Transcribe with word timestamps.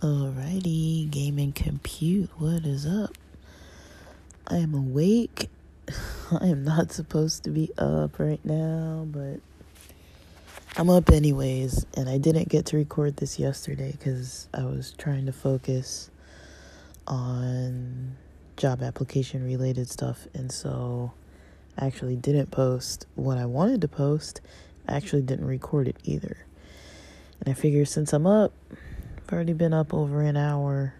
Alrighty, 0.00 1.08
Game 1.08 1.38
and 1.38 1.54
Compute, 1.54 2.30
what 2.38 2.64
is 2.64 2.84
up? 2.84 3.16
I 4.48 4.56
am 4.56 4.74
awake. 4.74 5.48
I 6.32 6.46
am 6.46 6.64
not 6.64 6.90
supposed 6.90 7.44
to 7.44 7.50
be 7.50 7.70
up 7.78 8.18
right 8.18 8.44
now, 8.44 9.06
but 9.08 9.38
I'm 10.76 10.90
up 10.90 11.10
anyways. 11.10 11.86
And 11.96 12.08
I 12.08 12.18
didn't 12.18 12.48
get 12.48 12.66
to 12.66 12.76
record 12.76 13.18
this 13.18 13.38
yesterday 13.38 13.92
because 13.92 14.48
I 14.52 14.64
was 14.64 14.94
trying 14.98 15.26
to 15.26 15.32
focus 15.32 16.10
on 17.06 18.16
job 18.58 18.82
application 18.82 19.42
related 19.44 19.88
stuff. 19.88 20.26
And 20.34 20.52
so 20.52 21.12
I 21.78 21.86
actually 21.86 22.16
didn't 22.16 22.50
post 22.50 23.06
what 23.14 23.38
I 23.38 23.46
wanted 23.46 23.80
to 23.80 23.88
post. 23.88 24.40
I 24.86 24.96
actually 24.96 25.22
didn't 25.22 25.46
record 25.46 25.88
it 25.88 25.96
either. 26.04 26.44
And 27.40 27.48
I 27.48 27.54
figured 27.54 27.88
since 27.88 28.12
I'm 28.12 28.26
up, 28.26 28.52
I've 28.72 29.32
already 29.32 29.52
been 29.52 29.72
up 29.72 29.94
over 29.94 30.20
an 30.20 30.36
hour. 30.36 30.94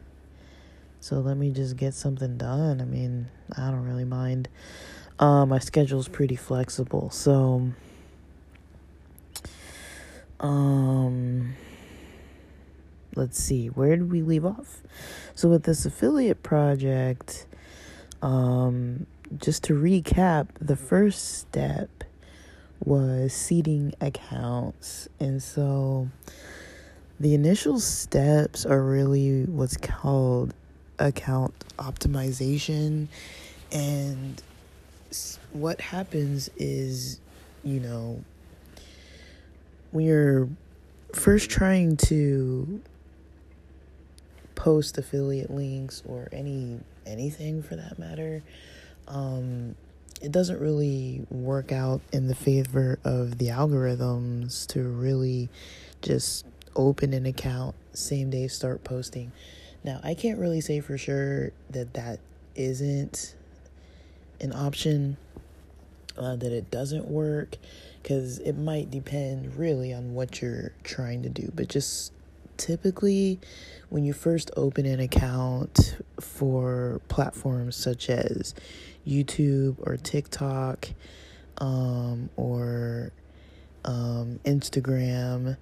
So 1.01 1.21
let 1.21 1.37
me 1.37 1.51
just 1.51 1.77
get 1.77 1.95
something 1.95 2.39
done. 2.39 2.81
I 2.81 2.85
mean, 2.85 3.27
I 3.57 3.71
don't 3.71 3.85
really 3.85 4.05
mind. 4.05 4.49
Uh, 5.19 5.45
my 5.45 5.59
schedule's 5.59 6.07
pretty 6.07 6.37
flexible. 6.37 7.11
So, 7.11 7.73
um, 10.39 11.55
let's 13.17 13.39
see, 13.43 13.67
where 13.67 13.97
did 13.97 14.13
we 14.13 14.23
leave 14.23 14.45
off? 14.45 14.83
So, 15.35 15.49
with 15.49 15.65
this 15.65 15.85
affiliate 15.85 16.45
project, 16.45 17.47
um, 18.23 19.07
just 19.37 19.65
to 19.65 19.75
recap, 19.75 20.49
the 20.61 20.77
first 20.77 21.39
step 21.39 21.89
was 22.85 23.33
seeding 23.33 23.95
accounts. 24.01 25.09
And 25.21 25.43
so, 25.43 26.09
the 27.21 27.35
initial 27.35 27.81
steps 27.81 28.65
are 28.65 28.83
really 28.83 29.45
what's 29.45 29.77
called 29.77 30.55
account 30.99 31.55
optimization. 31.79 33.09
And 33.73 34.43
what 35.53 35.81
happens 35.81 36.49
is, 36.57 37.21
you 37.65 37.81
know, 37.81 38.23
when 39.91 40.05
you're 40.05 40.49
first 41.13 41.51
trying 41.51 41.97
to 41.97 42.81
post 44.55 44.99
affiliate 44.99 45.51
links 45.51 46.03
or 46.07 46.29
any 46.33 46.81
anything 47.09 47.63
for 47.63 47.75
that 47.77 47.99
matter, 47.99 48.43
um, 49.09 49.75
it 50.21 50.33
doesn't 50.33 50.61
really 50.61 51.27
work 51.31 51.73
out 51.73 52.01
in 52.13 52.29
the 52.29 52.35
favor 52.35 52.99
of 53.05 53.39
the 53.39 53.49
algorithms 53.49 54.67
to 54.69 54.83
really 54.83 55.49
just 56.03 56.45
open 56.77 57.13
an 57.13 57.27
account, 57.27 57.75
same 57.93 58.31
day 58.31 58.49
start 58.49 58.85
posting. 58.85 59.33
Now, 59.85 60.01
I 60.03 60.15
can't 60.15 60.39
really 60.39 60.61
say 60.61 60.81
for 60.81 60.99
sure 60.99 61.53
that 61.71 61.95
that 61.95 62.21
isn't 62.55 63.35
an 64.41 64.53
option, 64.53 65.17
uh, 66.17 66.37
that 66.37 66.53
it 66.53 66.71
doesn't 66.71 67.07
work, 67.07 67.57
because 68.03 68.39
it 68.41 68.57
might 68.57 68.91
depend 68.91 69.57
really 69.57 69.93
on 69.93 70.15
what 70.15 70.41
you're 70.43 70.73
trying 70.83 71.23
to 71.23 71.29
do. 71.29 71.53
But 71.55 71.69
just 71.69 72.13
typically, 72.59 73.41
when 73.89 74.05
you 74.05 74.13
first 74.13 74.51
open 74.57 74.85
an 74.85 75.01
account 75.01 75.97
for 76.21 77.01
platforms 77.09 77.77
such 77.77 78.11
as 78.11 78.55
YouTube 79.07 79.77
or 79.81 79.97
TikTok 79.97 80.89
um, 81.59 82.29
or 82.37 83.13
um, 83.85 84.39
Instagram, 84.45 85.57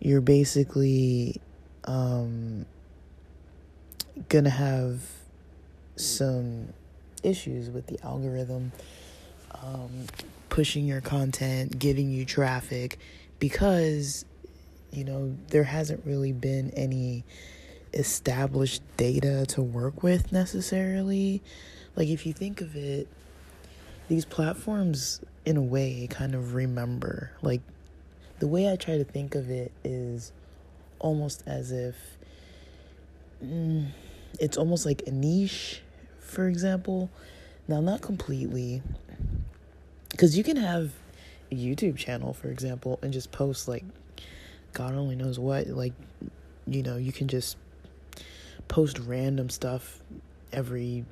you're 0.00 0.20
basically 0.20 1.40
um, 1.84 2.66
gonna 4.28 4.50
have 4.50 5.00
some 5.96 6.68
issues 7.22 7.70
with 7.70 7.86
the 7.86 7.98
algorithm 8.04 8.72
um, 9.62 10.06
pushing 10.48 10.86
your 10.86 11.00
content, 11.00 11.78
giving 11.78 12.10
you 12.10 12.24
traffic, 12.24 12.98
because 13.38 14.24
you 14.92 15.04
know 15.04 15.36
there 15.48 15.64
hasn't 15.64 16.04
really 16.04 16.32
been 16.32 16.70
any 16.70 17.24
established 17.92 18.82
data 18.96 19.46
to 19.48 19.62
work 19.62 20.02
with 20.02 20.32
necessarily. 20.32 21.42
Like 21.96 22.08
if 22.08 22.26
you 22.26 22.32
think 22.32 22.60
of 22.60 22.76
it, 22.76 23.08
these 24.08 24.24
platforms 24.24 25.20
in 25.44 25.56
a 25.56 25.62
way 25.62 26.06
kind 26.10 26.34
of 26.34 26.54
remember 26.54 27.32
like 27.40 27.62
the 28.40 28.46
way 28.46 28.70
I 28.70 28.76
try 28.76 28.98
to 28.98 29.04
think 29.04 29.34
of 29.34 29.50
it 29.50 29.72
is 29.84 30.32
almost 30.98 31.42
as 31.46 31.72
if 31.72 31.94
mm, 33.44 33.88
it's 34.38 34.56
almost 34.56 34.86
like 34.86 35.02
a 35.06 35.10
niche, 35.10 35.82
for 36.18 36.48
example. 36.48 37.10
Now, 37.68 37.80
not 37.80 38.00
completely, 38.00 38.82
because 40.10 40.36
you 40.36 40.42
can 40.42 40.56
have 40.56 40.92
a 41.52 41.54
YouTube 41.54 41.96
channel, 41.96 42.32
for 42.32 42.48
example, 42.48 42.98
and 43.02 43.12
just 43.12 43.30
post 43.30 43.68
like 43.68 43.84
God 44.72 44.94
only 44.94 45.16
knows 45.16 45.38
what. 45.38 45.66
Like, 45.68 45.92
you 46.66 46.82
know, 46.82 46.96
you 46.96 47.12
can 47.12 47.28
just 47.28 47.56
post 48.68 48.98
random 49.00 49.50
stuff 49.50 50.02
every 50.52 51.04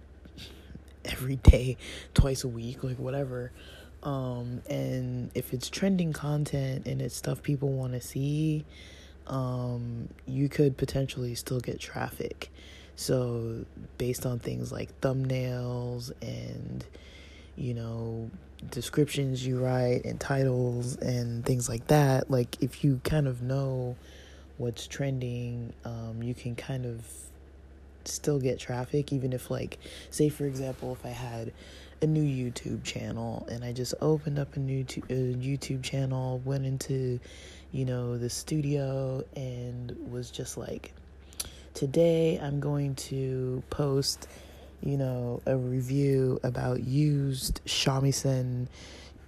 every 1.05 1.37
day, 1.37 1.77
twice 2.15 2.45
a 2.45 2.49
week, 2.49 2.85
like 2.85 2.99
whatever. 2.99 3.51
Um, 4.03 4.63
and 4.69 5.31
if 5.35 5.53
it's 5.53 5.69
trending 5.69 6.13
content 6.13 6.87
and 6.87 7.03
it's 7.03 7.17
stuff 7.17 7.43
people 7.43 7.71
want 7.71 7.95
to 7.95 8.01
see, 8.01 8.65
um, 9.27 10.09
you 10.27 10.49
could 10.49 10.77
potentially 10.77 11.35
still 11.35 11.61
get 11.61 11.81
traffic. 11.81 12.51
So, 12.95 13.65
based 13.97 14.27
on 14.27 14.39
things 14.39 14.73
like 14.73 15.01
thumbnails 15.01 16.13
and, 16.21 16.85
you 17.59 17.75
know, 17.75 18.31
descriptions 18.71 19.47
you 19.47 19.59
write 19.59 20.05
and 20.05 20.19
titles 20.21 20.97
and 20.97 21.45
things 21.45 21.69
like 21.69 21.87
that, 21.89 22.31
like 22.31 22.57
if 22.61 22.85
you 22.85 23.01
kind 23.05 23.27
of 23.27 23.43
know 23.43 23.97
what's 24.57 24.87
trending, 24.87 25.73
um, 25.85 26.23
you 26.23 26.35
can 26.35 26.57
kind 26.57 26.85
of 26.85 27.05
still 28.05 28.41
get 28.41 28.59
traffic, 28.59 29.13
even 29.13 29.33
if, 29.33 29.51
like, 29.51 29.79
say, 30.11 30.29
for 30.29 30.45
example, 30.45 30.93
if 30.93 31.05
I 31.05 31.11
had 31.11 31.53
a 32.01 32.07
new 32.07 32.23
YouTube 32.23 32.85
channel 32.85 33.47
and 33.51 33.65
I 33.65 33.73
just 33.73 33.95
opened 34.01 34.39
up 34.39 34.57
a 34.57 34.61
new 34.61 34.85
t- 34.85 35.03
a 35.11 35.35
YouTube 35.35 35.83
channel, 35.83 36.41
went 36.45 36.65
into, 36.65 37.21
you 37.73 37.85
know, 37.85 38.17
the 38.17 38.31
studio 38.31 39.25
and 39.37 39.97
was 40.11 40.31
just 40.31 40.57
like, 40.57 40.93
today 41.75 42.39
I'm 42.43 42.61
going 42.61 42.95
to 42.97 43.63
post, 43.71 44.29
you 44.83 44.97
know, 44.97 45.43
a 45.47 45.57
review 45.57 46.41
about 46.43 46.85
used 46.85 47.61
shamisen 47.67 48.69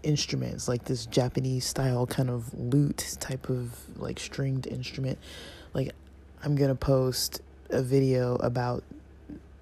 instruments, 0.02 0.68
like 0.68 0.84
this 0.84 1.06
Japanese 1.06 1.64
style 1.64 2.06
kind 2.06 2.30
of 2.30 2.52
lute 2.54 3.16
type 3.20 3.48
of 3.48 3.74
like 3.98 4.18
stringed 4.18 4.66
instrument. 4.66 5.18
Like, 5.74 5.92
I'm 6.42 6.56
gonna 6.56 6.74
post 6.74 7.40
a 7.70 7.82
video 7.82 8.36
about 8.36 8.82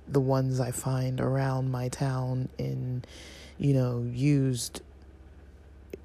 the 0.07 0.21
ones 0.21 0.61
I 0.61 0.71
find 0.71 1.21
around 1.21 1.71
my 1.71 1.89
town 1.89 2.49
in, 2.57 3.05
you 3.59 3.75
know, 3.75 4.07
used 4.11 4.81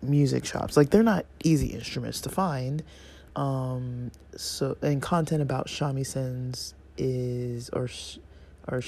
music 0.02 0.46
shops. 0.46 0.76
Like 0.78 0.90
they're 0.90 1.04
not 1.04 1.26
easy 1.44 1.68
instruments 1.68 2.22
to 2.22 2.30
find. 2.30 2.84
Um, 3.36 4.12
so 4.36 4.78
and 4.82 5.02
content 5.02 5.42
about 5.42 5.68
shamisens 5.68 6.74
is 6.98 7.70
or 7.70 7.90
or 8.68 8.82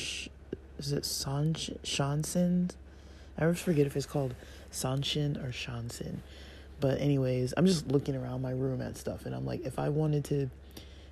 is 0.79 0.91
it 0.91 1.05
san 1.05 1.53
shansen? 1.53 2.71
I 3.37 3.43
always 3.43 3.59
forget 3.59 3.85
if 3.85 3.95
it's 3.95 4.05
called 4.05 4.35
sanshin 4.71 5.37
or 5.43 5.51
shansen. 5.51 6.17
But 6.79 6.99
anyways, 6.99 7.53
I'm 7.55 7.65
just 7.65 7.87
looking 7.87 8.15
around 8.15 8.41
my 8.41 8.51
room 8.51 8.81
at 8.81 8.97
stuff 8.97 9.25
and 9.25 9.33
I'm 9.33 9.45
like 9.45 9.65
if 9.65 9.79
I 9.79 9.89
wanted 9.89 10.25
to 10.25 10.49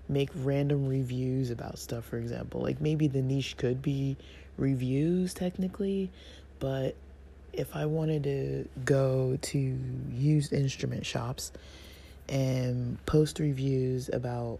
make 0.10 0.30
random 0.36 0.88
reviews 0.88 1.50
about 1.50 1.80
stuff, 1.80 2.06
for 2.06 2.18
example. 2.18 2.62
Like 2.62 2.81
maybe 2.81 3.07
the 3.07 3.21
niche 3.21 3.57
could 3.57 3.81
be 3.81 4.18
reviews 4.57 5.33
technically, 5.33 6.12
but 6.59 6.95
if 7.54 7.75
I 7.75 7.86
wanted 7.86 8.24
to 8.24 8.68
go 8.83 9.38
to 9.39 9.77
used 10.12 10.54
instrument 10.54 11.06
shops 11.06 11.51
and 12.27 13.04
post 13.06 13.39
reviews 13.39 14.09
about, 14.12 14.59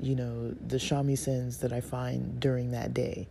you 0.00 0.14
know, 0.16 0.54
the 0.66 0.76
shamisens 0.76 1.60
that 1.60 1.72
I 1.72 1.80
find 1.80 2.40
during 2.40 2.72
that 2.72 2.94
day, 2.94 3.28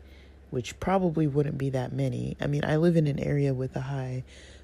which 0.49 0.79
probably 0.79 1.27
wouldn't 1.27 1.57
be 1.57 1.69
that 1.71 1.93
many. 1.93 2.37
I 2.39 2.47
mean, 2.47 2.63
I 2.65 2.77
live 2.77 2.95
in 2.95 3.07
an 3.07 3.19
area 3.19 3.53
with 3.53 3.75
a 3.75 3.81
high 3.81 4.23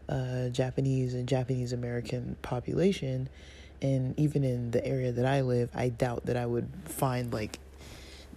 uh, 0.10 0.50
Japanese 0.50 1.14
and 1.14 1.28
Japanese 1.28 1.74
American 1.74 2.36
population 2.42 3.30
and 3.82 4.18
even 4.20 4.44
in 4.44 4.72
the 4.72 4.86
area 4.86 5.12
that 5.12 5.26
I 5.26 5.42
live, 5.42 5.72
I 5.74 5.90
doubt 5.90 6.28
that 6.28 6.38
I 6.38 6.46
would 6.46 6.70
find 6.86 7.34
like 7.34 7.60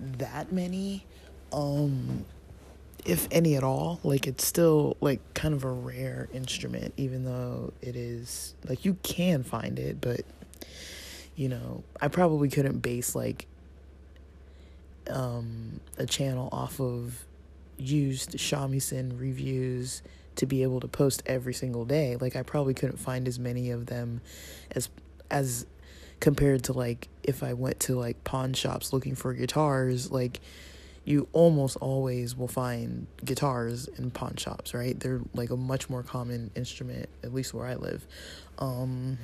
that 0.00 0.52
many. 0.52 1.04
Um, 1.52 2.24
if 3.04 3.28
any 3.30 3.56
at 3.56 3.64
all. 3.64 4.00
Like 4.02 4.26
it's 4.26 4.46
still 4.46 4.96
like 5.00 5.20
kind 5.34 5.54
of 5.54 5.64
a 5.64 5.70
rare 5.70 6.28
instrument, 6.32 6.94
even 6.96 7.24
though 7.24 7.72
it 7.82 7.96
is 7.96 8.54
like 8.66 8.84
you 8.84 8.94
can 9.02 9.42
find 9.42 9.78
it, 9.78 10.00
but 10.00 10.22
you 11.36 11.48
know, 11.48 11.84
I 12.00 12.08
probably 12.08 12.48
couldn't 12.48 12.78
base 12.78 13.14
like 13.14 13.46
um 15.10 15.80
a 15.98 16.06
channel 16.06 16.48
off 16.50 16.80
of 16.80 17.24
used 17.76 18.32
shamisen 18.32 19.18
reviews 19.18 20.02
to 20.36 20.46
be 20.46 20.62
able 20.62 20.80
to 20.80 20.88
post 20.88 21.22
every 21.26 21.54
single 21.54 21.84
day. 21.84 22.16
Like 22.16 22.36
I 22.36 22.42
probably 22.42 22.74
couldn't 22.74 22.98
find 22.98 23.28
as 23.28 23.38
many 23.38 23.70
of 23.70 23.86
them 23.86 24.20
as 24.72 24.88
as 25.30 25.66
compared 26.20 26.64
to 26.64 26.72
like 26.72 27.08
if 27.22 27.42
I 27.42 27.52
went 27.52 27.80
to 27.80 27.98
like 27.98 28.24
pawn 28.24 28.52
shops 28.54 28.92
looking 28.92 29.14
for 29.14 29.34
guitars, 29.34 30.10
like 30.10 30.40
you 31.04 31.28
almost 31.32 31.76
always 31.76 32.34
will 32.34 32.48
find 32.48 33.06
guitars 33.24 33.88
in 33.98 34.10
pawn 34.10 34.36
shops, 34.36 34.72
right? 34.72 34.98
They're 34.98 35.20
like 35.34 35.50
a 35.50 35.56
much 35.56 35.90
more 35.90 36.02
common 36.02 36.50
instrument, 36.54 37.08
at 37.22 37.34
least 37.34 37.52
where 37.52 37.66
I 37.66 37.74
live. 37.74 38.06
Um, 38.58 39.18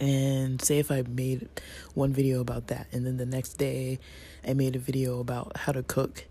and 0.00 0.62
say 0.62 0.78
if 0.78 0.90
I 0.90 1.02
made 1.02 1.48
one 1.94 2.12
video 2.12 2.40
about 2.40 2.68
that, 2.68 2.86
and 2.92 3.04
then 3.04 3.18
the 3.18 3.26
next 3.26 3.54
day 3.54 3.98
I 4.46 4.54
made 4.54 4.74
a 4.74 4.78
video 4.78 5.20
about 5.20 5.56
how 5.56 5.72
to 5.72 5.82
cook 5.82 6.24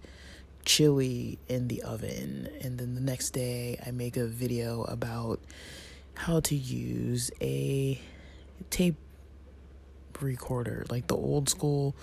chili 0.68 1.40
in 1.48 1.68
the 1.68 1.82
oven, 1.82 2.50
and 2.62 2.78
then 2.78 2.94
the 2.94 3.02
next 3.02 3.32
day 3.32 3.80
I 3.86 3.92
make 3.92 4.18
a 4.18 4.28
video 4.28 4.84
about 4.84 5.40
how 6.14 6.40
to 6.42 6.56
use 6.56 7.32
a 7.42 8.00
tape 8.70 8.98
recorder, 10.22 10.86
like 10.90 11.08
the 11.08 11.16
old 11.16 11.50
school, 11.50 11.96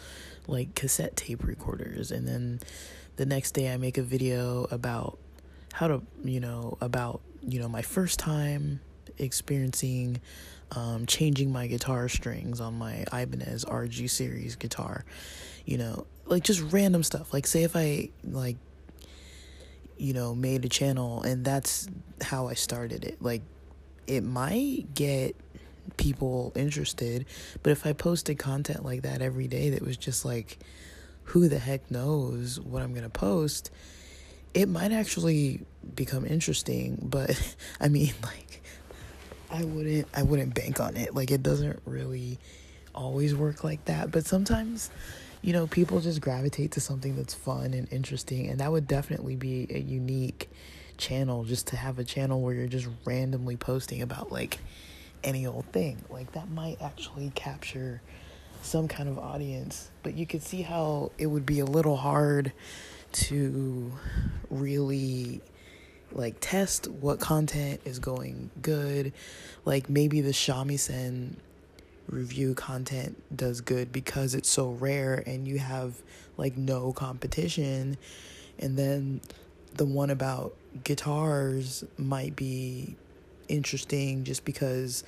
like 0.47 0.75
cassette 0.75 1.17
tape 1.17 1.45
recorders. 1.45 2.11
And 2.11 2.27
then 2.27 2.61
the 3.17 3.27
next 3.27 3.53
day, 3.53 3.73
I 3.73 3.77
make 3.77 3.99
a 3.99 4.03
video 4.03 4.67
about 4.71 5.19
how 5.73 5.89
to, 5.89 6.03
you 6.23 6.41
know, 6.41 6.77
about, 6.81 7.21
you 7.43 7.61
know, 7.61 7.69
my 7.69 7.83
first 7.83 8.19
time 8.19 8.81
experiencing 9.19 10.21
um, 10.73 11.07
changing 11.07 11.53
my 11.53 11.67
guitar 11.67 12.09
strings 12.09 12.61
on 12.61 12.75
my 12.75 13.05
Ibanez 13.13 13.65
RG 13.65 14.11
series 14.11 14.57
guitar. 14.57 15.05
You 15.65 15.79
know, 15.79 16.07
like 16.27 16.45
just 16.45 16.61
random 16.73 17.03
stuff. 17.03 17.33
Like, 17.33 17.47
say 17.47 17.65
if 17.65 17.77
I, 17.77 18.11
like, 18.25 18.57
you 19.97 20.13
know, 20.13 20.35
made 20.35 20.65
a 20.65 20.69
channel 20.69 21.23
and 21.23 21.45
that's 21.45 21.89
how 22.21 22.49
I 22.49 22.55
started 22.55 23.05
it. 23.05 23.21
Like, 23.21 23.43
it 24.07 24.23
might 24.23 24.95
get 24.95 25.37
people 25.97 26.53
interested. 26.55 27.27
But 27.63 27.71
if 27.71 27.87
I 27.87 27.93
posted 27.93 28.39
content 28.39 28.85
like 28.85 29.03
that 29.03 29.23
every 29.23 29.49
day 29.49 29.71
that 29.71 29.83
was 29.83 29.97
just 29.97 30.25
like, 30.25 30.59
who 31.29 31.49
the 31.49 31.59
heck 31.59 31.91
knows 31.91 32.61
what 32.61 32.83
I'm 32.83 32.93
going 32.93 33.05
to 33.05 33.11
post, 33.11 33.71
it 34.53 34.69
might 34.69 34.93
actually 34.93 35.65
become 35.95 36.27
interesting. 36.27 36.99
But 37.03 37.41
I 37.81 37.89
mean, 37.89 38.13
like, 38.23 38.63
I 39.51 39.65
wouldn't, 39.65 40.09
I 40.15 40.23
wouldn't 40.23 40.55
bank 40.55 40.81
on 40.81 40.97
it. 40.97 41.15
Like, 41.15 41.31
it 41.31 41.43
doesn't 41.43 41.81
really 41.85 42.39
always 42.95 43.35
work 43.35 43.65
like 43.65 43.85
that. 43.87 44.11
But 44.11 44.27
sometimes, 44.27 44.91
you 45.45 45.53
know, 45.53 45.67
people 45.67 46.01
just 46.01 46.23
gravitate 46.23 46.71
to 46.71 46.81
something 46.81 47.17
that's 47.17 47.35
fun 47.35 47.75
and 47.75 47.87
interesting. 47.93 48.49
And 48.49 48.61
that 48.61 48.73
would 48.73 48.89
definitely 48.89 49.37
be 49.37 49.67
a 49.69 49.79
unique 49.79 50.49
channel 50.97 51.45
just 51.45 51.67
to 51.67 51.77
have 51.77 51.99
a 51.99 52.05
channel 52.05 52.41
where 52.41 52.55
you're 52.55 52.67
just 52.67 52.89
randomly 53.05 53.59
posting 53.59 54.01
about 54.01 54.33
like 54.33 54.57
any 55.23 55.47
old 55.47 55.67
thing. 55.67 56.03
Like 56.09 56.33
that 56.33 56.51
might 56.51 56.81
actually 56.81 57.31
capture 57.35 58.01
some 58.63 58.89
kind 58.89 59.07
of 59.07 59.19
audience, 59.19 59.91
but 60.03 60.15
you 60.15 60.27
could 60.27 60.43
see 60.43 60.63
how 60.63 61.13
it 61.19 61.27
would 61.27 61.45
be 61.45 61.61
a 61.61 61.67
little 61.67 61.99
hard 61.99 62.51
to 63.13 63.93
really 64.49 65.43
like 66.11 66.37
test 66.41 66.89
what 66.89 67.21
content 67.21 67.83
is 67.85 67.99
going 67.99 68.49
good. 68.63 69.13
Like 69.67 69.91
maybe 69.91 70.23
the 70.23 70.33
shamisen 70.33 71.35
review 72.09 72.55
content 72.55 73.23
does 73.35 73.61
good 73.61 73.93
because 73.93 74.35
it's 74.35 74.49
so 74.49 74.71
rare 74.71 75.23
and 75.27 75.47
you 75.49 75.59
have 75.59 75.95
like 76.37 76.57
no 76.57 76.93
competition. 76.93 77.97
And 78.59 78.77
then 78.77 79.21
the 79.75 79.85
one 79.85 80.11
about 80.11 80.55
guitars 80.85 81.85
might 81.97 82.37
be 82.37 82.97
interesting 83.49 84.25
just 84.25 84.45
because 84.45 85.05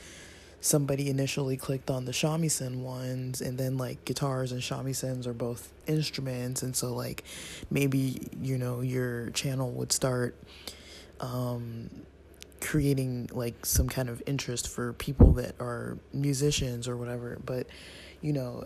somebody 0.61 1.09
initially 1.09 1.57
clicked 1.57 1.91
on 1.91 2.07
the 2.07 2.13
shamisen 2.13 2.81
ones 2.81 3.41
and 3.41 3.57
then 3.57 3.77
like 3.77 4.05
guitars 4.05 4.53
and 4.53 4.61
shamisens 4.61 5.27
are 5.27 5.33
both 5.33 5.73
instruments 5.87 6.63
and 6.63 6.75
so 6.75 6.93
like 6.93 7.23
maybe 7.71 8.21
you 8.43 8.59
know 8.59 8.81
your 8.81 9.31
channel 9.31 9.71
would 9.71 9.93
start 9.93 10.35
um 11.21 11.89
creating 12.67 13.31
like 13.33 13.65
some 13.65 13.89
kind 13.89 14.09
of 14.09 14.21
interest 14.27 14.69
for 14.69 14.93
people 14.95 15.33
that 15.33 15.55
are 15.61 15.97
musicians 16.13 16.89
or 16.89 16.97
whatever 16.97 17.39
but 17.47 17.65
you 18.21 18.33
know 18.33 18.65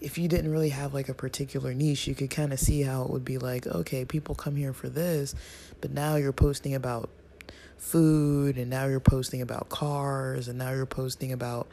if 0.00 0.16
you 0.16 0.28
didn't 0.28 0.50
really 0.52 0.68
have 0.68 0.94
like 0.94 1.08
a 1.08 1.14
particular 1.14 1.74
niche 1.74 2.06
you 2.06 2.14
could 2.14 2.30
kind 2.30 2.52
of 2.52 2.60
see 2.60 2.82
how 2.82 3.02
it 3.02 3.10
would 3.10 3.24
be 3.24 3.38
like 3.38 3.66
okay 3.66 4.04
people 4.04 4.34
come 4.36 4.54
here 4.54 4.72
for 4.72 4.88
this 4.88 5.34
but 5.80 5.90
now 5.90 6.14
you're 6.14 6.32
posting 6.32 6.72
about 6.72 7.10
food 7.76 8.56
and 8.56 8.70
now 8.70 8.86
you're 8.86 9.00
posting 9.00 9.42
about 9.42 9.68
cars 9.68 10.46
and 10.46 10.56
now 10.56 10.70
you're 10.70 10.86
posting 10.86 11.32
about 11.32 11.66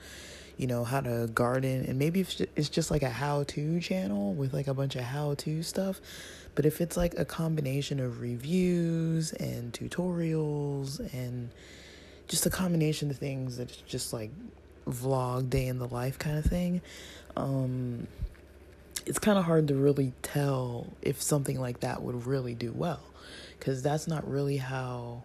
you 0.60 0.68
know 0.68 0.84
how 0.84 1.00
to 1.00 1.28
garden 1.34 1.86
and 1.88 1.98
maybe 1.98 2.20
it's 2.56 2.70
just 2.70 2.92
like 2.92 3.02
a 3.02 3.10
how-to 3.10 3.80
channel 3.80 4.34
with 4.34 4.54
like 4.54 4.68
a 4.68 4.74
bunch 4.74 4.96
of 4.96 5.02
how-to 5.02 5.64
stuff 5.64 6.00
but 6.54 6.66
if 6.66 6.82
it's 6.82 6.98
like 6.98 7.18
a 7.18 7.26
combination 7.26 8.00
of 8.00 8.22
reviews 8.22 9.32
and 9.34 9.74
tutorials 9.74 11.00
and 11.14 11.50
just 12.28 12.46
a 12.46 12.50
combination 12.50 13.10
of 13.10 13.18
things 13.18 13.58
that's 13.58 13.78
just 13.78 14.14
like 14.14 14.30
vlog 14.88 15.50
day 15.50 15.66
in 15.66 15.80
the 15.80 15.88
life 15.88 16.20
kind 16.20 16.38
of 16.38 16.46
thing 16.46 16.82
um 17.38 18.06
it's 19.06 19.18
kind 19.18 19.40
of 19.40 19.46
hard 19.46 19.68
to 19.68 19.76
really 19.76 20.14
tell 20.22 20.86
if 21.02 21.22
something 21.22 21.60
like 21.60 21.80
that 21.80 22.02
would 22.02 22.28
really 22.28 22.54
do 22.54 22.72
well 22.72 23.02
because 23.58 23.82
that's 23.82 24.08
not 24.08 24.30
really 24.30 24.58
how 24.58 25.24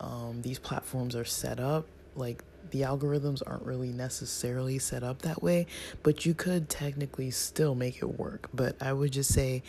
um, 0.00 0.42
these 0.42 0.58
platforms 0.58 1.14
are 1.14 1.24
set 1.24 1.60
up. 1.60 1.86
Like 2.16 2.42
the 2.70 2.82
algorithms 2.82 3.42
aren't 3.46 3.64
really 3.64 3.90
necessarily 3.90 4.78
set 4.78 5.02
up 5.02 5.22
that 5.22 5.42
way, 5.42 5.66
but 6.02 6.24
you 6.24 6.34
could 6.34 6.68
technically 6.68 7.30
still 7.30 7.74
make 7.74 7.98
it 7.98 8.18
work. 8.18 8.48
But 8.54 8.80
I 8.80 8.92
would 8.92 9.12
just 9.12 9.32
say, 9.32 9.62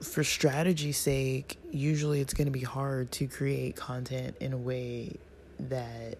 for 0.00 0.24
strategy's 0.24 0.98
sake, 0.98 1.58
usually 1.70 2.20
it's 2.20 2.34
going 2.34 2.46
to 2.46 2.52
be 2.52 2.60
hard 2.60 3.10
to 3.12 3.26
create 3.26 3.76
content 3.76 4.36
in 4.40 4.52
a 4.52 4.58
way 4.58 5.16
that, 5.58 6.18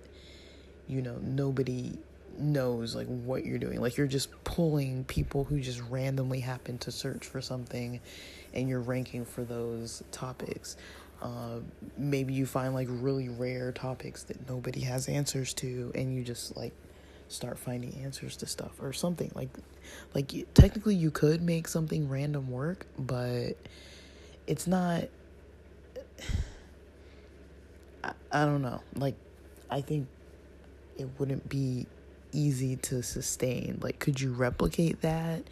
you 0.89 1.03
know, 1.03 1.17
nobody 1.23 1.99
knows 2.39 2.95
like 2.95 3.07
what 3.07 3.45
you're 3.45 3.59
doing. 3.59 3.81
Like 3.81 3.97
you're 3.97 4.07
just 4.07 4.31
pulling 4.45 5.05
people 5.05 5.45
who 5.45 5.61
just 5.61 5.81
randomly 5.89 6.41
happen 6.41 6.79
to 6.79 6.91
search 6.91 7.27
for 7.27 7.41
something 7.41 8.01
and 8.53 8.69
you're 8.69 8.81
ranking 8.81 9.25
for 9.25 9.45
those 9.45 10.03
topics. 10.11 10.77
Uh, 11.25 11.61
maybe 11.97 12.35
you 12.35 12.45
find 12.45 12.75
like 12.75 12.87
really 12.91 13.29
rare 13.31 13.73
topics 13.73 14.25
that 14.25 14.49
nobody 14.49 14.81
has 14.81 15.09
answers 15.09 15.55
to, 15.55 15.91
and 15.95 16.15
you 16.15 16.23
just 16.23 16.57
like 16.57 16.73
start 17.29 17.59
finding 17.59 17.95
answers 18.05 18.37
to 18.37 18.47
stuff 18.47 18.73
or 18.81 18.93
something 18.93 19.31
like 19.35 19.49
like 20.15 20.33
technically 20.55 20.95
you 20.95 21.11
could 21.11 21.43
make 21.43 21.67
something 21.67 22.09
random 22.09 22.51
work 22.51 22.87
but 22.99 23.57
it's 24.47 24.67
not 24.67 25.05
I, 28.03 28.13
I 28.31 28.45
don't 28.45 28.63
know 28.63 28.81
like 28.95 29.15
i 29.71 29.81
think 29.81 30.07
it 30.97 31.09
wouldn't 31.19 31.49
be 31.49 31.87
easy 32.33 32.77
to 32.77 33.03
sustain 33.03 33.79
like 33.81 33.99
could 33.99 34.21
you 34.21 34.33
replicate 34.33 35.01
that 35.01 35.43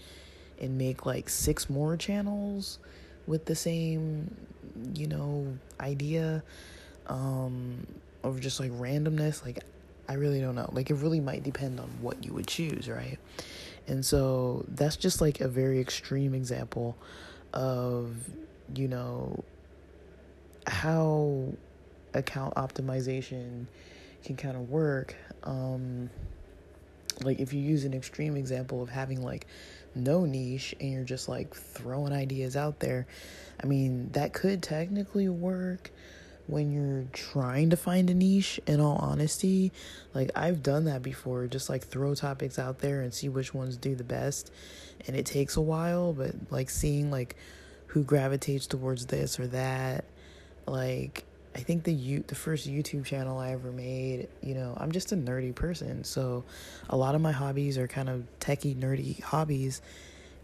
and 0.61 0.79
make 0.79 1.07
like 1.07 1.29
six 1.29 1.71
more 1.71 1.97
channels 1.97 2.79
with 3.27 3.47
the 3.47 3.55
same 3.55 4.35
you 4.95 5.07
know, 5.07 5.47
idea 5.81 6.43
um, 7.07 7.87
of 8.23 8.41
just 8.41 8.61
like 8.61 8.71
randomness. 8.73 9.45
Like, 9.45 9.61
I 10.09 10.15
really 10.15 10.41
don't 10.41 10.55
know. 10.55 10.69
Like, 10.73 10.91
it 10.91 10.95
really 10.95 11.21
might 11.21 11.43
depend 11.43 11.81
on 11.81 11.89
what 12.01 12.25
you 12.25 12.33
would 12.35 12.47
choose, 12.47 12.89
right? 12.89 13.19
And 13.87 14.05
so 14.05 14.65
that's 14.69 14.97
just 14.97 15.21
like 15.21 15.41
a 15.41 15.49
very 15.49 15.81
extreme 15.81 16.35
example 16.35 16.97
of, 17.53 18.15
you 18.75 18.89
know, 18.89 19.45
how 20.67 21.53
account 22.15 22.55
optimization 22.55 23.67
can 24.25 24.37
kind 24.37 24.57
of 24.57 24.71
work. 24.71 25.15
Um, 25.43 26.11
like, 27.23 27.41
if 27.41 27.53
you 27.53 27.61
use 27.61 27.85
an 27.85 27.95
extreme 27.95 28.37
example 28.37 28.83
of 28.83 28.89
having 28.89 29.23
like 29.23 29.47
no 29.95 30.25
niche 30.25 30.75
and 30.81 30.91
you're 30.93 31.05
just 31.05 31.29
like 31.29 31.55
throwing 31.55 32.13
ideas 32.13 32.57
out 32.57 32.81
there, 32.81 33.07
I 33.63 33.67
mean, 33.67 34.11
that 34.13 34.33
could 34.33 34.63
technically 34.63 35.29
work 35.29 35.91
when 36.47 36.73
you're 36.73 37.07
trying 37.13 37.71
to 37.71 37.77
find 37.77 38.11
a 38.11 38.15
niche 38.15 38.61
in 38.67 38.81
all 38.81 38.97
honesty. 38.97 39.73
Like 40.15 40.31
I've 40.35 40.63
done 40.63 40.85
that 40.85 41.03
before, 41.03 41.47
just 41.47 41.69
like 41.69 41.87
throw 41.87 42.15
topics 42.15 42.59
out 42.59 42.81
there 42.81 43.01
and 43.03 43.15
see 43.15 43.29
which 43.29 43.55
ones 43.55 43.77
do 43.77 43.95
the 43.95 44.05
best. 44.05 44.53
And 45.07 45.17
it 45.17 45.27
takes 45.27 45.57
a 45.57 45.61
while, 45.61 46.13
but 46.13 46.35
like 46.51 46.71
seeing 46.71 47.11
like 47.11 47.37
who 47.87 48.05
gravitates 48.05 48.67
towards 48.67 49.07
this 49.07 49.39
or 49.39 49.47
that. 49.49 50.05
Like 50.67 51.25
I 51.55 51.61
think 51.61 51.85
the 51.85 51.93
you 51.93 52.25
the 52.27 52.35
first 52.35 52.69
YouTube 52.69 53.05
channel 53.05 53.39
I 53.39 53.53
ever 53.53 53.71
made, 53.71 54.29
you 54.41 54.55
know, 54.55 54.77
I'm 54.77 54.91
just 54.91 55.13
a 55.13 55.17
nerdy 55.17 55.55
person. 55.55 56.03
So 56.03 56.45
a 56.91 56.97
lot 56.97 57.15
of 57.15 57.21
my 57.21 57.33
hobbies 57.33 57.79
are 57.79 57.87
kind 57.87 58.09
of 58.09 58.25
techie 58.41 58.77
nerdy 58.77 59.23
hobbies 59.23 59.81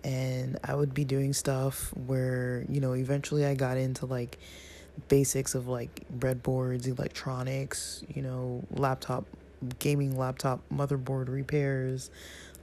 and 0.05 0.59
I 0.65 0.75
would 0.75 0.95
be 0.95 1.05
doing 1.05 1.33
stuff 1.33 1.93
where, 2.07 2.65
you 2.69 2.81
know, 2.81 2.93
eventually 2.93 3.45
I 3.45 3.55
got 3.55 3.77
into 3.77 4.07
like 4.07 4.39
basics 5.09 5.55
of 5.55 5.69
like 5.69 6.05
breadboards, 6.17 6.87
electronics, 6.87 8.05
you 8.15 8.23
know, 8.23 8.65
laptop 8.71 9.25
gaming 9.79 10.17
laptop 10.17 10.61
motherboard 10.73 11.29
repairs, 11.29 12.11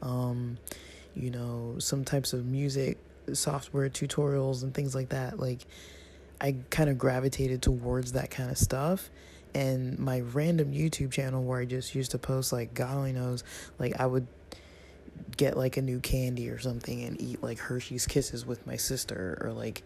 um, 0.02 0.58
you 1.16 1.30
know, 1.30 1.76
some 1.80 2.04
types 2.04 2.34
of 2.34 2.46
music 2.46 2.98
software 3.34 3.90
tutorials 3.90 4.64
and 4.64 4.74
things 4.74 4.96
like 4.96 5.10
that. 5.10 5.40
Like 5.40 5.66
I 6.40 6.56
kind 6.70 6.90
of 6.90 6.98
gravitated 6.98 7.62
towards 7.62 8.14
that 8.14 8.30
kind 8.32 8.50
of 8.50 8.58
stuff. 8.58 9.10
And 9.54 9.98
my 9.98 10.20
random 10.20 10.74
YouTube 10.74 11.12
channel 11.12 11.44
where 11.44 11.62
I 11.62 11.66
just 11.66 11.96
used 11.96 12.12
to 12.12 12.18
post 12.18 12.52
like 12.52 12.74
God 12.74 12.96
only 12.98 13.14
knows, 13.14 13.44
like 13.80 14.00
I 14.00 14.06
would 14.06 14.28
get 15.38 15.58
like 15.58 15.78
a 15.78 15.82
new 15.82 16.00
candy 16.00 16.50
or 16.50 16.60
something 16.60 17.04
and 17.04 17.20
eat 17.22 17.42
like 17.42 17.60
Hershey's 17.60 18.06
Kisses 18.06 18.46
with 18.46 18.66
my 18.66 18.78
sister 18.78 19.38
or 19.42 19.52
like 19.52 19.84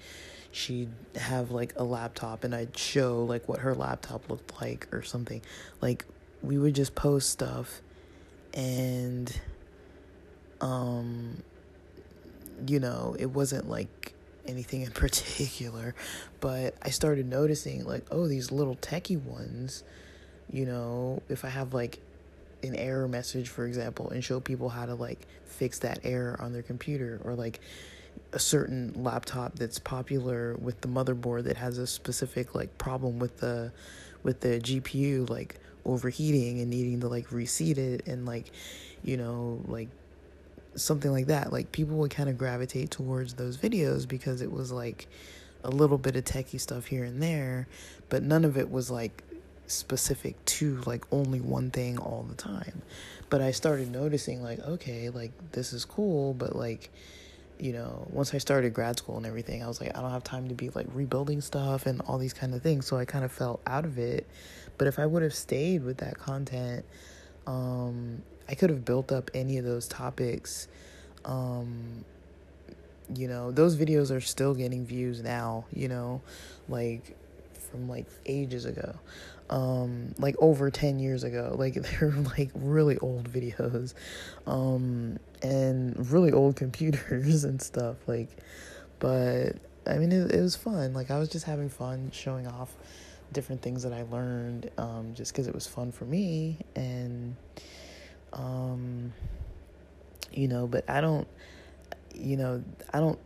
she'd 0.52 0.90
have 1.16 1.52
like 1.52 1.74
a 1.78 1.84
laptop 1.84 2.44
and 2.44 2.54
I'd 2.54 2.78
show 2.78 3.24
like 3.24 3.48
what 3.48 3.60
her 3.60 3.74
laptop 3.74 4.30
looked 4.30 4.62
like 4.62 4.88
or 4.92 5.02
something. 5.02 5.42
Like 5.82 6.06
we 6.42 6.58
would 6.58 6.76
just 6.76 6.96
post 6.96 7.30
stuff 7.30 7.82
and 8.54 9.40
um 10.62 11.42
you 12.68 12.80
know, 12.80 13.16
it 13.18 13.28
wasn't 13.28 13.70
like 13.70 14.14
anything 14.46 14.82
in 14.82 14.92
particular, 14.92 15.96
but 16.40 16.76
I 16.82 16.90
started 16.90 17.28
noticing 17.28 17.86
like, 17.86 18.06
oh, 18.12 18.28
these 18.28 18.52
little 18.52 18.76
techie 18.76 19.22
ones, 19.22 19.84
you 20.52 20.66
know, 20.66 21.22
if 21.30 21.46
I 21.46 21.50
have 21.50 21.74
like 21.74 22.00
an 22.64 22.76
error 22.76 23.08
message, 23.08 23.50
for 23.50 23.66
example, 23.66 24.10
and 24.10 24.24
show 24.24 24.40
people 24.40 24.70
how 24.70 24.86
to 24.86 24.96
like 24.96 25.28
fix 25.46 25.80
that 25.80 26.00
error 26.04 26.38
on 26.40 26.54
their 26.54 26.62
computer 26.62 27.22
or 27.24 27.36
like 27.36 27.60
a 28.34 28.40
certain 28.40 28.94
laptop 28.96 29.56
that's 29.56 29.80
popular 29.80 30.56
with 30.56 30.82
the 30.82 30.88
motherboard 30.88 31.44
that 31.44 31.58
has 31.58 31.78
a 31.78 31.88
specific 31.88 32.54
like 32.54 32.78
problem 32.78 33.20
with 33.20 33.38
the 33.38 33.72
with 34.24 34.42
the 34.42 34.60
GPU 34.60 35.30
like 35.30 35.60
overheating 35.86 36.60
and 36.60 36.70
needing 36.70 37.00
to 37.00 37.08
like 37.08 37.32
reseat 37.32 37.78
it 37.78 38.08
and 38.08 38.26
like 38.26 38.52
you 39.04 39.18
know 39.18 39.62
like 39.68 39.88
something 40.76 41.12
like 41.12 41.28
that. 41.28 41.52
Like 41.52 41.72
people 41.72 41.98
would 41.98 42.12
kind 42.12 42.30
of 42.30 42.38
gravitate 42.38 42.92
towards 42.92 43.34
those 43.36 43.58
videos 43.58 44.08
because 44.08 44.42
it 44.42 44.52
was 44.52 44.72
like 44.72 45.08
a 45.64 45.70
little 45.70 45.98
bit 45.98 46.16
of 46.16 46.24
techie 46.24 46.60
stuff 46.60 46.86
here 46.86 47.04
and 47.04 47.22
there, 47.22 47.68
but 48.10 48.24
none 48.24 48.46
of 48.46 48.58
it 48.58 48.72
was 48.72 48.90
like 48.90 49.24
specific 49.70 50.44
to 50.46 50.82
like 50.86 51.06
only 51.12 51.40
one 51.42 51.72
thing 51.72 51.98
all 51.98 52.26
the 52.28 52.36
time. 52.36 52.82
But 53.30 53.42
I 53.42 53.52
started 53.52 53.92
noticing 53.92 54.44
like 54.44 54.60
okay, 54.60 55.10
like 55.10 55.32
this 55.52 55.74
is 55.74 55.86
cool, 55.86 56.34
but 56.34 56.56
like 56.56 56.90
you 57.60 57.74
know, 57.74 58.08
once 58.12 58.34
I 58.34 58.38
started 58.38 58.74
grad 58.74 58.98
school 58.98 59.18
and 59.18 59.26
everything, 59.26 59.64
I 59.64 59.68
was 59.68 59.82
like 59.82 59.96
I 59.98 60.02
don't 60.02 60.12
have 60.12 60.24
time 60.24 60.48
to 60.50 60.56
be 60.56 60.70
like 60.70 60.88
rebuilding 60.94 61.42
stuff 61.42 61.86
and 61.86 62.02
all 62.02 62.18
these 62.18 62.34
kind 62.34 62.54
of 62.54 62.62
things, 62.62 62.86
so 62.88 62.98
I 62.98 63.06
kind 63.06 63.26
of 63.26 63.32
fell 63.32 63.60
out 63.68 63.86
of 63.86 63.98
it. 63.98 64.26
But 64.78 64.88
if 64.88 64.98
I 64.98 65.06
would 65.06 65.24
have 65.24 65.34
stayed 65.34 65.84
with 65.84 65.98
that 65.98 66.18
content, 66.18 66.86
um 67.48 68.24
I 68.50 68.56
could 68.56 68.72
have 68.72 68.84
built 68.84 69.12
up 69.12 69.30
any 69.36 69.60
of 69.60 69.66
those 69.66 69.88
topics. 69.88 70.68
Um, 71.24 72.04
you 73.14 73.28
know, 73.28 73.52
those 73.52 73.78
videos 73.78 74.16
are 74.16 74.22
still 74.22 74.56
getting 74.56 74.86
views 74.86 75.22
now, 75.22 75.66
you 75.72 75.88
know, 75.88 76.22
like 76.68 77.16
from 77.70 77.88
like 77.88 78.08
ages 78.26 78.66
ago. 78.66 78.96
Um, 79.50 80.14
like 80.20 80.36
over 80.40 80.70
10 80.70 81.00
years 81.00 81.24
ago. 81.24 81.56
Like 81.58 81.74
they're 82.00 82.12
like 82.12 82.52
really 82.54 82.98
old 83.00 83.32
videos. 83.32 83.94
Um, 84.46 85.18
and 85.42 86.12
really 86.12 86.32
old 86.32 86.56
computers 86.56 87.44
and 87.46 87.62
stuff 87.62 87.96
like 88.08 88.28
but 89.00 89.54
I 89.88 89.98
mean 89.98 90.12
it, 90.12 90.32
it 90.32 90.42
was 90.42 90.56
fun. 90.56 90.94
Like 90.94 91.12
I 91.12 91.18
was 91.18 91.30
just 91.30 91.46
having 91.46 91.70
fun 91.70 92.12
showing 92.12 92.48
off 92.48 92.76
different 93.32 93.62
things 93.62 93.84
that 93.84 93.94
I 93.94 94.04
learned 94.04 94.70
um, 94.78 95.14
just 95.14 95.34
cuz 95.34 95.48
it 95.48 95.54
was 95.54 95.68
fun 95.68 95.92
for 95.92 96.06
me 96.06 96.58
and 96.76 97.36
um, 98.34 99.14
you 100.32 100.48
know, 100.48 100.68
but 100.68 100.90
I 100.90 101.02
don't, 101.02 101.28
you 102.14 102.38
know, 102.38 102.64
I 102.94 103.00
don't 103.00 103.20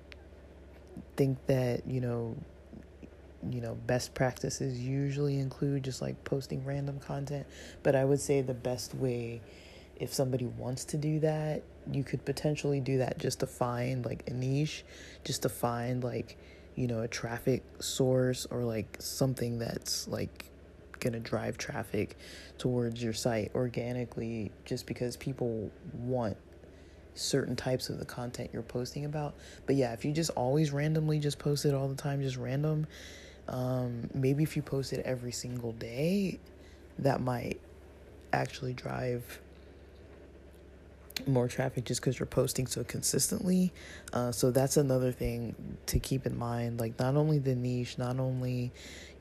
think 1.16 1.38
that, 1.48 1.88
you 1.88 2.02
know, 2.02 2.36
you 3.50 3.62
know, 3.62 3.76
best 3.76 4.14
practices 4.14 4.80
usually 4.80 5.40
include 5.40 5.84
just 5.84 6.02
like 6.02 6.24
posting 6.24 6.64
random 6.64 7.00
content, 7.00 7.46
but 7.82 7.96
I 7.96 8.06
would 8.06 8.20
say 8.20 8.42
the 8.42 8.54
best 8.54 8.96
way 8.96 9.42
if 9.98 10.14
somebody 10.14 10.46
wants 10.46 10.86
to 10.86 10.98
do 10.98 11.20
that, 11.20 11.64
you 11.92 12.04
could 12.04 12.26
potentially 12.26 12.80
do 12.80 12.98
that 12.98 13.18
just 13.18 13.40
to 13.42 13.48
find 13.48 14.06
like 14.06 14.24
a 14.28 14.34
niche, 14.34 14.84
just 15.24 15.44
to 15.44 15.50
find 15.50 16.04
like, 16.04 16.38
you 16.76 16.88
know, 16.88 17.02
a 17.02 17.08
traffic 17.08 17.64
source 17.80 18.46
or 18.50 18.64
like 18.64 18.98
something 19.00 19.60
that's 19.60 20.08
like 20.08 20.52
going 21.00 21.14
to 21.14 21.20
drive 21.20 21.58
traffic 21.58 22.18
towards 22.58 23.04
your 23.04 23.14
site 23.14 23.52
organically 23.54 24.52
just 24.66 24.88
because 24.88 25.18
people 25.18 25.70
want 25.94 26.38
certain 27.16 27.56
types 27.56 27.90
of 27.90 28.00
the 28.00 28.06
content 28.06 28.50
you're 28.54 28.62
posting 28.64 29.06
about. 29.06 29.36
But 29.66 29.76
yeah, 29.76 29.94
if 29.94 30.04
you 30.04 30.12
just 30.12 30.32
always 30.32 30.72
randomly 30.72 31.20
just 31.20 31.38
post 31.38 31.66
it 31.66 31.74
all 31.74 31.88
the 31.88 31.96
time, 31.96 32.22
just 32.22 32.38
random, 32.38 32.88
um, 33.48 34.10
maybe 34.14 34.44
if 34.44 34.56
you 34.56 34.62
post 34.62 34.94
it 34.94 35.06
every 35.06 35.32
single 35.32 35.74
day, 35.74 36.40
that 37.00 37.22
might 37.22 37.60
actually 38.32 38.74
drive 38.74 39.40
more 41.28 41.48
traffic 41.48 41.86
just 41.86 42.02
because 42.02 42.20
you're 42.20 42.26
posting 42.26 42.68
so 42.68 42.84
consistently. 42.84 43.72
Uh, 44.12 44.32
so 44.32 44.52
that's 44.52 44.78
another 44.78 45.12
thing 45.12 45.56
to 45.86 46.00
keep 46.00 46.26
in 46.26 46.38
mind. 46.38 46.80
Like, 46.80 46.98
not 47.00 47.16
only 47.16 47.40
the 47.40 47.56
niche, 47.56 47.98
not 47.98 48.20
only, 48.20 48.72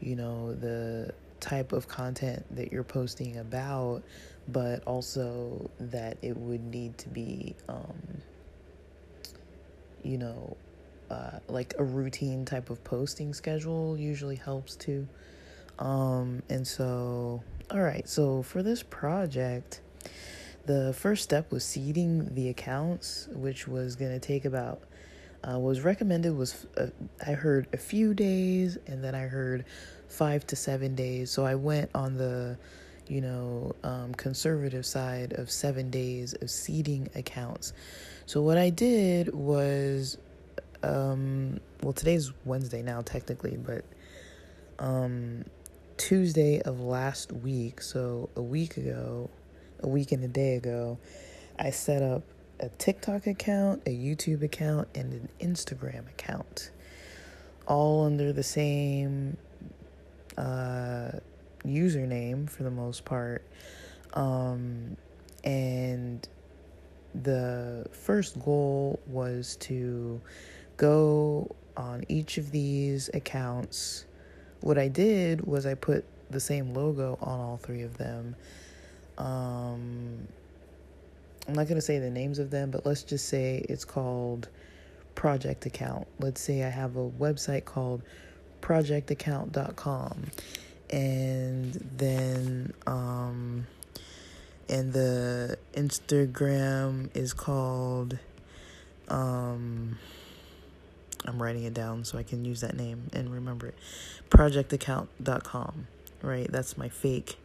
you 0.01 0.17
know, 0.17 0.55
the 0.55 1.13
type 1.41 1.73
of 1.73 1.89
content 1.89 2.45
that 2.57 2.73
you're 2.73 2.85
posting 2.85 3.37
about, 3.39 4.03
but 4.49 4.83
also 4.87 5.71
that 5.79 6.17
it 6.23 6.37
would 6.37 6.65
need 6.65 6.97
to 6.99 7.09
be, 7.09 7.55
um, 7.69 8.23
you 10.03 10.19
know, 10.19 10.57
uh, 11.13 11.39
like 11.49 11.75
a 11.79 11.85
routine 11.85 12.45
type 12.45 12.71
of 12.71 12.83
posting 12.85 13.35
schedule 13.35 13.99
usually 13.99 14.37
helps 14.37 14.77
too. 14.77 15.07
Um, 15.79 16.43
and 16.49 16.67
so, 16.67 17.43
all 17.71 17.81
right, 17.81 18.09
so 18.09 18.43
for 18.43 18.63
this 18.63 18.83
project, 18.83 19.81
the 20.65 20.95
first 20.95 21.23
step 21.23 21.51
was 21.51 21.65
seeding 21.65 22.35
the 22.35 22.49
accounts, 22.49 23.29
which 23.33 23.69
was 23.69 23.97
going 23.97 24.13
to 24.13 24.21
take 24.21 24.45
about 24.45 24.83
uh, 25.49 25.59
was 25.59 25.81
recommended 25.81 26.37
was 26.37 26.67
uh, 26.77 26.87
I 27.27 27.33
heard 27.33 27.67
a 27.73 27.77
few 27.77 28.15
days 28.15 28.79
and 28.87 29.03
then 29.03 29.15
I 29.15 29.23
heard 29.23 29.65
five 30.09 30.47
to 30.49 30.57
seven 30.57 30.95
days. 30.95 31.31
So 31.31 31.45
I 31.45 31.57
went 31.57 31.91
on 31.95 32.17
the, 32.17 32.57
you 33.09 33.21
know, 33.21 33.75
um, 33.83 34.15
conservative 34.15 34.87
side 34.87 35.33
of 35.33 35.51
seven 35.51 35.91
days 35.91 36.35
of 36.35 36.51
seeding 36.51 37.09
accounts. 37.15 37.73
So 38.27 38.41
what 38.41 38.57
I 38.57 38.71
did 38.71 39.35
was, 39.35 40.17
um, 40.83 41.61
well, 41.83 41.93
today's 41.93 42.33
Wednesday 42.45 42.83
now, 42.83 43.03
technically, 43.03 43.57
but 43.57 43.85
um, 44.79 45.45
Tuesday 45.97 46.61
of 46.63 46.81
last 46.81 47.33
week, 47.33 47.81
so 47.81 48.29
a 48.37 48.43
week 48.43 48.77
ago, 48.77 49.31
a 49.81 49.89
week 49.89 50.13
and 50.13 50.25
a 50.25 50.29
day 50.29 50.57
ago, 50.57 50.99
I 51.59 51.71
set 51.71 52.03
up 52.03 52.23
a 52.61 52.69
TikTok 52.69 53.27
account, 53.27 53.83
a 53.87 53.91
YouTube 53.91 54.43
account, 54.43 54.89
and 54.95 55.13
an 55.13 55.29
Instagram 55.41 56.09
account, 56.09 56.71
all 57.67 58.05
under 58.05 58.33
the 58.33 58.43
same 58.43 59.37
uh, 60.37 61.13
username 61.65 62.49
for 62.49 62.63
the 62.63 62.71
most 62.71 63.05
part. 63.05 63.45
Um, 64.15 64.97
and 65.45 66.27
the 67.15 67.87
first 67.93 68.43
goal 68.43 69.01
was 69.07 69.57
to 69.61 70.21
go 70.83 71.55
on 71.77 72.05
each 72.09 72.39
of 72.39 72.51
these 72.51 73.09
accounts. 73.15 74.05
What 74.61 74.79
I 74.79 74.89
did 74.89 75.47
was 75.47 75.65
I 75.65 75.75
put 75.75 76.05
the 76.29 76.41
same 76.41 76.75
logo 76.75 77.17
on 77.23 77.39
all 77.39 77.57
three 77.57 77.83
of 77.83 77.97
them. 77.99 78.35
Um, 79.17 80.27
I'm 81.47 81.55
not 81.55 81.69
going 81.69 81.77
to 81.77 81.83
say 81.83 82.01
the 82.01 82.11
names 82.11 82.41
of 82.41 82.51
them, 82.51 82.73
but 82.73 82.85
let's 82.85 83.05
just 83.05 83.29
say 83.29 83.65
it's 83.69 83.85
called 83.85 84.49
Project 85.15 85.67
Account. 85.67 86.09
Let's 86.19 86.41
say 86.41 86.65
I 86.65 86.69
have 86.69 86.97
a 86.97 87.09
website 87.09 87.65
called 87.65 88.03
projectaccount.com 88.61 90.25
and 90.91 91.73
then 91.97 92.73
um 92.87 93.67
and 94.69 94.93
the 94.93 95.59
Instagram 95.75 97.09
is 97.17 97.33
called 97.33 98.19
um 99.09 99.99
I'm 101.25 101.43
writing 101.43 101.65
it 101.65 101.75
down 101.75 102.05
so 102.05 102.19
I 102.19 102.23
can 102.23 102.45
use 102.45 102.61
that 102.63 102.77
name 102.77 103.11
and 103.13 103.33
remember 103.33 103.69
it. 103.69 103.75
Projectaccount.com, 104.31 105.87
right? 106.23 106.51
That's 106.51 106.77
my 106.77 106.89
fake. 106.89 107.37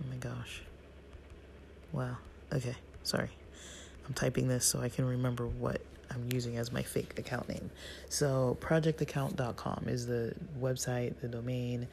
Oh 0.00 0.06
my 0.10 0.16
gosh. 0.16 0.62
Wow. 1.92 2.16
Okay. 2.52 2.76
Sorry. 3.02 3.30
I'm 4.06 4.14
typing 4.14 4.48
this 4.48 4.64
so 4.64 4.80
I 4.80 4.88
can 4.88 5.04
remember 5.04 5.46
what 5.46 5.80
I'm 6.10 6.28
using 6.32 6.56
as 6.56 6.72
my 6.72 6.82
fake 6.82 7.18
account 7.18 7.48
name. 7.48 7.70
So, 8.08 8.56
projectaccount.com 8.60 9.84
is 9.86 10.06
the 10.06 10.34
website, 10.60 11.14
the 11.20 11.28
domain. 11.28 11.86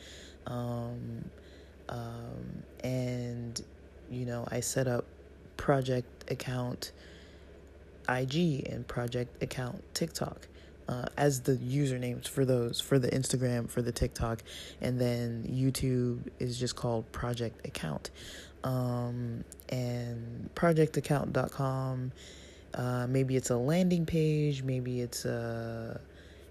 Um, 0.47 1.29
um, 1.89 2.63
and, 2.83 3.61
you 4.09 4.25
know, 4.25 4.47
I 4.49 4.61
set 4.61 4.87
up 4.87 5.05
project 5.57 6.31
account 6.31 6.91
IG 8.09 8.67
and 8.69 8.87
project 8.87 9.41
account 9.41 9.83
TikTok. 9.93 10.47
Uh, 10.89 11.05
as 11.17 11.41
the 11.41 11.57
usernames 11.57 12.29
for 12.29 12.45
those 12.45 12.79
for 12.79 12.97
the 12.97 13.09
Instagram 13.09 13.69
for 13.69 13.81
the 13.81 13.91
TikTok 13.91 14.41
and 14.79 14.97
then 15.01 15.43
YouTube 15.43 16.21
is 16.39 16.57
just 16.57 16.77
called 16.77 17.11
project 17.11 17.67
account 17.67 18.09
um, 18.63 19.43
and 19.67 20.49
projectaccount.com 20.55 22.13
uh, 22.73 23.05
maybe 23.09 23.35
it's 23.35 23.49
a 23.49 23.57
landing 23.57 24.05
page 24.05 24.63
maybe 24.63 25.01
it's 25.01 25.25
a 25.25 25.99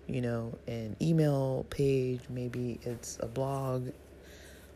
you 0.07 0.21
know 0.21 0.53
an 0.67 0.97
email 1.01 1.65
page 1.71 2.21
maybe 2.29 2.79
it's 2.83 3.19
a 3.21 3.27
blog 3.27 3.89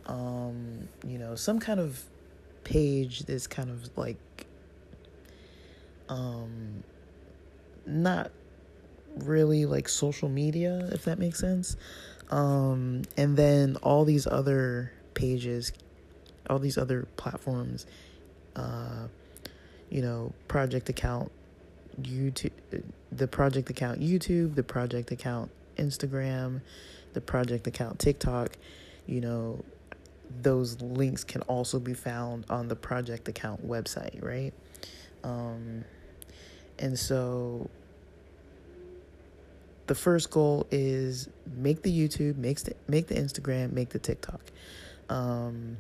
um, 0.07 0.89
you 1.07 1.19
know 1.19 1.35
some 1.35 1.59
kind 1.59 1.81
of 1.81 2.03
page 2.65 3.21
that's 3.21 3.47
kind 3.47 3.71
of 3.71 3.91
like 3.97 4.17
um 6.11 6.85
not 7.87 8.31
really 9.17 9.65
like 9.65 9.89
social 9.89 10.29
media 10.29 10.89
if 10.93 11.05
that 11.05 11.19
makes 11.19 11.39
sense. 11.39 11.77
Um 12.31 13.03
and 13.17 13.37
then 13.37 13.77
all 13.83 14.05
these 14.05 14.27
other 14.27 14.93
pages 15.15 15.73
all 16.49 16.59
these 16.59 16.79
other 16.79 17.07
platforms 17.17 17.87
uh 18.57 19.07
you 19.89 20.03
know 20.03 20.33
project 20.49 20.89
account 20.89 21.31
youtube 22.01 22.53
the 23.13 23.27
project 23.27 23.69
account 23.71 24.01
youtube 24.01 24.55
the 24.55 24.63
project 24.63 25.11
account 25.11 25.51
instagram 25.77 26.61
the 27.13 27.21
project 27.21 27.67
account 27.67 27.99
tiktok 27.99 28.57
you 29.07 29.21
know 29.21 29.63
those 30.43 30.81
links 30.81 31.25
can 31.25 31.43
also 31.43 31.79
be 31.79 31.95
found 31.95 32.45
on 32.49 32.69
the 32.69 32.77
project 32.77 33.29
account 33.29 33.67
website 33.67 34.23
right? 34.23 34.53
Um 35.25 35.85
and 36.81 36.99
so 36.99 37.71
the 39.87 39.95
first 39.95 40.31
goal 40.31 40.67
is 40.71 41.29
make 41.57 41.83
the 41.83 41.91
YouTube, 41.91 42.37
make 42.37 42.61
the, 42.61 42.75
make 42.89 43.09
the 43.09 43.15
Instagram, 43.17 43.73
make 43.73 43.91
the 43.91 43.99
TikTok. 43.99 44.41
Um, 45.09 45.79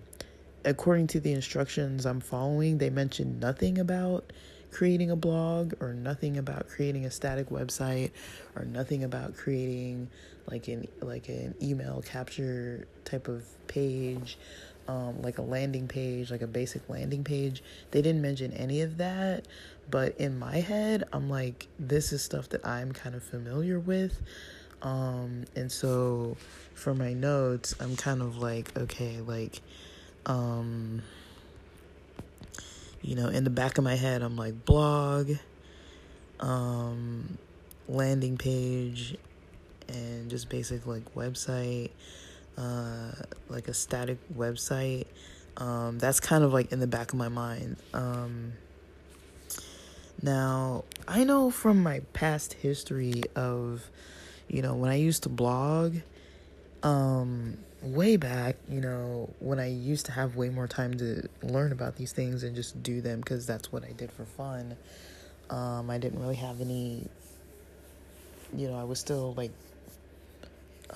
according 0.64 1.06
to 1.08 1.20
the 1.20 1.32
instructions 1.32 2.06
I'm 2.06 2.20
following, 2.20 2.78
they 2.78 2.90
mentioned 2.90 3.40
nothing 3.40 3.78
about 3.78 4.32
creating 4.70 5.10
a 5.10 5.16
blog 5.16 5.74
or 5.80 5.94
nothing 5.94 6.38
about 6.38 6.68
creating 6.68 7.04
a 7.04 7.10
static 7.10 7.50
website 7.50 8.10
or 8.56 8.64
nothing 8.64 9.04
about 9.04 9.36
creating 9.36 10.08
like 10.50 10.68
an 10.68 10.86
like 11.00 11.28
an 11.28 11.54
email 11.62 12.02
capture 12.04 12.86
type 13.04 13.28
of 13.28 13.44
page 13.66 14.38
um, 14.88 15.20
like 15.22 15.38
a 15.38 15.42
landing 15.42 15.86
page 15.86 16.30
like 16.30 16.42
a 16.42 16.46
basic 16.46 16.88
landing 16.88 17.24
page 17.24 17.62
they 17.90 18.02
didn't 18.02 18.22
mention 18.22 18.52
any 18.52 18.80
of 18.80 18.96
that 18.96 19.44
but 19.90 20.16
in 20.18 20.38
my 20.38 20.56
head, 20.56 21.04
I'm 21.12 21.28
like, 21.28 21.66
this 21.78 22.12
is 22.12 22.22
stuff 22.22 22.48
that 22.50 22.66
I'm 22.66 22.92
kind 22.92 23.14
of 23.14 23.22
familiar 23.22 23.78
with. 23.78 24.20
Um, 24.82 25.44
and 25.56 25.70
so 25.70 26.36
for 26.74 26.94
my 26.94 27.12
notes, 27.12 27.74
I'm 27.80 27.96
kind 27.96 28.22
of 28.22 28.38
like, 28.38 28.76
okay, 28.76 29.20
like, 29.20 29.60
um, 30.26 31.02
you 33.02 33.14
know, 33.14 33.28
in 33.28 33.44
the 33.44 33.50
back 33.50 33.78
of 33.78 33.84
my 33.84 33.96
head, 33.96 34.22
I'm 34.22 34.36
like, 34.36 34.64
blog, 34.64 35.32
um, 36.38 37.38
landing 37.88 38.36
page, 38.36 39.16
and 39.88 40.30
just 40.30 40.48
basic 40.48 40.86
like 40.86 41.14
website, 41.14 41.90
uh, 42.56 43.12
like 43.48 43.68
a 43.68 43.74
static 43.74 44.18
website. 44.36 45.06
Um, 45.56 45.98
that's 45.98 46.20
kind 46.20 46.44
of 46.44 46.52
like 46.52 46.72
in 46.72 46.80
the 46.80 46.86
back 46.86 47.12
of 47.12 47.18
my 47.18 47.28
mind. 47.28 47.76
Um, 47.92 48.52
now, 50.22 50.84
I 51.08 51.24
know 51.24 51.50
from 51.50 51.82
my 51.82 52.00
past 52.12 52.54
history 52.54 53.22
of, 53.34 53.88
you 54.48 54.62
know, 54.62 54.74
when 54.74 54.90
I 54.90 54.96
used 54.96 55.22
to 55.22 55.28
blog, 55.28 55.96
um, 56.82 57.56
way 57.82 58.16
back, 58.16 58.56
you 58.68 58.80
know, 58.80 59.30
when 59.38 59.58
I 59.58 59.68
used 59.68 60.06
to 60.06 60.12
have 60.12 60.36
way 60.36 60.50
more 60.50 60.68
time 60.68 60.96
to 60.98 61.28
learn 61.42 61.72
about 61.72 61.96
these 61.96 62.12
things 62.12 62.42
and 62.42 62.54
just 62.54 62.82
do 62.82 63.00
them 63.00 63.20
because 63.20 63.46
that's 63.46 63.72
what 63.72 63.84
I 63.84 63.92
did 63.92 64.12
for 64.12 64.24
fun. 64.24 64.76
Um, 65.48 65.90
I 65.90 65.98
didn't 65.98 66.20
really 66.20 66.36
have 66.36 66.60
any, 66.60 67.08
you 68.54 68.68
know, 68.68 68.78
I 68.78 68.84
was 68.84 68.98
still 68.98 69.34
like, 69.34 69.52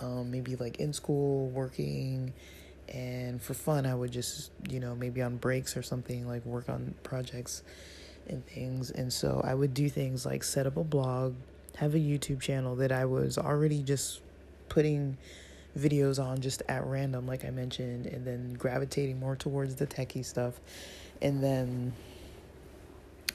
um, 0.00 0.30
maybe 0.30 0.56
like 0.56 0.80
in 0.80 0.92
school 0.92 1.48
working 1.48 2.32
and 2.92 3.40
for 3.40 3.54
fun 3.54 3.86
i 3.86 3.94
would 3.94 4.10
just 4.12 4.50
you 4.68 4.78
know 4.78 4.94
maybe 4.94 5.22
on 5.22 5.36
breaks 5.36 5.76
or 5.76 5.82
something 5.82 6.28
like 6.28 6.44
work 6.44 6.68
on 6.68 6.94
projects 7.02 7.62
and 8.28 8.46
things. 8.46 8.90
And 8.90 9.12
so 9.12 9.40
I 9.44 9.54
would 9.54 9.74
do 9.74 9.88
things 9.88 10.24
like 10.26 10.44
set 10.44 10.66
up 10.66 10.76
a 10.76 10.84
blog, 10.84 11.34
have 11.76 11.94
a 11.94 11.98
YouTube 11.98 12.40
channel 12.40 12.76
that 12.76 12.92
I 12.92 13.04
was 13.04 13.38
already 13.38 13.82
just 13.82 14.20
putting 14.68 15.16
videos 15.78 16.22
on 16.22 16.40
just 16.40 16.62
at 16.68 16.86
random, 16.86 17.26
like 17.26 17.44
I 17.44 17.50
mentioned, 17.50 18.06
and 18.06 18.24
then 18.24 18.54
gravitating 18.54 19.18
more 19.18 19.36
towards 19.36 19.74
the 19.74 19.86
techie 19.86 20.24
stuff, 20.24 20.60
and 21.20 21.42
then 21.42 21.92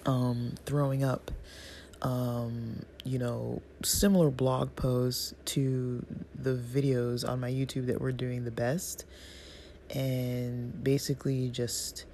um, 0.05 0.55
throwing 0.65 1.03
up, 1.03 1.31
um, 2.01 2.81
you 3.03 3.19
know, 3.19 3.61
similar 3.83 4.29
blog 4.29 4.75
posts 4.75 5.33
to 5.45 6.05
the 6.35 6.55
videos 6.55 7.27
on 7.27 7.39
my 7.39 7.51
YouTube 7.51 7.87
that 7.87 7.99
were 7.99 8.13
doing 8.13 8.45
the 8.45 8.51
best, 8.51 9.05
and 9.93 10.81
basically 10.83 11.49
just 11.49 12.05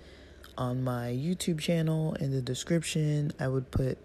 on 0.57 0.83
my 0.83 1.07
YouTube 1.07 1.59
channel 1.59 2.13
in 2.15 2.31
the 2.31 2.41
description, 2.41 3.31
I 3.39 3.47
would 3.47 3.71
put, 3.71 3.97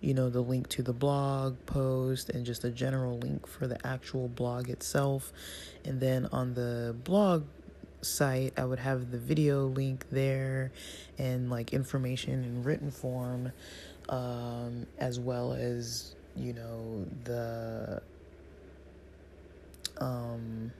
you 0.00 0.14
know, 0.14 0.30
the 0.30 0.40
link 0.40 0.68
to 0.70 0.82
the 0.82 0.92
blog 0.92 1.56
post 1.66 2.30
and 2.30 2.44
just 2.44 2.64
a 2.64 2.70
general 2.70 3.18
link 3.18 3.46
for 3.46 3.66
the 3.66 3.84
actual 3.86 4.28
blog 4.28 4.68
itself. 4.68 5.32
And 5.84 6.00
then 6.00 6.26
on 6.32 6.54
the 6.54 6.94
blog 7.04 7.44
site, 8.02 8.52
I 8.56 8.64
would 8.64 8.78
have 8.78 9.10
the 9.10 9.18
video 9.18 9.66
link 9.66 10.06
there 10.10 10.70
and 11.18 11.50
like 11.50 11.72
information 11.72 12.44
in 12.44 12.62
written 12.62 12.90
form, 12.90 13.52
um, 14.08 14.86
as 14.98 15.18
well 15.18 15.52
as, 15.52 16.14
you 16.36 16.52
know, 16.52 17.06
the, 17.24 18.02
um, 19.98 20.70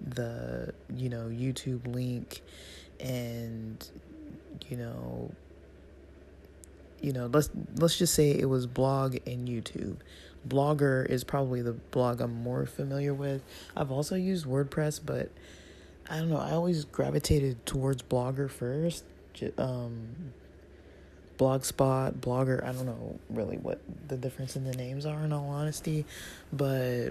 the, 0.00 0.74
you 0.94 1.08
know, 1.08 1.26
YouTube 1.26 1.86
link 1.86 2.42
and 3.00 3.88
you 4.68 4.76
know 4.76 5.30
you 7.00 7.12
know 7.12 7.26
let's 7.26 7.50
let's 7.76 7.98
just 7.98 8.14
say 8.14 8.30
it 8.30 8.48
was 8.48 8.66
blog 8.66 9.16
and 9.26 9.48
youtube. 9.48 9.96
Blogger 10.46 11.04
is 11.10 11.24
probably 11.24 11.60
the 11.60 11.72
blog 11.72 12.20
i'm 12.20 12.42
more 12.42 12.66
familiar 12.66 13.12
with. 13.12 13.42
I've 13.76 13.90
also 13.90 14.14
used 14.14 14.46
wordpress 14.46 15.00
but 15.04 15.30
i 16.08 16.18
don't 16.18 16.30
know 16.30 16.38
i 16.38 16.52
always 16.52 16.84
gravitated 16.84 17.64
towards 17.66 18.02
blogger 18.02 18.48
first 18.50 19.04
um 19.58 20.32
blogspot 21.38 22.14
blogger 22.14 22.62
i 22.64 22.72
don't 22.72 22.86
know 22.86 23.18
really 23.28 23.58
what 23.58 23.80
the 24.08 24.16
difference 24.16 24.56
in 24.56 24.64
the 24.64 24.74
names 24.74 25.04
are 25.04 25.22
in 25.24 25.32
all 25.32 25.48
honesty 25.48 26.06
but 26.52 27.10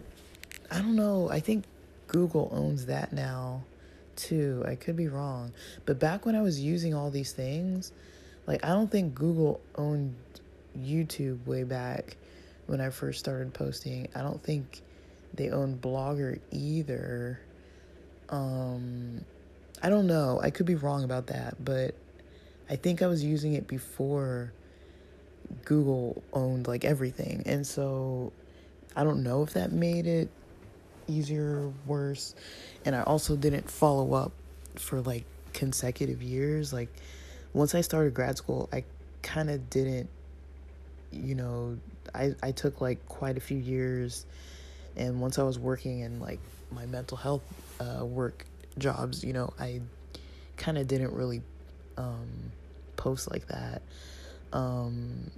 i 0.72 0.80
don't 0.80 0.96
know 0.96 1.30
i 1.30 1.40
think 1.40 1.66
google 2.08 2.50
owns 2.52 2.88
that 2.88 3.14
now 3.14 3.62
too. 4.16 4.64
I 4.68 4.76
could 4.76 4.96
be 4.96 5.08
wrong. 5.08 5.54
But 5.86 6.00
back 6.00 6.26
when 6.26 6.36
I 6.36 6.42
was 6.42 6.60
using 6.60 6.94
all 6.94 7.12
these 7.12 7.32
things, 7.32 7.92
like 8.48 8.64
I 8.64 8.70
don't 8.70 8.90
think 8.92 9.16
Google 9.16 9.62
owned 9.76 10.16
YouTube 10.78 11.46
way 11.46 11.64
back 11.64 12.18
when 12.68 12.82
I 12.82 12.90
first 12.90 13.20
started 13.20 13.54
posting. 13.54 14.08
I 14.16 14.22
don't 14.22 14.42
think 14.42 14.82
they 15.34 15.50
owned 15.50 15.82
Blogger 15.82 16.40
either. 16.52 17.40
Um 18.30 19.24
I 19.84 19.90
don't 19.90 20.08
know. 20.08 20.40
I 20.42 20.50
could 20.50 20.66
be 20.66 20.76
wrong 20.76 21.04
about 21.04 21.28
that, 21.28 21.64
but 21.64 21.96
I 22.70 22.76
think 22.76 23.02
I 23.02 23.08
was 23.08 23.24
using 23.24 23.54
it 23.54 23.68
before 23.68 24.52
Google 25.66 26.24
owned 26.34 26.68
like 26.68 26.86
everything. 26.86 27.44
And 27.46 27.66
so 27.66 28.32
I 28.96 29.04
don't 29.04 29.24
know 29.24 29.44
if 29.44 29.54
that 29.54 29.72
made 29.72 30.08
it 30.08 30.30
easier, 31.08 31.68
or 31.68 31.74
worse. 31.86 32.36
And 32.86 32.96
I 32.96 33.02
also 33.04 33.36
didn't 33.36 33.70
follow 33.70 34.14
up 34.14 34.32
for 34.76 35.02
like 35.02 35.26
consecutive 35.54 36.22
years. 36.22 36.72
Like 36.72 36.90
once 37.54 37.74
I 37.76 37.82
started 37.82 38.14
grad 38.14 38.38
school, 38.38 38.70
I 38.72 38.84
kind 39.22 39.50
of 39.50 39.70
didn't, 39.70 40.10
you 41.12 41.36
know, 41.36 41.78
I, 42.14 42.36
I 42.44 42.52
took 42.52 42.82
like 42.82 43.06
quite 43.08 43.38
a 43.38 43.42
few 43.42 43.58
years 43.58 44.26
and 44.96 45.20
once 45.20 45.40
I 45.40 45.44
was 45.44 45.60
working 45.60 46.02
in 46.02 46.20
like 46.20 46.40
my 46.72 46.86
mental 46.86 47.18
health 47.18 47.44
uh, 47.80 48.06
work 48.06 48.46
jobs, 48.78 49.24
you 49.24 49.34
know, 49.34 49.54
I 49.60 49.82
kind 50.58 50.78
of 50.78 50.88
didn't 50.88 51.14
really 51.14 51.42
um, 51.98 52.52
post 52.96 53.32
like 53.32 53.48
that. 53.48 53.82
Um, 54.54 55.32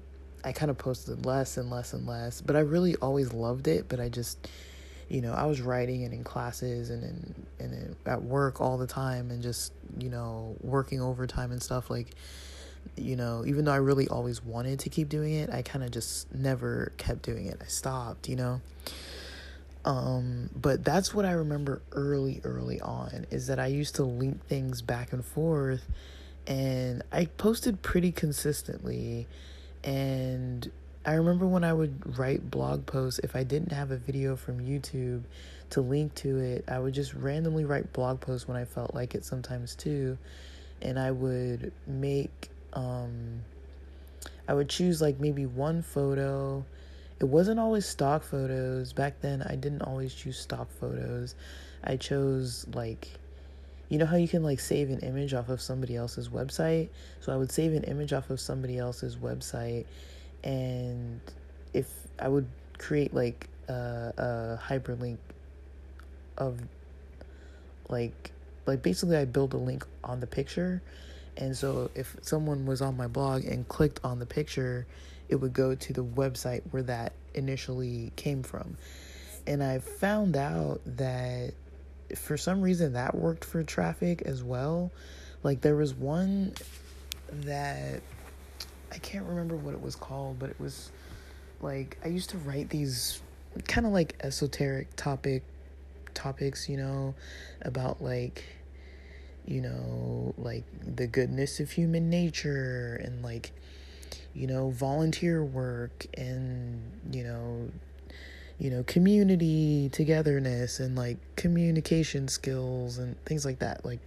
I 0.44 0.52
kind 0.52 0.70
of 0.70 0.78
posted 0.78 1.26
less 1.26 1.58
and 1.58 1.70
less 1.70 1.94
and 1.94 2.06
less, 2.06 2.42
but 2.42 2.56
I 2.56 2.60
really 2.60 2.96
always 2.98 3.34
loved 3.34 3.68
it. 3.68 3.90
But 3.90 4.00
I 4.00 4.10
just, 4.10 4.48
you 5.10 5.22
know, 5.22 5.34
I 5.34 5.46
was 5.46 5.62
writing 5.62 6.04
and 6.04 6.14
in 6.14 6.24
classes 6.24 6.90
and 6.90 7.04
in, 7.04 7.46
and 7.60 7.74
in, 7.74 7.96
at 8.06 8.22
work 8.22 8.60
all 8.60 8.78
the 8.78 8.88
time 8.88 9.32
and 9.32 9.42
just, 9.42 9.72
you 9.98 10.10
know, 10.10 10.56
working 10.62 11.02
overtime 11.02 11.52
and 11.52 11.62
stuff. 11.62 11.90
Like, 11.90 12.08
you 12.96 13.16
know, 13.16 13.44
even 13.46 13.66
though 13.66 13.74
I 13.74 13.78
really 13.78 14.08
always 14.08 14.44
wanted 14.44 14.80
to 14.80 14.90
keep 14.90 15.10
doing 15.10 15.34
it, 15.34 15.50
I 15.50 15.62
kind 15.62 15.84
of 15.84 15.92
just 15.92 16.34
never 16.34 16.92
kept 16.98 17.22
doing 17.22 17.46
it. 17.46 17.58
I 17.62 17.68
stopped, 17.68 18.28
you 18.28 18.36
know. 18.36 18.62
Um, 19.86 20.50
but 20.54 20.84
that's 20.84 21.14
what 21.14 21.24
I 21.24 21.32
remember 21.32 21.82
early, 21.94 22.42
early 22.44 22.82
on 22.82 23.26
is 23.32 23.48
that 23.48 23.60
I 23.60 23.68
used 23.68 23.96
to 23.96 24.04
link 24.04 24.46
things 24.46 24.82
back 24.82 25.14
and 25.14 25.24
forth 25.24 25.86
and 26.46 27.04
I 27.12 27.26
posted 27.26 27.82
pretty 27.82 28.12
consistently. 28.12 29.28
And 29.84 30.70
I 31.08 31.14
remember 31.14 31.48
when 31.48 31.64
I 31.64 31.72
would 31.72 32.20
write 32.20 32.52
blog 32.52 32.86
posts, 32.86 33.22
if 33.24 33.34
I 33.34 33.44
didn't 33.44 33.72
have 33.72 33.92
a 33.92 33.98
video 33.98 34.36
from 34.36 34.60
YouTube 34.60 35.24
to 35.70 35.80
link 35.80 36.14
to 36.16 36.38
it, 36.38 36.66
I 36.68 36.80
would 36.80 36.94
just 36.94 37.14
randomly 37.14 37.64
write 37.64 37.94
blog 37.94 38.20
posts 38.20 38.46
when 38.46 38.58
I 38.58 38.66
felt 38.66 38.94
like 38.94 39.16
it 39.16 39.24
sometimes 39.24 39.74
too. 39.74 40.18
And 40.82 41.00
I 41.00 41.12
would 41.12 41.72
make, 41.88 42.50
um, 42.74 43.42
I 44.50 44.54
would 44.54 44.68
choose 44.68 45.02
like 45.02 45.18
maybe 45.18 45.46
one 45.46 45.82
photo. 45.82 46.66
It 47.22 47.26
wasn't 47.26 47.62
always 47.62 47.86
stock 47.86 48.22
photos. 48.22 48.92
Back 48.92 49.22
then, 49.22 49.42
I 49.44 49.56
didn't 49.56 49.84
always 49.84 50.14
choose 50.14 50.38
stock 50.38 50.70
photos. 50.70 51.36
I 51.86 51.96
chose 51.96 52.68
like 52.74 53.08
you 53.88 53.98
know 53.98 54.06
how 54.06 54.18
you 54.18 54.28
can 54.28 54.44
like 54.44 54.60
save 54.60 54.90
an 54.90 55.00
image 55.00 55.34
off 55.34 55.48
of 55.48 55.62
somebody 55.62 55.96
else's 55.96 56.28
website 56.28 56.90
so 57.22 57.32
i 57.32 57.38
would 57.38 57.50
save 57.50 57.72
an 57.72 57.84
image 57.84 58.12
off 58.12 58.30
of 58.30 58.38
somebody 58.38 58.78
else's 58.78 59.16
website 59.16 59.86
and 60.44 61.20
if 61.74 61.88
i 62.20 62.28
would 62.28 62.48
create 62.78 63.14
like 63.14 63.48
a, 63.70 63.74
a 64.18 64.60
hyperlink 64.64 65.18
of 66.38 66.60
like 67.90 68.32
like 68.66 68.82
basically 68.82 69.18
i 69.18 69.26
build 69.26 69.54
a 69.54 69.58
link 69.58 69.86
on 70.04 70.20
the 70.20 70.28
picture 70.28 70.82
and 71.38 71.56
so 71.56 71.90
if 71.96 72.16
someone 72.22 72.66
was 72.66 72.82
on 72.82 72.96
my 72.98 73.08
blog 73.08 73.46
and 73.46 73.68
clicked 73.68 74.00
on 74.04 74.20
the 74.20 74.26
picture 74.26 74.86
it 75.30 75.36
would 75.36 75.54
go 75.54 75.76
to 75.76 75.94
the 75.94 76.04
website 76.04 76.62
where 76.72 76.84
that 76.84 77.14
initially 77.34 78.12
came 78.16 78.44
from 78.44 78.78
and 79.46 79.64
i 79.64 79.80
found 79.80 80.36
out 80.36 80.80
that 80.86 81.54
for 82.16 82.38
some 82.38 82.62
reason 82.62 82.94
that 82.94 83.16
worked 83.16 83.44
for 83.44 83.64
traffic 83.64 84.22
as 84.24 84.44
well. 84.44 84.92
Like 85.44 85.62
there 85.62 85.76
was 85.76 85.94
one 85.94 86.54
that 87.32 88.02
I 88.92 88.98
can't 89.00 89.26
remember 89.26 89.56
what 89.56 89.74
it 89.74 89.82
was 89.82 89.96
called, 89.96 90.40
but 90.40 90.50
it 90.50 90.60
was 90.60 90.92
like 91.62 91.98
I 92.04 92.08
used 92.08 92.30
to 92.32 92.38
write 92.38 92.70
these 92.70 93.22
kind 93.68 93.86
of 93.88 93.94
like 93.94 94.16
esoteric 94.22 94.96
topic 94.96 95.44
topics, 96.14 96.70
you 96.70 96.78
know, 96.78 97.16
about 97.62 98.02
like 98.02 98.44
you 99.46 99.62
know, 99.62 100.34
like 100.38 100.64
the 100.84 101.08
goodness 101.08 101.60
of 101.60 101.72
human 101.72 102.10
nature 102.10 103.00
and 103.04 103.24
like 103.24 103.52
you 104.34 104.46
know, 104.46 104.70
volunteer 104.70 105.44
work 105.44 106.06
and 106.16 106.80
you 107.12 107.24
know, 107.24 107.70
you 108.60 108.70
know, 108.70 108.84
community 108.84 109.90
togetherness 109.92 110.80
and 110.80 110.96
like 110.96 111.18
communication 111.36 112.28
skills 112.28 112.98
and 112.98 113.16
things 113.26 113.46
like 113.46 113.60
that. 113.60 113.86
Like 113.86 114.00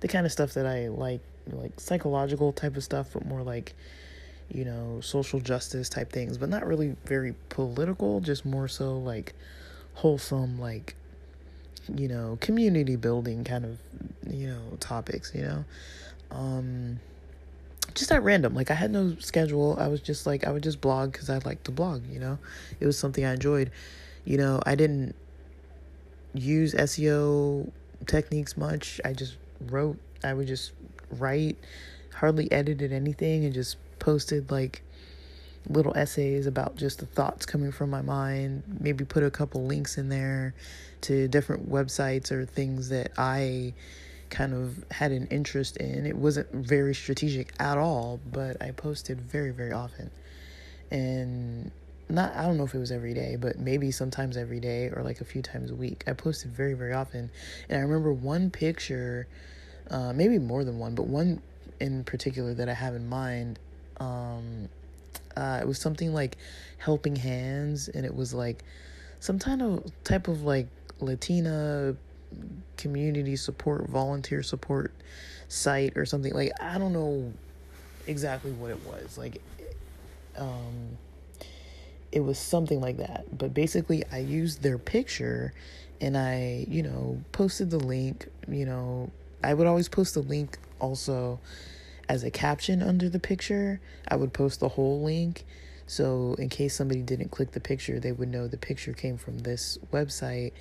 the 0.00 0.08
kind 0.08 0.26
of 0.26 0.32
stuff 0.32 0.54
that 0.54 0.66
I 0.66 0.88
like, 0.88 1.20
like 1.50 1.78
psychological 1.78 2.52
type 2.52 2.76
of 2.76 2.84
stuff, 2.84 3.10
but 3.12 3.24
more 3.26 3.42
like, 3.42 3.74
you 4.50 4.64
know, 4.64 5.00
social 5.00 5.40
justice 5.40 5.88
type 5.88 6.12
things, 6.12 6.38
but 6.38 6.48
not 6.48 6.66
really 6.66 6.96
very 7.04 7.34
political, 7.48 8.20
just 8.20 8.44
more 8.44 8.68
so 8.68 8.98
like 8.98 9.34
wholesome, 9.94 10.58
like, 10.58 10.94
you 11.94 12.08
know, 12.08 12.38
community 12.40 12.96
building 12.96 13.44
kind 13.44 13.64
of, 13.64 13.78
you 14.28 14.48
know, 14.48 14.76
topics, 14.80 15.34
you 15.34 15.42
know. 15.42 15.64
Um, 16.30 17.00
just 17.94 18.10
at 18.12 18.22
random. 18.22 18.54
Like 18.54 18.70
I 18.70 18.74
had 18.74 18.90
no 18.90 19.16
schedule. 19.18 19.76
I 19.78 19.88
was 19.88 20.00
just 20.00 20.26
like 20.26 20.46
I 20.46 20.50
would 20.50 20.62
just 20.62 20.80
blog 20.80 21.12
because 21.12 21.30
I 21.30 21.38
like 21.38 21.62
to 21.64 21.70
blog. 21.70 22.06
You 22.06 22.20
know, 22.20 22.38
it 22.80 22.86
was 22.86 22.98
something 22.98 23.24
I 23.24 23.32
enjoyed. 23.32 23.70
You 24.24 24.38
know, 24.38 24.60
I 24.64 24.74
didn't 24.74 25.14
use 26.34 26.74
SEO 26.74 27.70
techniques 28.06 28.56
much. 28.56 29.00
I 29.04 29.12
just 29.12 29.36
wrote. 29.60 29.98
I 30.24 30.34
would 30.34 30.46
just 30.46 30.72
write, 31.10 31.58
hardly 32.14 32.50
edited 32.52 32.92
anything, 32.92 33.44
and 33.44 33.52
just 33.52 33.76
posted 34.02 34.50
like 34.50 34.82
little 35.68 35.96
essays 35.96 36.46
about 36.46 36.74
just 36.74 36.98
the 36.98 37.06
thoughts 37.06 37.46
coming 37.46 37.70
from 37.70 37.88
my 37.88 38.02
mind. 38.02 38.64
Maybe 38.80 39.04
put 39.04 39.22
a 39.22 39.30
couple 39.30 39.64
links 39.64 39.96
in 39.96 40.08
there 40.08 40.54
to 41.02 41.28
different 41.28 41.70
websites 41.70 42.32
or 42.32 42.44
things 42.44 42.88
that 42.88 43.12
I 43.16 43.74
kind 44.28 44.54
of 44.54 44.84
had 44.90 45.12
an 45.12 45.28
interest 45.28 45.76
in. 45.76 46.04
It 46.04 46.16
wasn't 46.16 46.52
very 46.52 46.94
strategic 46.94 47.52
at 47.60 47.78
all, 47.78 48.18
but 48.32 48.60
I 48.60 48.72
posted 48.72 49.20
very, 49.20 49.52
very 49.52 49.72
often. 49.72 50.10
And 50.90 51.70
not, 52.08 52.34
I 52.34 52.42
don't 52.42 52.56
know 52.56 52.64
if 52.64 52.74
it 52.74 52.78
was 52.78 52.90
every 52.90 53.14
day, 53.14 53.36
but 53.36 53.60
maybe 53.60 53.92
sometimes 53.92 54.36
every 54.36 54.58
day 54.58 54.88
or 54.88 55.02
like 55.04 55.20
a 55.20 55.24
few 55.24 55.42
times 55.42 55.70
a 55.70 55.76
week. 55.76 56.02
I 56.08 56.12
posted 56.12 56.50
very, 56.50 56.74
very 56.74 56.92
often. 56.92 57.30
And 57.68 57.78
I 57.78 57.82
remember 57.82 58.12
one 58.12 58.50
picture, 58.50 59.28
uh, 59.90 60.12
maybe 60.12 60.40
more 60.40 60.64
than 60.64 60.80
one, 60.80 60.96
but 60.96 61.06
one 61.06 61.40
in 61.78 62.02
particular 62.02 62.52
that 62.54 62.68
I 62.68 62.74
have 62.74 62.94
in 62.94 63.08
mind. 63.08 63.60
Um, 64.02 64.68
uh, 65.36 65.58
it 65.62 65.66
was 65.66 65.78
something 65.78 66.12
like 66.12 66.36
helping 66.78 67.16
hands, 67.16 67.88
and 67.88 68.04
it 68.04 68.14
was 68.14 68.34
like 68.34 68.64
some 69.20 69.38
kind 69.38 69.62
of 69.62 69.90
type 70.04 70.28
of 70.28 70.42
like 70.42 70.66
Latina 71.00 71.96
community 72.76 73.36
support, 73.36 73.88
volunteer 73.88 74.42
support 74.42 74.92
site 75.48 75.96
or 75.96 76.04
something. 76.04 76.32
Like 76.34 76.52
I 76.60 76.78
don't 76.78 76.92
know 76.92 77.32
exactly 78.06 78.52
what 78.52 78.70
it 78.70 78.84
was. 78.86 79.16
Like 79.16 79.40
um 80.36 80.96
it 82.10 82.20
was 82.20 82.38
something 82.38 82.80
like 82.80 82.98
that. 82.98 83.24
But 83.36 83.54
basically 83.54 84.04
I 84.10 84.18
used 84.18 84.62
their 84.62 84.78
picture 84.78 85.52
and 86.00 86.16
I, 86.16 86.66
you 86.68 86.82
know, 86.82 87.22
posted 87.32 87.70
the 87.70 87.78
link, 87.78 88.28
you 88.48 88.66
know, 88.66 89.10
I 89.42 89.54
would 89.54 89.66
always 89.66 89.88
post 89.88 90.14
the 90.14 90.20
link 90.20 90.58
also 90.80 91.38
as 92.12 92.22
a 92.22 92.30
caption 92.30 92.82
under 92.82 93.08
the 93.08 93.18
picture. 93.18 93.80
I 94.06 94.16
would 94.16 94.34
post 94.34 94.60
the 94.60 94.68
whole 94.68 95.02
link. 95.02 95.46
So 95.86 96.36
in 96.38 96.50
case 96.50 96.74
somebody 96.74 97.00
didn't 97.00 97.30
click 97.30 97.52
the 97.52 97.60
picture, 97.60 97.98
they 97.98 98.12
would 98.12 98.28
know 98.28 98.46
the 98.48 98.58
picture 98.58 98.92
came 98.92 99.16
from 99.16 99.38
this 99.38 99.78
website 99.90 100.52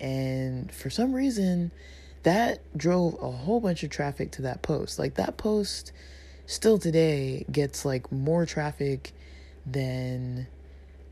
and 0.00 0.72
for 0.72 0.90
some 0.90 1.12
reason, 1.12 1.70
that 2.22 2.60
drove 2.76 3.14
a 3.22 3.30
whole 3.30 3.60
bunch 3.60 3.82
of 3.82 3.90
traffic 3.90 4.32
to 4.32 4.42
that 4.42 4.62
post. 4.62 4.98
Like 4.98 5.14
that 5.14 5.36
post 5.36 5.92
still 6.46 6.78
today 6.78 7.44
gets 7.50 7.84
like 7.84 8.10
more 8.10 8.46
traffic 8.46 9.12
than 9.66 10.46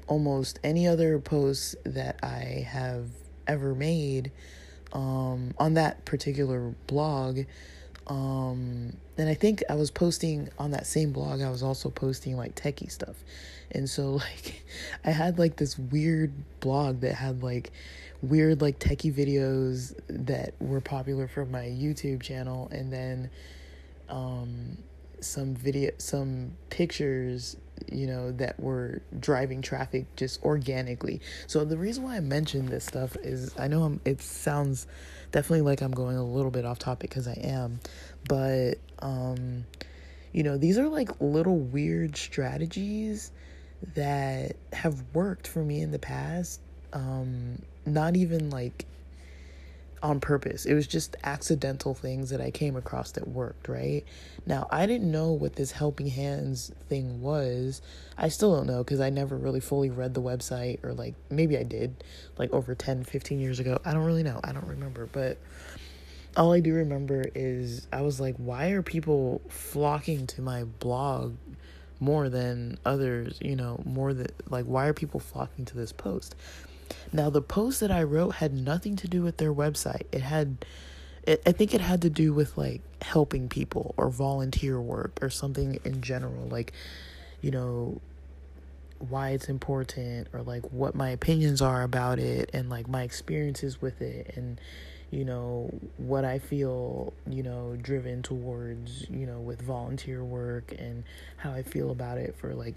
almost 0.06 0.58
any 0.62 0.86
other 0.86 1.18
post 1.18 1.76
that 1.84 2.18
I 2.22 2.66
have 2.68 3.06
ever 3.46 3.74
made 3.74 4.32
um, 4.92 5.54
on 5.58 5.74
that 5.74 6.04
particular 6.04 6.74
blog. 6.86 7.40
Um, 8.06 8.96
and 9.18 9.28
I 9.28 9.34
think 9.34 9.62
I 9.68 9.74
was 9.74 9.90
posting 9.90 10.48
on 10.58 10.72
that 10.72 10.86
same 10.86 11.12
blog, 11.12 11.40
I 11.40 11.50
was 11.50 11.62
also 11.62 11.90
posting 11.90 12.36
like 12.36 12.54
techie 12.54 12.90
stuff. 12.90 13.16
And 13.70 13.88
so, 13.88 14.10
like, 14.12 14.64
I 15.04 15.10
had 15.10 15.38
like 15.38 15.56
this 15.56 15.78
weird 15.78 16.32
blog 16.60 17.00
that 17.00 17.14
had 17.14 17.42
like 17.42 17.72
weird 18.22 18.60
like 18.62 18.78
techie 18.78 19.12
videos 19.12 19.98
that 20.08 20.54
were 20.60 20.80
popular 20.80 21.28
for 21.28 21.44
my 21.44 21.64
YouTube 21.64 22.22
channel 22.22 22.68
and 22.72 22.92
then 22.92 23.30
um 24.08 24.78
some 25.20 25.54
video 25.54 25.90
some 25.98 26.52
pictures 26.70 27.56
you 27.90 28.06
know 28.06 28.32
that 28.32 28.58
were 28.58 29.02
driving 29.18 29.60
traffic 29.62 30.06
just 30.16 30.42
organically 30.42 31.20
so 31.46 31.64
the 31.64 31.76
reason 31.76 32.04
why 32.04 32.16
i 32.16 32.20
mention 32.20 32.66
this 32.66 32.84
stuff 32.84 33.16
is 33.22 33.52
i 33.58 33.68
know 33.68 33.82
I'm, 33.82 34.00
it 34.04 34.22
sounds 34.22 34.86
definitely 35.32 35.62
like 35.62 35.80
i'm 35.80 35.92
going 35.92 36.16
a 36.16 36.24
little 36.24 36.50
bit 36.50 36.64
off 36.64 36.78
topic 36.78 37.10
because 37.10 37.28
i 37.28 37.34
am 37.34 37.78
but 38.28 38.74
um 39.00 39.64
you 40.32 40.42
know 40.42 40.56
these 40.56 40.78
are 40.78 40.88
like 40.88 41.08
little 41.20 41.58
weird 41.58 42.16
strategies 42.16 43.30
that 43.94 44.56
have 44.72 45.02
worked 45.12 45.46
for 45.46 45.60
me 45.60 45.80
in 45.80 45.90
the 45.90 45.98
past 45.98 46.60
um 46.92 47.60
not 47.84 48.16
even 48.16 48.50
like 48.50 48.86
on 50.02 50.20
purpose. 50.20 50.66
It 50.66 50.74
was 50.74 50.86
just 50.86 51.16
accidental 51.24 51.94
things 51.94 52.30
that 52.30 52.40
I 52.40 52.50
came 52.50 52.76
across 52.76 53.12
that 53.12 53.26
worked, 53.28 53.68
right? 53.68 54.04
Now, 54.46 54.66
I 54.70 54.86
didn't 54.86 55.10
know 55.10 55.32
what 55.32 55.56
this 55.56 55.72
helping 55.72 56.08
hands 56.08 56.70
thing 56.88 57.20
was. 57.20 57.82
I 58.18 58.28
still 58.28 58.54
don't 58.54 58.66
know 58.66 58.84
because 58.84 59.00
I 59.00 59.10
never 59.10 59.36
really 59.36 59.60
fully 59.60 59.90
read 59.90 60.14
the 60.14 60.22
website 60.22 60.84
or 60.84 60.92
like 60.92 61.14
maybe 61.30 61.56
I 61.56 61.62
did 61.62 62.04
like 62.38 62.52
over 62.52 62.74
10, 62.74 63.04
15 63.04 63.40
years 63.40 63.58
ago. 63.58 63.78
I 63.84 63.92
don't 63.92 64.04
really 64.04 64.22
know. 64.22 64.40
I 64.44 64.52
don't 64.52 64.66
remember, 64.66 65.06
but 65.06 65.38
all 66.36 66.52
I 66.52 66.60
do 66.60 66.74
remember 66.74 67.24
is 67.34 67.86
I 67.92 68.02
was 68.02 68.20
like, 68.20 68.36
why 68.36 68.68
are 68.70 68.82
people 68.82 69.40
flocking 69.48 70.26
to 70.28 70.42
my 70.42 70.64
blog 70.64 71.36
more 71.98 72.28
than 72.28 72.78
others, 72.84 73.38
you 73.40 73.56
know, 73.56 73.80
more 73.86 74.12
than 74.12 74.26
like 74.50 74.66
why 74.66 74.86
are 74.86 74.92
people 74.92 75.20
flocking 75.20 75.64
to 75.64 75.76
this 75.76 75.92
post? 75.92 76.34
Now, 77.12 77.30
the 77.30 77.42
post 77.42 77.80
that 77.80 77.90
I 77.90 78.02
wrote 78.02 78.36
had 78.36 78.52
nothing 78.52 78.96
to 78.96 79.08
do 79.08 79.22
with 79.22 79.38
their 79.38 79.52
website. 79.52 80.04
It 80.12 80.22
had, 80.22 80.64
it, 81.24 81.42
I 81.46 81.52
think 81.52 81.74
it 81.74 81.80
had 81.80 82.02
to 82.02 82.10
do 82.10 82.32
with 82.32 82.56
like 82.56 82.82
helping 83.02 83.48
people 83.48 83.94
or 83.96 84.10
volunteer 84.10 84.80
work 84.80 85.18
or 85.22 85.30
something 85.30 85.78
in 85.84 86.00
general, 86.02 86.46
like, 86.48 86.72
you 87.40 87.50
know, 87.50 88.00
why 88.98 89.30
it's 89.30 89.48
important 89.48 90.28
or 90.32 90.42
like 90.42 90.62
what 90.72 90.94
my 90.94 91.10
opinions 91.10 91.60
are 91.60 91.82
about 91.82 92.18
it 92.18 92.50
and 92.52 92.70
like 92.70 92.88
my 92.88 93.02
experiences 93.02 93.80
with 93.80 94.00
it 94.00 94.32
and 94.36 94.60
you 95.10 95.24
know 95.24 95.70
what 95.98 96.24
I 96.24 96.38
feel 96.38 97.12
you 97.28 97.42
know 97.42 97.76
driven 97.80 98.22
towards 98.22 99.08
you 99.10 99.26
know 99.26 99.38
with 99.38 99.60
volunteer 99.62 100.24
work 100.24 100.74
and 100.78 101.04
how 101.36 101.52
I 101.52 101.62
feel 101.62 101.90
about 101.90 102.18
it 102.18 102.34
for 102.38 102.54
like 102.54 102.74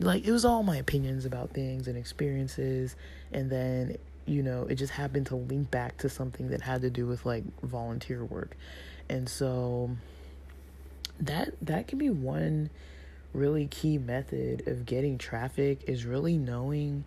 like 0.00 0.26
it 0.26 0.32
was 0.32 0.44
all 0.44 0.62
my 0.62 0.76
opinions 0.76 1.24
about 1.24 1.50
things 1.50 1.88
and 1.88 1.96
experiences. 1.96 2.96
And 3.32 3.50
then 3.50 3.96
you 4.26 4.42
know 4.42 4.62
it 4.62 4.76
just 4.76 4.92
happened 4.92 5.26
to 5.26 5.36
link 5.36 5.70
back 5.70 5.98
to 5.98 6.08
something 6.08 6.48
that 6.48 6.62
had 6.62 6.82
to 6.82 6.90
do 6.90 7.06
with 7.06 7.24
like 7.26 7.44
volunteer 7.62 8.24
work. 8.24 8.56
And 9.08 9.28
so 9.28 9.90
that 11.20 11.54
that 11.62 11.88
can 11.88 11.98
be 11.98 12.10
one 12.10 12.70
really 13.32 13.66
key 13.66 13.98
method 13.98 14.66
of 14.68 14.86
getting 14.86 15.18
traffic 15.18 15.82
is 15.88 16.04
really 16.04 16.38
knowing 16.38 17.04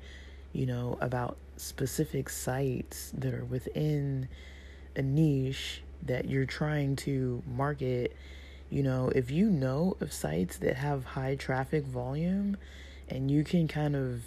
you 0.54 0.66
know 0.66 0.98
about 1.02 1.38
specific 1.56 2.30
sites 2.30 3.12
that 3.18 3.34
are 3.34 3.46
within 3.46 4.28
a 4.96 5.02
niche 5.02 5.82
that 6.04 6.30
you're 6.30 6.46
trying 6.46 6.96
to 6.96 7.42
market 7.48 8.16
you 8.70 8.84
know, 8.84 9.12
if 9.16 9.32
you 9.32 9.50
know 9.50 9.96
of 10.02 10.12
sites 10.12 10.58
that 10.58 10.76
have 10.76 11.04
high 11.06 11.36
traffic 11.36 11.86
volume 11.86 12.58
and 13.10 13.32
you 13.32 13.44
can 13.44 13.68
kind 13.68 13.96
of, 13.96 14.24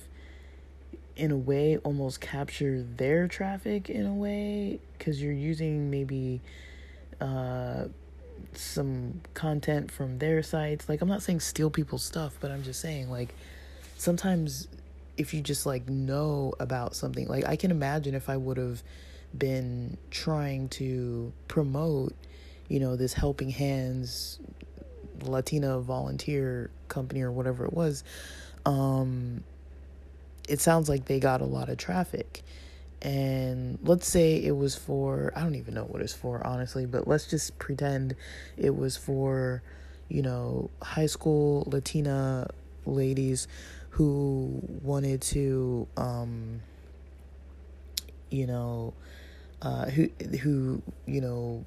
in 1.17 1.31
a 1.31 1.37
way, 1.37 1.77
almost 1.79 2.21
capture 2.21 2.83
their 2.97 3.29
traffic 3.29 3.91
in 3.91 4.07
a 4.07 4.15
way 4.15 4.81
because 4.97 5.23
you're 5.23 5.33
using 5.33 5.91
maybe 5.91 6.41
uh, 7.21 7.85
some 8.55 9.21
content 9.35 9.91
from 9.91 10.19
their 10.19 10.43
sites. 10.43 10.89
Like, 10.89 11.03
I'm 11.03 11.09
not 11.09 11.23
saying 11.23 11.41
steal 11.41 11.69
people's 11.71 12.03
stuff, 12.03 12.37
but 12.41 12.51
I'm 12.51 12.63
just 12.63 12.81
saying, 12.81 13.11
like, 13.11 13.35
sometimes 13.99 14.69
if 15.19 15.35
you 15.35 15.43
just 15.43 15.67
like 15.67 15.87
know 15.89 16.55
about 16.59 16.97
something, 16.97 17.29
like, 17.29 17.45
I 17.47 17.57
can 17.57 17.71
imagine 17.71 18.15
if 18.15 18.31
I 18.31 18.39
would 18.39 18.57
have 18.57 18.83
been 19.37 19.99
trying 20.11 20.69
to 20.71 21.33
promote 21.47 22.15
you 22.71 22.79
know, 22.79 22.95
this 22.95 23.13
Helping 23.13 23.51
Hands 23.51 24.39
Latina 25.23 25.81
volunteer 25.81 26.71
company 26.87 27.21
or 27.21 27.33
whatever 27.33 27.67
it 27.67 27.73
was, 27.73 28.05
um, 28.65 29.43
it 30.49 30.61
sounds 30.61 30.89
like 30.89 31.05
they 31.05 31.19
got 31.19 31.41
a 31.41 31.45
lot 31.45 31.69
of 31.69 31.77
traffic. 31.77 32.43
And 33.03 33.79
let's 33.83 34.07
say 34.07 34.37
it 34.37 34.57
was 34.57 34.77
for, 34.77 35.33
I 35.35 35.41
don't 35.41 35.57
even 35.57 35.75
know 35.75 35.83
what 35.83 36.01
it's 36.01 36.13
for, 36.13 36.47
honestly, 36.47 36.87
but 36.87 37.09
let's 37.09 37.27
just 37.27 37.59
pretend 37.59 38.15
it 38.57 38.77
was 38.77 38.97
for, 38.97 39.63
you 40.09 40.23
know, 40.23 40.71
high 40.81 41.07
school 41.07 41.65
Latina 41.67 42.49
ladies 42.87 43.49
who 43.91 44.63
wanted 44.83 45.23
to, 45.23 45.89
um, 45.97 46.61
you 48.31 48.47
know, 48.47 48.95
uh, 49.61 49.87
who, 49.87 50.09
who, 50.41 50.83
you 51.07 51.21
know, 51.21 51.65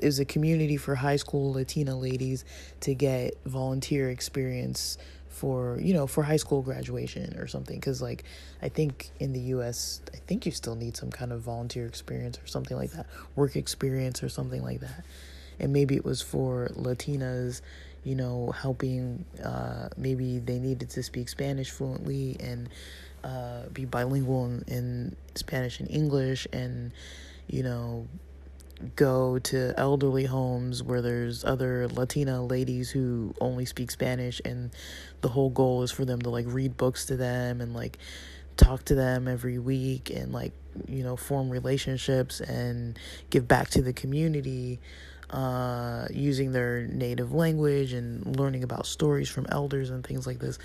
is 0.00 0.18
a 0.18 0.24
community 0.24 0.76
for 0.76 0.94
high 0.94 1.16
school 1.16 1.52
Latina 1.52 1.96
ladies 1.96 2.44
to 2.80 2.94
get 2.94 3.34
volunteer 3.44 4.10
experience 4.10 4.98
for 5.28 5.78
you 5.80 5.94
know 5.94 6.06
for 6.06 6.22
high 6.22 6.36
school 6.36 6.62
graduation 6.62 7.36
or 7.38 7.46
something. 7.46 7.76
Because 7.76 8.02
like 8.02 8.24
i 8.62 8.68
think 8.68 9.10
in 9.20 9.32
the 9.32 9.40
us 9.40 10.00
i 10.12 10.16
think 10.26 10.44
you 10.44 10.52
still 10.52 10.74
need 10.74 10.96
some 10.96 11.10
kind 11.10 11.32
of 11.32 11.40
volunteer 11.40 11.86
experience 11.86 12.38
or 12.38 12.46
something 12.46 12.76
like 12.76 12.90
that 12.90 13.06
work 13.36 13.56
experience 13.56 14.22
or 14.22 14.28
something 14.28 14.62
like 14.62 14.80
that. 14.80 15.04
And 15.58 15.72
maybe 15.72 15.94
it 15.94 16.04
was 16.04 16.20
for 16.22 16.70
latinas 16.74 17.60
you 18.04 18.14
know 18.14 18.52
helping 18.52 19.24
uh, 19.44 19.88
maybe 19.96 20.38
they 20.38 20.58
needed 20.58 20.90
to 20.90 21.02
speak 21.02 21.28
spanish 21.28 21.70
fluently 21.70 22.36
and 22.40 22.68
uh, 23.22 23.68
be 23.72 23.84
bilingual 23.84 24.46
in, 24.46 24.64
in 24.68 25.16
spanish 25.34 25.80
and 25.80 25.90
english 25.90 26.46
and 26.52 26.92
you 27.48 27.62
know 27.62 28.06
go 28.96 29.38
to 29.38 29.74
elderly 29.76 30.24
homes 30.24 30.82
where 30.82 31.02
there's 31.02 31.44
other 31.44 31.88
Latina 31.88 32.44
ladies 32.44 32.90
who 32.90 33.34
only 33.40 33.66
speak 33.66 33.90
Spanish 33.90 34.40
and 34.44 34.70
the 35.20 35.28
whole 35.28 35.50
goal 35.50 35.82
is 35.82 35.90
for 35.90 36.04
them 36.04 36.20
to 36.22 36.30
like 36.30 36.46
read 36.48 36.76
books 36.76 37.06
to 37.06 37.16
them 37.16 37.60
and 37.60 37.74
like 37.74 37.98
talk 38.56 38.84
to 38.84 38.94
them 38.94 39.28
every 39.28 39.58
week 39.58 40.10
and 40.10 40.32
like 40.32 40.52
you 40.86 41.02
know 41.02 41.16
form 41.16 41.50
relationships 41.50 42.40
and 42.40 42.98
give 43.30 43.48
back 43.48 43.70
to 43.70 43.82
the 43.82 43.92
community 43.92 44.78
uh 45.30 46.06
using 46.10 46.52
their 46.52 46.82
native 46.86 47.32
language 47.32 47.92
and 47.92 48.36
learning 48.38 48.62
about 48.64 48.86
stories 48.86 49.28
from 49.28 49.46
elders 49.48 49.90
and 49.90 50.04
things 50.06 50.26
like 50.26 50.38
this. 50.38 50.58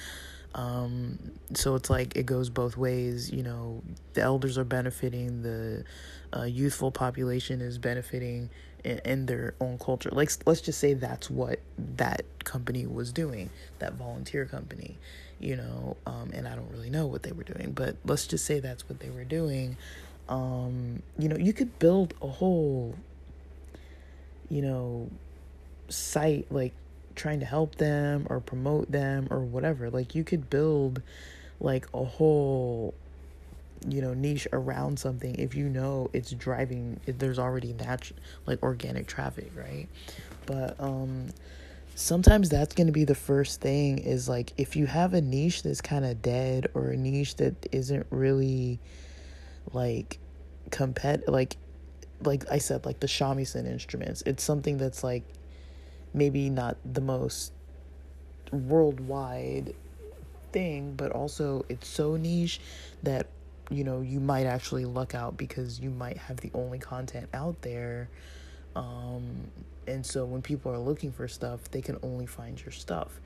Um 0.54 1.20
so 1.54 1.76
it's 1.76 1.90
like 1.90 2.16
it 2.16 2.26
goes 2.26 2.50
both 2.50 2.78
ways 2.78 3.32
you 3.32 3.44
know. 3.44 3.84
The 4.14 4.22
elders 4.22 4.58
are 4.58 4.64
benefiting 4.64 5.42
the 5.44 5.84
uh, 6.36 6.44
youthful 6.44 6.92
population 6.92 7.62
is 7.62 7.78
benefiting 7.78 8.50
in, 8.84 9.00
in, 9.06 9.26
their 9.26 9.56
own 9.62 9.78
culture. 9.80 10.10
Like 10.12 10.32
let's 10.46 10.62
just 10.62 10.80
say 10.80 10.94
that's 10.94 11.30
what 11.30 11.60
that 11.96 12.24
company 12.44 12.86
was 12.86 13.12
doing, 13.12 13.50
that 13.80 13.94
volunteer 13.94 14.46
company, 14.46 14.98
you 15.40 15.56
know. 15.56 15.98
Um, 16.06 16.32
and 16.34 16.48
I 16.48 16.56
don't 16.56 16.70
really 16.72 16.90
know 16.90 17.06
what 17.06 17.24
they 17.24 17.32
were 17.32 17.44
doing, 17.44 17.72
but 17.72 17.96
let's 18.06 18.28
just 18.28 18.46
say 18.46 18.60
that's 18.60 18.88
what 18.90 19.00
they 19.00 19.10
were 19.10 19.24
doing. 19.24 19.78
Um, 20.28 21.02
you 21.18 21.30
know, 21.30 21.38
you 21.38 21.54
could 21.54 21.78
build 21.80 22.14
a 22.22 22.28
whole, 22.28 22.96
you 24.50 24.62
know, 24.62 25.10
site 25.90 26.52
like 26.52 26.74
trying 27.16 27.40
to 27.40 27.46
help 27.46 27.76
them 27.76 28.28
or 28.30 28.40
promote 28.40 28.92
them 28.92 29.28
or 29.32 29.40
whatever. 29.40 29.90
Like 29.90 30.16
you 30.16 30.24
could 30.24 30.50
build 30.50 31.02
like 31.60 31.88
a 31.94 32.04
whole 32.04 32.94
you 33.88 34.02
know 34.02 34.14
niche 34.14 34.48
around 34.54 34.98
something 34.98 35.36
if 35.36 35.54
you 35.54 35.70
know 35.70 36.10
it's 36.14 36.32
driving 36.32 37.00
there's 37.06 37.38
already 37.38 37.74
natural 37.74 38.20
like 38.46 38.62
organic 38.64 39.08
traffic 39.08 39.52
right? 39.56 39.88
But 40.46 40.80
um 40.80 41.30
sometimes 41.96 42.50
that's 42.50 42.76
going 42.76 42.88
to 42.88 42.94
be 42.94 43.06
the 43.06 43.16
first 43.16 43.62
thing 43.62 44.00
is 44.00 44.28
like 44.28 44.54
if 44.58 44.76
you 44.76 44.86
have 44.86 45.14
a 45.14 45.22
niche 45.22 45.64
that's 45.64 45.82
kind 45.82 46.06
of 46.06 46.22
dead 46.22 46.68
or 46.74 46.90
a 46.90 46.98
niche 46.98 47.36
that 47.38 47.54
isn't 47.72 48.06
really 48.10 48.80
like 49.72 50.20
compet 50.70 51.28
like 51.28 51.56
like 52.24 52.44
I 52.52 52.58
said 52.58 52.86
like 52.86 53.00
the 53.00 53.08
shamisen 53.08 53.66
instruments 53.66 54.24
it's 54.26 54.44
something 54.44 54.78
that's 54.78 55.04
like 55.04 55.24
maybe 56.14 56.50
not 56.50 56.78
the 56.86 57.02
most 57.02 57.54
worldwide 58.52 59.74
thing 60.52 60.94
but 60.96 61.12
also 61.12 61.66
it's 61.70 61.88
so 61.88 62.16
niche 62.18 62.60
that 63.04 63.28
you 63.70 63.84
know, 63.84 64.02
you 64.02 64.20
might 64.20 64.46
actually 64.46 64.86
luck 64.86 65.16
out 65.16 65.38
because 65.38 65.80
you 65.80 65.90
might 65.90 66.18
have 66.18 66.38
the 66.38 66.52
only 66.54 66.80
content 66.80 67.30
out 67.34 67.62
there. 67.62 68.10
Um, 68.76 69.48
and 69.88 70.06
so 70.06 70.26
when 70.26 70.42
people 70.42 70.72
are 70.72 70.80
looking 70.80 71.12
for 71.12 71.28
stuff, 71.28 71.70
they 71.72 71.82
can 71.82 71.98
only 72.04 72.26
find 72.26 72.62
your 72.62 72.72
stuff. 72.72 73.20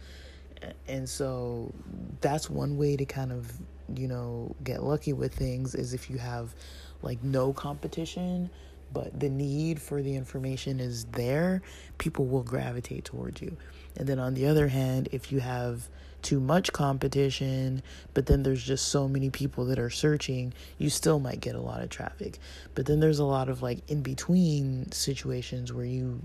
And 0.87 1.07
so 1.07 1.73
that's 2.21 2.49
one 2.49 2.77
way 2.77 2.97
to 2.97 3.05
kind 3.05 3.31
of, 3.31 3.51
you 3.95 4.07
know, 4.07 4.55
get 4.63 4.83
lucky 4.83 5.13
with 5.13 5.33
things 5.33 5.73
is 5.75 5.93
if 5.93 6.09
you 6.09 6.17
have 6.17 6.53
like 7.01 7.23
no 7.23 7.53
competition, 7.53 8.49
but 8.91 9.17
the 9.19 9.29
need 9.29 9.81
for 9.81 10.01
the 10.01 10.15
information 10.15 10.79
is 10.79 11.05
there, 11.05 11.61
people 11.97 12.25
will 12.25 12.43
gravitate 12.43 13.05
towards 13.05 13.41
you. 13.41 13.55
And 13.95 14.07
then 14.07 14.19
on 14.19 14.33
the 14.33 14.47
other 14.47 14.67
hand, 14.67 15.09
if 15.11 15.31
you 15.31 15.39
have 15.39 15.87
too 16.21 16.39
much 16.39 16.71
competition, 16.73 17.81
but 18.13 18.25
then 18.25 18.43
there's 18.43 18.63
just 18.63 18.89
so 18.89 19.07
many 19.07 19.29
people 19.29 19.65
that 19.65 19.79
are 19.79 19.89
searching, 19.89 20.53
you 20.77 20.89
still 20.89 21.19
might 21.19 21.39
get 21.39 21.55
a 21.55 21.61
lot 21.61 21.81
of 21.81 21.89
traffic. 21.89 22.39
But 22.75 22.85
then 22.85 22.99
there's 22.99 23.19
a 23.19 23.25
lot 23.25 23.49
of 23.49 23.61
like 23.61 23.79
in 23.89 24.01
between 24.01 24.91
situations 24.91 25.71
where 25.71 25.85
you 25.85 26.21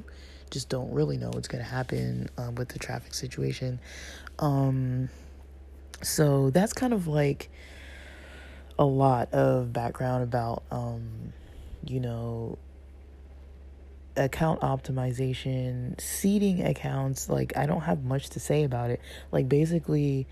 just 0.50 0.68
don't 0.68 0.92
really 0.92 1.16
know 1.16 1.30
what's 1.30 1.48
going 1.48 1.62
to 1.62 1.68
happen 1.70 2.28
um, 2.38 2.54
with 2.54 2.68
the 2.68 2.78
traffic 2.78 3.14
situation. 3.14 3.80
Um, 4.38 5.08
so 6.02 6.50
that's 6.50 6.72
kind 6.72 6.92
of 6.92 7.06
like 7.06 7.50
a 8.78 8.84
lot 8.84 9.32
of 9.32 9.72
background 9.72 10.22
about, 10.22 10.62
um, 10.70 11.32
you 11.84 12.00
know, 12.00 12.58
account 14.16 14.60
optimization, 14.60 16.00
seeding 16.00 16.64
accounts, 16.64 17.28
like 17.28 17.56
I 17.56 17.66
don't 17.66 17.82
have 17.82 18.04
much 18.04 18.30
to 18.30 18.40
say 18.40 18.64
about 18.64 18.90
it. 18.90 19.00
Like 19.32 19.48
basically, 19.48 20.26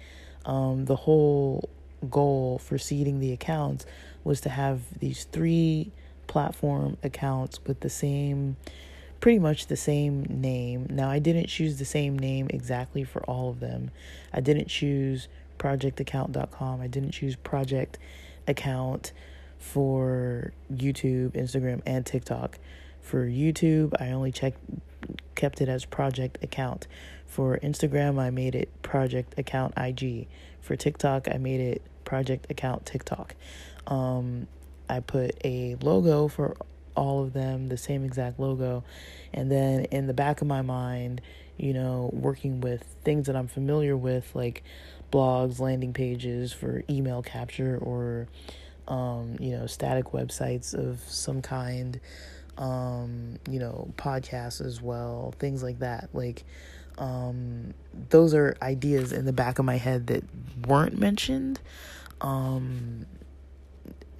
um, 0.44 0.84
the 0.84 0.96
whole 0.96 1.68
goal 2.08 2.58
for 2.58 2.78
seeding 2.78 3.20
the 3.20 3.32
accounts 3.32 3.86
was 4.24 4.40
to 4.42 4.48
have 4.48 4.80
these 4.98 5.24
three 5.24 5.92
platform 6.26 6.96
accounts 7.02 7.60
with 7.66 7.80
the 7.80 7.90
same 7.90 8.56
pretty 9.20 9.38
much 9.38 9.68
the 9.68 9.76
same 9.76 10.26
name. 10.28 10.86
Now 10.90 11.08
I 11.08 11.20
didn't 11.20 11.46
choose 11.46 11.78
the 11.78 11.84
same 11.84 12.18
name 12.18 12.48
exactly 12.50 13.04
for 13.04 13.22
all 13.22 13.50
of 13.50 13.60
them. 13.60 13.92
I 14.32 14.40
didn't 14.40 14.66
choose 14.66 15.28
projectaccount.com. 15.60 16.80
I 16.80 16.88
didn't 16.88 17.12
choose 17.12 17.36
project 17.36 17.98
account 18.48 19.12
for 19.58 20.52
YouTube, 20.74 21.30
Instagram, 21.32 21.82
and 21.86 22.04
TikTok. 22.04 22.58
For 23.02 23.26
YouTube, 23.26 23.92
I 24.00 24.12
only 24.12 24.32
checked 24.32 24.58
kept 25.34 25.60
it 25.60 25.68
as 25.68 25.84
project 25.84 26.38
account. 26.42 26.86
For 27.26 27.58
Instagram, 27.58 28.18
I 28.18 28.30
made 28.30 28.54
it 28.54 28.70
project 28.82 29.38
account 29.38 29.74
IG. 29.76 30.28
For 30.60 30.76
TikTok, 30.76 31.28
I 31.28 31.38
made 31.38 31.60
it 31.60 31.82
project 32.04 32.50
account 32.50 32.86
TikTok. 32.86 33.34
Um, 33.86 34.46
I 34.88 35.00
put 35.00 35.34
a 35.44 35.76
logo 35.80 36.28
for 36.28 36.56
all 36.94 37.22
of 37.22 37.32
them, 37.32 37.68
the 37.68 37.76
same 37.76 38.04
exact 38.04 38.38
logo. 38.38 38.84
And 39.32 39.50
then 39.50 39.86
in 39.86 40.06
the 40.06 40.14
back 40.14 40.40
of 40.40 40.46
my 40.46 40.62
mind, 40.62 41.20
you 41.56 41.72
know, 41.72 42.10
working 42.12 42.60
with 42.60 42.82
things 43.04 43.26
that 43.26 43.36
I'm 43.36 43.48
familiar 43.48 43.96
with, 43.96 44.34
like 44.34 44.62
blogs, 45.10 45.58
landing 45.58 45.92
pages 45.92 46.52
for 46.52 46.82
email 46.88 47.22
capture, 47.22 47.78
or, 47.78 48.28
um, 48.88 49.36
you 49.40 49.52
know, 49.52 49.66
static 49.66 50.06
websites 50.06 50.74
of 50.74 51.00
some 51.06 51.42
kind, 51.42 52.00
um, 52.58 53.38
you 53.50 53.58
know, 53.58 53.92
podcasts 53.96 54.64
as 54.64 54.80
well, 54.80 55.34
things 55.38 55.62
like 55.62 55.78
that. 55.80 56.08
Like, 56.12 56.44
um, 56.98 57.74
those 58.10 58.34
are 58.34 58.56
ideas 58.62 59.12
in 59.12 59.24
the 59.24 59.32
back 59.32 59.58
of 59.58 59.64
my 59.64 59.76
head 59.76 60.06
that 60.08 60.24
weren't 60.66 60.98
mentioned. 60.98 61.60
Um, 62.20 63.06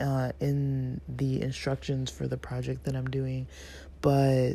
uh, 0.02 0.32
in 0.40 1.00
the 1.08 1.40
instructions 1.40 2.10
for 2.10 2.26
the 2.26 2.36
project 2.36 2.84
that 2.84 2.96
I'm 2.96 3.08
doing. 3.08 3.46
But, 4.00 4.54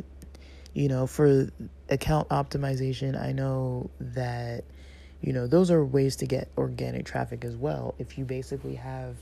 you 0.74 0.88
know, 0.88 1.06
for 1.06 1.48
account 1.88 2.28
optimization, 2.28 3.20
I 3.20 3.32
know 3.32 3.90
that, 3.98 4.64
you 5.22 5.32
know, 5.32 5.46
those 5.46 5.70
are 5.70 5.84
ways 5.84 6.16
to 6.16 6.26
get 6.26 6.50
organic 6.58 7.06
traffic 7.06 7.44
as 7.44 7.56
well. 7.56 7.94
If 7.98 8.18
you 8.18 8.24
basically 8.24 8.74
have 8.74 9.16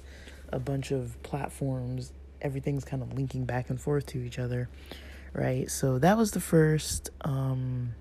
a 0.52 0.58
bunch 0.58 0.90
of 0.90 1.22
platforms, 1.22 2.12
everything's 2.42 2.84
kind 2.84 3.02
of 3.02 3.12
linking 3.14 3.44
back 3.44 3.70
and 3.70 3.80
forth 3.80 4.06
to 4.06 4.18
each 4.18 4.38
other, 4.38 4.68
right? 5.32 5.70
So 5.70 5.98
that 5.98 6.16
was 6.16 6.32
the 6.32 6.40
first 6.40 7.10
um, 7.22 7.94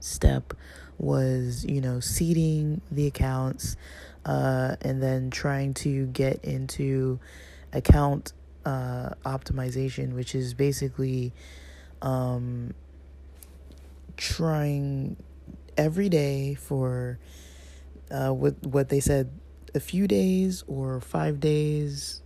step 0.00 0.54
was, 0.98 1.64
you 1.64 1.80
know, 1.80 2.00
seeding 2.00 2.80
the 2.90 3.06
accounts 3.06 3.76
uh, 4.24 4.76
and 4.82 5.02
then 5.02 5.30
trying 5.30 5.74
to 5.74 6.06
get 6.06 6.44
into 6.44 7.20
account 7.72 8.32
uh, 8.64 9.10
optimization, 9.24 10.14
which 10.14 10.34
is 10.34 10.54
basically 10.54 11.32
um, 12.02 12.74
trying 14.16 15.16
every 15.76 16.08
day 16.08 16.54
for 16.54 17.18
uh, 18.10 18.30
what 18.30 18.54
what 18.66 18.88
they 18.88 19.00
said 19.00 19.30
a 19.74 19.80
few 19.80 20.08
days 20.08 20.64
or 20.66 21.00
five 21.00 21.40
days, 21.40 22.22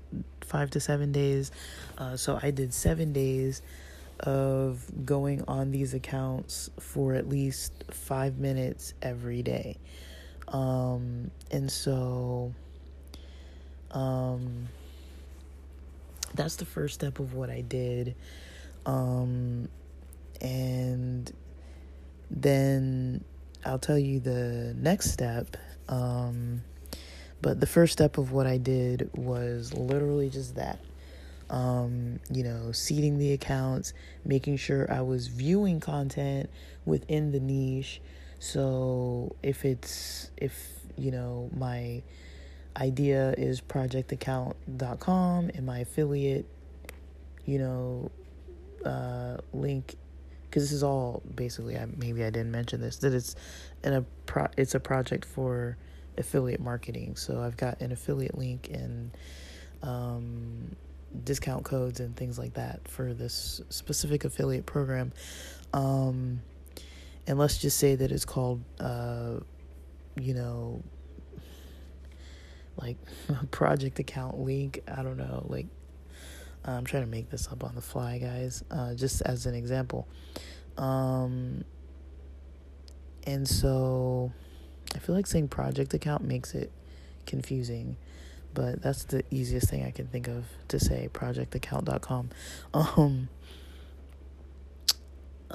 five 0.52 0.70
to 0.70 0.80
seven 0.80 1.10
days. 1.10 1.50
Uh, 1.96 2.16
so 2.16 2.38
I 2.42 2.50
did 2.50 2.74
seven 2.74 3.12
days 3.12 3.62
of 4.20 4.84
going 5.04 5.42
on 5.48 5.72
these 5.72 5.94
accounts 5.94 6.70
for 6.78 7.14
at 7.14 7.28
least 7.28 7.72
five 7.90 8.38
minutes 8.38 8.92
every 9.00 9.42
day. 9.42 9.78
Um, 10.48 11.30
and 11.50 11.70
so, 11.70 12.52
um, 13.90 14.68
that's 16.34 16.56
the 16.56 16.66
first 16.66 16.94
step 16.94 17.18
of 17.18 17.34
what 17.34 17.50
I 17.50 17.62
did. 17.62 18.14
Um, 18.84 19.68
and 20.40 21.32
then 22.30 23.24
I'll 23.64 23.78
tell 23.78 23.98
you 23.98 24.20
the 24.20 24.74
next 24.76 25.10
step. 25.10 25.56
Um, 25.88 26.62
but 27.42 27.61
the 27.61 27.66
first 27.66 27.92
step 27.92 28.16
of 28.18 28.33
what 28.33 28.46
I 28.46 28.57
did 28.57 29.11
was 29.14 29.74
literally 29.74 30.31
just 30.31 30.55
that. 30.55 30.78
Um, 31.50 32.20
you 32.31 32.44
know, 32.44 32.72
seeding 32.72 33.18
the 33.18 33.35
accounts, 33.35 33.92
making 34.24 34.57
sure 34.57 34.90
I 34.90 35.02
was 35.02 35.26
viewing 35.26 35.81
content 35.81 36.48
within 36.87 37.31
the 37.31 37.40
niche, 37.40 38.00
so 38.38 39.37
if 39.42 39.64
it's 39.64 40.31
if 40.37 40.70
you 40.96 41.11
know 41.11 41.50
my 41.55 42.02
idea 42.76 43.35
is 43.38 43.61
projectaccount.com 43.61 45.50
and 45.55 45.66
my 45.66 45.78
affiliate 45.78 46.46
you 47.44 47.59
know 47.59 48.11
uh, 48.85 49.37
link 49.52 49.94
because 50.48 50.64
this 50.64 50.72
is 50.72 50.83
all 50.83 51.22
basically 51.35 51.76
I, 51.76 51.87
maybe 51.96 52.24
I 52.24 52.31
didn't 52.31 52.50
mention 52.50 52.81
this 52.81 52.96
that 52.96 53.14
it's 53.14 53.37
in 53.85 53.92
a 53.92 54.02
pro 54.26 54.48
it's 54.57 54.74
a 54.74 54.81
project 54.81 55.24
for 55.24 55.76
affiliate 56.18 56.61
marketing 56.61 57.16
so 57.16 57.40
I've 57.40 57.57
got 57.57 57.81
an 57.81 57.92
affiliate 57.92 58.37
link 58.37 58.68
and 58.72 59.16
um, 59.83 60.77
discount 61.25 61.64
codes 61.64 62.01
and 62.01 62.16
things 62.16 62.38
like 62.38 62.55
that 62.55 62.87
for 62.88 63.14
this 63.14 63.61
specific 63.70 64.25
affiliate 64.25 64.66
program 64.66 65.12
um, 65.72 66.40
and 67.27 67.38
let's 67.38 67.59
just 67.59 67.79
say 67.79 67.94
that 67.94 68.11
it's 68.11 68.25
called, 68.25 68.62
uh, 68.81 69.37
you 70.16 70.35
know, 70.35 70.83
like 72.77 72.96
project 73.51 73.98
account 73.98 74.38
link. 74.38 74.81
I 74.88 75.03
don't 75.03 75.16
know. 75.16 75.46
Like, 75.48 75.66
I'm 76.64 76.85
trying 76.85 77.05
to 77.05 77.09
make 77.09 77.31
this 77.31 77.48
up 77.48 77.64
on 77.64 77.75
the 77.75 77.81
fly, 77.81 78.18
guys, 78.18 78.64
uh, 78.70 78.94
just 78.94 79.22
as 79.22 79.46
an 79.46 79.55
example. 79.55 80.09
Um, 80.77 81.64
and 83.25 83.46
so 83.46 84.33
I 84.94 84.98
feel 84.98 85.14
like 85.14 85.26
saying 85.26 85.48
project 85.48 85.94
account 85.94 86.24
makes 86.24 86.55
it 86.55 86.70
confusing, 87.26 87.96
but 88.55 88.83
that's 88.83 89.05
the 89.05 89.24
easiest 89.31 89.68
thing 89.68 89.85
I 89.85 89.90
can 89.90 90.07
think 90.07 90.28
of 90.28 90.44
to 90.68 90.78
say 90.78 91.09
projectaccount.com. 91.12 92.31
Um, 92.74 93.28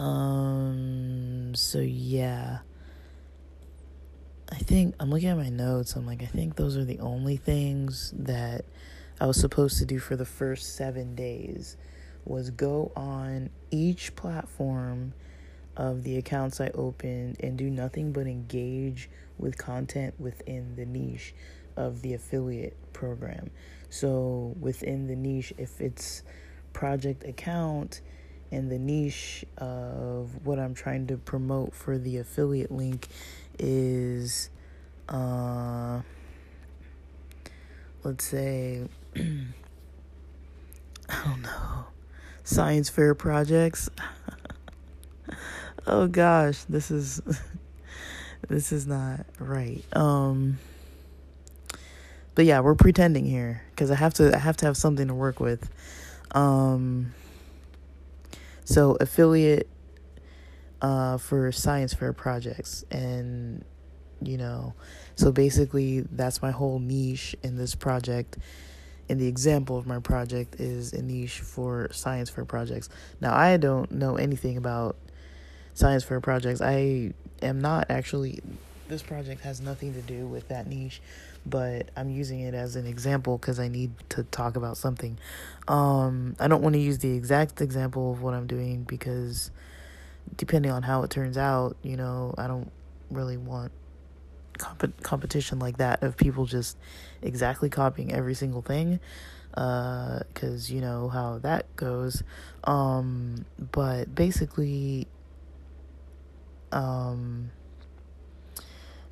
um, 0.01 1.55
so 1.55 1.79
yeah. 1.79 2.59
I 4.49 4.55
think 4.59 4.95
I'm 4.99 5.09
looking 5.09 5.27
at 5.27 5.37
my 5.37 5.49
notes. 5.49 5.95
I'm 5.95 6.05
like, 6.05 6.23
I 6.23 6.25
think 6.25 6.55
those 6.55 6.77
are 6.77 6.85
the 6.85 6.99
only 6.99 7.35
things 7.35 8.13
that 8.17 8.63
I 9.19 9.25
was 9.25 9.39
supposed 9.39 9.77
to 9.79 9.85
do 9.85 9.99
for 9.99 10.15
the 10.15 10.25
first 10.25 10.75
seven 10.75 11.15
days 11.15 11.75
was 12.23 12.49
go 12.51 12.91
on 12.95 13.49
each 13.71 14.15
platform 14.15 15.13
of 15.75 16.03
the 16.03 16.17
accounts 16.17 16.61
I 16.61 16.69
opened 16.69 17.37
and 17.39 17.57
do 17.57 17.69
nothing 17.69 18.11
but 18.11 18.27
engage 18.27 19.09
with 19.37 19.57
content 19.57 20.13
within 20.19 20.75
the 20.75 20.85
niche 20.85 21.33
of 21.75 22.01
the 22.01 22.13
affiliate 22.13 22.75
program. 22.93 23.51
So 23.89 24.55
within 24.59 25.07
the 25.07 25.15
niche, 25.15 25.53
if 25.57 25.79
it's 25.79 26.23
project 26.73 27.23
account, 27.23 28.01
and 28.51 28.71
the 28.71 28.79
niche 28.79 29.45
of 29.57 30.45
what 30.45 30.59
I'm 30.59 30.73
trying 30.73 31.07
to 31.07 31.17
promote 31.17 31.73
for 31.73 31.97
the 31.97 32.17
affiliate 32.17 32.71
link 32.71 33.07
is 33.59 34.49
uh 35.09 36.01
let's 38.03 38.25
say 38.25 38.87
I 39.15 39.23
don't 41.25 41.41
know 41.41 41.85
science 42.43 42.89
fair 42.89 43.15
projects 43.15 43.89
oh 45.87 46.07
gosh 46.07 46.63
this 46.69 46.91
is 46.91 47.21
this 48.47 48.71
is 48.71 48.87
not 48.87 49.25
right. 49.39 49.83
Um 49.93 50.59
but 52.35 52.45
yeah 52.45 52.59
we're 52.59 52.75
pretending 52.75 53.25
here 53.25 53.63
because 53.71 53.89
I 53.89 53.95
have 53.95 54.13
to 54.15 54.35
I 54.35 54.39
have 54.39 54.57
to 54.57 54.65
have 54.65 54.77
something 54.77 55.07
to 55.07 55.13
work 55.13 55.39
with. 55.39 55.69
Um 56.31 57.13
so 58.65 58.97
affiliate 58.99 59.69
uh, 60.81 61.17
for 61.17 61.51
science 61.51 61.93
fair 61.93 62.13
projects 62.13 62.85
and 62.91 63.63
you 64.21 64.37
know 64.37 64.73
so 65.15 65.31
basically 65.31 66.01
that's 66.01 66.41
my 66.41 66.51
whole 66.51 66.79
niche 66.79 67.35
in 67.43 67.57
this 67.57 67.75
project. 67.75 68.37
And 69.09 69.21
the 69.21 69.27
example 69.27 69.77
of 69.77 69.87
my 69.87 69.99
project 69.99 70.59
is 70.59 70.91
a 70.91 71.01
niche 71.01 71.39
for 71.39 71.87
science 71.93 72.29
fair 72.29 72.45
projects. 72.45 72.89
Now 73.21 73.33
i 73.35 73.57
don't 73.57 73.91
know 73.91 74.17
anything 74.17 74.57
about 74.57 74.97
science 75.73 76.03
fair 76.03 76.19
projects. 76.19 76.59
I 76.61 77.13
am 77.41 77.59
not 77.59 77.87
actually 77.89 78.41
this 78.87 79.01
project 79.01 79.41
has 79.41 79.59
nothing 79.59 79.93
to 79.93 80.01
do 80.01 80.25
with 80.27 80.47
that 80.47 80.67
niche 80.67 81.01
but 81.45 81.89
I'm 81.95 82.09
using 82.09 82.41
it 82.41 82.53
as 82.53 82.75
an 82.75 82.85
example 82.85 83.37
because 83.37 83.59
I 83.59 83.67
need 83.67 83.91
to 84.09 84.23
talk 84.23 84.57
about 84.57 84.75
something. 84.75 85.17
Um, 85.67 86.35
I 86.39 86.47
don't 86.49 86.61
want 86.61 86.73
to 86.73 86.79
use 86.79 86.97
the 86.97 87.11
exact 87.11 87.61
example 87.61 88.11
of 88.11 88.21
what 88.21 88.33
I'm 88.33 88.47
doing 88.47 88.83
because 88.83 89.49
depending 90.35 90.71
on 90.71 90.83
how 90.83 91.03
it 91.03 91.09
turns 91.09 91.37
out, 91.37 91.77
you 91.83 91.95
know, 91.95 92.35
I 92.37 92.47
don't 92.47 92.69
really 93.09 93.37
want 93.37 93.71
comp- 94.57 95.01
competition 95.03 95.59
like 95.59 95.77
that 95.77 96.03
of 96.03 96.17
people 96.17 96.45
just 96.45 96.77
exactly 97.21 97.69
copying 97.69 98.13
every 98.13 98.33
single 98.33 98.61
thing 98.61 98.99
because 99.51 100.69
uh, 100.69 100.73
you 100.73 100.81
know 100.81 101.09
how 101.09 101.39
that 101.39 101.73
goes 101.75 102.21
um, 102.65 103.45
but 103.71 104.13
basically 104.13 105.07
um, 106.71 107.51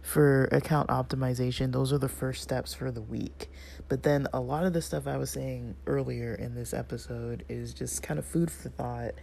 for 0.02 0.46
account 0.46 0.90
optimization 0.90 1.72
those 1.72 1.92
are 1.92 1.98
the 1.98 2.10
first 2.10 2.44
steps 2.44 2.74
for 2.74 2.92
the 2.92 3.02
week. 3.02 3.50
But 3.88 4.04
then 4.04 4.28
a 4.34 4.40
lot 4.40 4.66
of 4.66 4.74
the 4.74 4.82
stuff 4.82 5.08
i 5.08 5.18
was 5.18 5.30
saying 5.30 5.76
earlier 5.86 6.34
in 6.34 6.56
this 6.56 6.74
episode 6.74 7.46
is 7.50 7.74
just 7.74 8.02
kind 8.04 8.20
of 8.20 8.26
food 8.26 8.52
for 8.52 8.70
thought. 8.70 9.14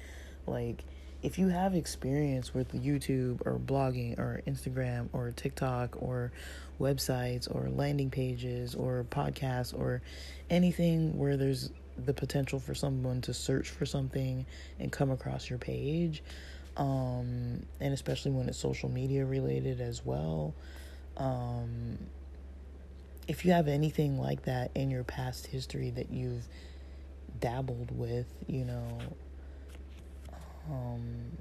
Like 0.46 0.84
if 1.22 1.38
you 1.38 1.48
have 1.48 1.74
experience 1.74 2.52
with 2.52 2.72
YouTube 2.72 3.40
or 3.46 3.58
blogging 3.58 4.18
or 4.18 4.42
Instagram 4.46 5.08
or 5.12 5.30
TikTok 5.30 5.96
or 6.02 6.32
websites 6.80 7.48
or 7.54 7.70
landing 7.70 8.10
pages 8.10 8.74
or 8.74 9.06
podcasts 9.08 9.72
or 9.72 10.02
anything 10.50 11.16
where 11.16 11.36
there's 11.36 11.70
the 11.96 12.12
potential 12.12 12.58
for 12.58 12.74
someone 12.74 13.20
to 13.20 13.32
search 13.32 13.70
for 13.70 13.86
something 13.86 14.44
and 14.80 14.90
come 14.90 15.10
across 15.10 15.48
your 15.48 15.58
page, 15.58 16.22
um, 16.76 17.64
and 17.80 17.92
especially 17.94 18.30
when 18.30 18.48
it's 18.48 18.58
social 18.58 18.88
media 18.88 19.24
related 19.24 19.80
as 19.80 20.04
well. 20.04 20.54
Um, 21.16 21.98
if 23.28 23.44
you 23.44 23.52
have 23.52 23.68
anything 23.68 24.18
like 24.18 24.42
that 24.42 24.70
in 24.74 24.90
your 24.90 25.04
past 25.04 25.46
history 25.46 25.90
that 25.90 26.10
you've 26.10 26.46
dabbled 27.40 27.96
with, 27.96 28.26
you 28.46 28.64
know, 28.64 28.98
um, 30.70 31.36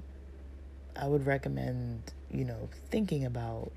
I 0.96 1.06
would 1.06 1.26
recommend, 1.26 2.12
you 2.30 2.44
know, 2.44 2.68
thinking 2.90 3.24
about 3.24 3.72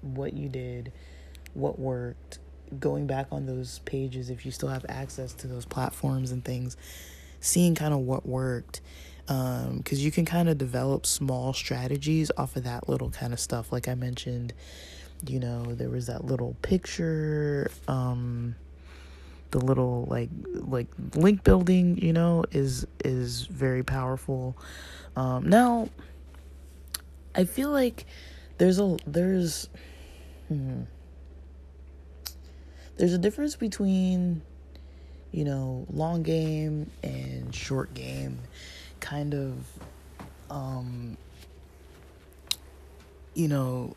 what 0.00 0.32
you 0.32 0.48
did, 0.48 0.92
what 1.54 1.78
worked, 1.78 2.38
going 2.78 3.06
back 3.06 3.26
on 3.30 3.46
those 3.46 3.80
pages 3.80 4.30
if 4.30 4.44
you 4.44 4.52
still 4.52 4.68
have 4.68 4.84
access 4.88 5.32
to 5.34 5.46
those 5.46 5.64
platforms 5.64 6.30
and 6.30 6.44
things, 6.44 6.76
seeing 7.40 7.74
kind 7.74 7.94
of 7.94 8.00
what 8.00 8.26
worked. 8.26 8.80
Because 9.28 9.98
um, 9.98 10.04
you 10.04 10.10
can 10.10 10.24
kind 10.24 10.48
of 10.48 10.56
develop 10.56 11.04
small 11.04 11.52
strategies 11.52 12.30
off 12.38 12.56
of 12.56 12.64
that 12.64 12.88
little 12.88 13.10
kind 13.10 13.32
of 13.34 13.38
stuff. 13.38 13.70
Like 13.70 13.86
I 13.86 13.94
mentioned, 13.94 14.54
you 15.26 15.38
know, 15.38 15.74
there 15.74 15.90
was 15.90 16.06
that 16.06 16.24
little 16.24 16.56
picture. 16.62 17.70
Um, 17.86 18.56
the 19.50 19.58
little 19.58 20.06
like 20.10 20.28
like 20.52 20.86
link 21.14 21.42
building 21.42 21.96
you 21.98 22.12
know 22.12 22.44
is 22.50 22.86
is 23.04 23.46
very 23.46 23.82
powerful 23.82 24.54
um 25.16 25.48
now 25.48 25.88
i 27.34 27.44
feel 27.44 27.70
like 27.70 28.04
there's 28.58 28.78
a 28.78 28.96
there's 29.06 29.68
hmm, 30.48 30.82
there's 32.96 33.14
a 33.14 33.18
difference 33.18 33.56
between 33.56 34.42
you 35.30 35.44
know 35.44 35.86
long 35.90 36.22
game 36.22 36.90
and 37.02 37.54
short 37.54 37.94
game 37.94 38.38
kind 39.00 39.34
of 39.34 39.64
um 40.50 41.16
you 43.34 43.48
know 43.48 43.94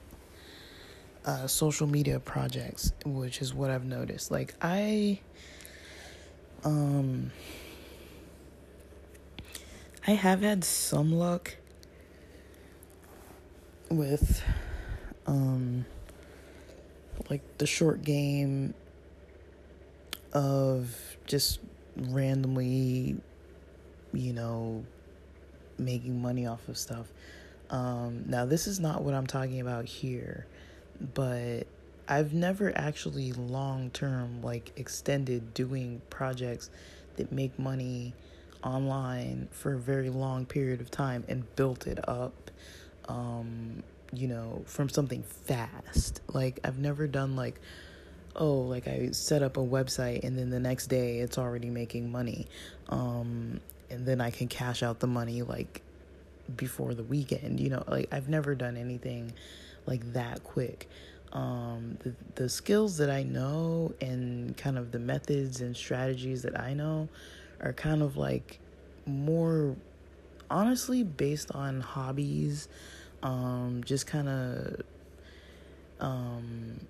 uh, 1.25 1.47
social 1.47 1.87
media 1.87 2.19
projects, 2.19 2.93
which 3.05 3.41
is 3.41 3.53
what 3.53 3.69
I've 3.69 3.85
noticed. 3.85 4.31
Like 4.31 4.53
I, 4.61 5.19
um, 6.63 7.31
I 10.07 10.11
have 10.11 10.41
had 10.41 10.63
some 10.63 11.11
luck 11.11 11.55
with, 13.89 14.43
um, 15.27 15.85
like 17.29 17.41
the 17.57 17.67
short 17.67 18.03
game 18.03 18.73
of 20.33 20.95
just 21.25 21.59
randomly, 21.95 23.17
you 24.13 24.33
know, 24.33 24.83
making 25.77 26.21
money 26.21 26.45
off 26.45 26.67
of 26.67 26.77
stuff. 26.77 27.07
Um, 27.69 28.25
now, 28.27 28.45
this 28.45 28.67
is 28.67 28.79
not 28.79 29.03
what 29.03 29.13
I'm 29.13 29.27
talking 29.27 29.61
about 29.61 29.85
here 29.85 30.45
but 31.13 31.65
I've 32.07 32.33
never 32.33 32.71
actually 32.77 33.33
long 33.33 33.89
term 33.91 34.41
like 34.41 34.71
extended 34.75 35.53
doing 35.53 36.01
projects 36.09 36.69
that 37.15 37.31
make 37.31 37.57
money 37.57 38.13
online 38.63 39.47
for 39.51 39.73
a 39.73 39.79
very 39.79 40.09
long 40.09 40.45
period 40.45 40.81
of 40.81 40.91
time 40.91 41.23
and 41.27 41.55
built 41.55 41.87
it 41.87 41.97
up 42.07 42.51
um 43.07 43.81
you 44.13 44.27
know 44.27 44.61
from 44.67 44.87
something 44.87 45.23
fast 45.23 46.21
like 46.31 46.59
I've 46.63 46.77
never 46.77 47.07
done 47.07 47.35
like 47.35 47.59
oh 48.35 48.59
like 48.59 48.87
I 48.87 49.09
set 49.11 49.41
up 49.41 49.57
a 49.57 49.61
website 49.61 50.23
and 50.23 50.37
then 50.37 50.51
the 50.51 50.59
next 50.59 50.87
day 50.87 51.19
it's 51.19 51.39
already 51.39 51.71
making 51.71 52.11
money 52.11 52.47
um 52.89 53.61
and 53.91 54.05
then 54.05 54.21
I 54.21 54.31
can 54.31 54.47
cash 54.47 54.81
out 54.81 54.99
the 54.99 55.07
money 55.07 55.41
like 55.41 55.81
before 56.55 56.93
the 56.93 57.03
weekend 57.03 57.59
you 57.59 57.69
know 57.69 57.83
like 57.87 58.07
I've 58.11 58.27
never 58.27 58.55
done 58.55 58.77
anything 58.77 59.33
like 59.85 60.13
that 60.13 60.43
quick. 60.43 60.89
Um, 61.33 61.97
the, 62.03 62.13
the 62.35 62.49
skills 62.49 62.97
that 62.97 63.09
I 63.09 63.23
know 63.23 63.93
and 64.01 64.55
kind 64.57 64.77
of 64.77 64.91
the 64.91 64.99
methods 64.99 65.61
and 65.61 65.75
strategies 65.75 66.41
that 66.41 66.59
I 66.59 66.73
know 66.73 67.07
are 67.61 67.73
kind 67.73 68.01
of 68.01 68.17
like 68.17 68.59
more 69.05 69.75
honestly 70.49 71.03
based 71.03 71.51
on 71.51 71.79
hobbies, 71.79 72.67
um, 73.23 73.81
just 73.85 74.07
kind 74.07 74.27
of, 74.27 74.81
um, 76.01 76.81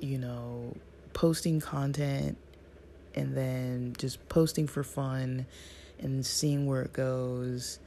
you 0.00 0.18
know, 0.18 0.74
posting 1.14 1.60
content 1.60 2.36
and 3.14 3.36
then 3.36 3.94
just 3.98 4.26
posting 4.28 4.66
for 4.66 4.82
fun 4.82 5.46
and 5.98 6.24
seeing 6.24 6.66
where 6.66 6.82
it 6.82 6.92
goes 6.92 7.78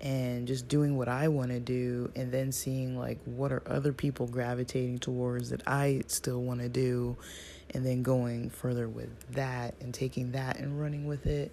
and 0.00 0.48
just 0.48 0.66
doing 0.68 0.96
what 0.96 1.08
I 1.08 1.28
want 1.28 1.50
to 1.50 1.60
do 1.60 2.10
and 2.16 2.32
then 2.32 2.52
seeing 2.52 2.98
like 2.98 3.18
what 3.24 3.52
are 3.52 3.62
other 3.66 3.92
people 3.92 4.26
gravitating 4.26 4.98
towards 4.98 5.50
that 5.50 5.62
I 5.66 6.02
still 6.06 6.42
want 6.42 6.60
to 6.60 6.68
do 6.68 7.16
and 7.74 7.84
then 7.84 8.02
going 8.02 8.50
further 8.50 8.88
with 8.88 9.10
that 9.32 9.74
and 9.80 9.92
taking 9.92 10.32
that 10.32 10.58
and 10.58 10.80
running 10.80 11.06
with 11.06 11.26
it. 11.26 11.52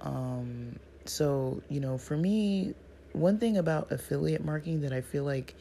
Um, 0.00 0.78
so, 1.04 1.60
you 1.68 1.80
know, 1.80 1.98
for 1.98 2.16
me, 2.16 2.74
one 3.12 3.38
thing 3.38 3.56
about 3.56 3.90
affiliate 3.90 4.44
marketing 4.44 4.82
that 4.82 4.92
I 4.92 5.00
feel 5.00 5.24
like 5.24 5.54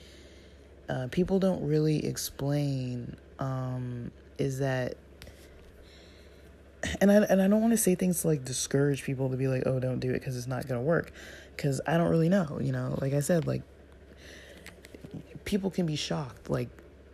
uh, 0.89 1.07
people 1.11 1.39
don't 1.39 1.65
really 1.65 2.05
explain 2.05 3.15
um, 3.39 4.11
is 4.37 4.59
that 4.59 4.95
and 7.01 7.11
I 7.11 7.15
and 7.15 7.41
I 7.41 7.47
don't 7.47 7.61
want 7.61 7.71
to 7.71 7.77
say 7.77 7.95
things 7.95 8.21
to 8.21 8.27
like 8.27 8.43
discourage 8.43 9.03
people 9.03 9.29
to 9.29 9.38
be 9.38 9.47
like, 9.47 9.63
"Oh, 9.65 9.79
don't 9.79 9.99
do 9.99 10.09
it 10.09 10.19
because 10.19 10.38
it's 10.38 10.47
not 10.47 10.67
going 10.67 10.79
to 10.79 10.86
work." 10.86 11.11
because 11.61 11.79
I 11.86 11.97
don't 11.97 12.09
really 12.09 12.29
know. 12.29 12.59
You 12.59 12.71
know, 12.71 12.97
like 13.01 13.13
I 13.13 13.19
said, 13.19 13.47
like 13.47 13.61
people 15.45 15.69
can 15.69 15.86
be 15.86 15.95
shocked. 15.95 16.49
Like 16.49 16.69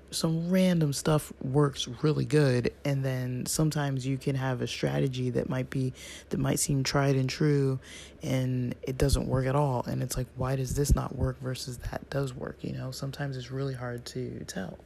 some 0.10 0.50
random 0.50 0.94
stuff 0.94 1.34
works 1.42 1.88
really 2.02 2.26
good, 2.26 2.74
and 2.86 3.04
then 3.04 3.46
sometimes 3.46 4.08
you 4.08 4.18
can 4.18 4.36
have 4.36 4.62
a 4.62 4.68
strategy 4.68 5.30
that 5.32 5.50
might 5.50 5.70
be 5.70 5.94
that 6.30 6.38
might 6.38 6.60
seem 6.60 6.84
tried 6.84 7.16
and 7.16 7.30
true, 7.30 7.80
and 8.24 8.74
it 8.84 8.98
doesn't 8.98 9.28
work 9.28 9.46
at 9.46 9.56
all. 9.56 9.84
And 9.86 10.02
it's 10.02 10.16
like, 10.16 10.28
why 10.38 10.56
does 10.56 10.76
this 10.76 10.96
not 10.96 11.16
work 11.16 11.40
versus 11.42 11.78
that 11.92 12.10
does 12.10 12.34
work? 12.34 12.58
You 12.62 12.74
know, 12.74 12.92
sometimes 12.92 13.36
it's 13.36 13.52
really 13.52 13.74
hard 13.74 14.06
to 14.08 14.44
tell. 14.48 14.78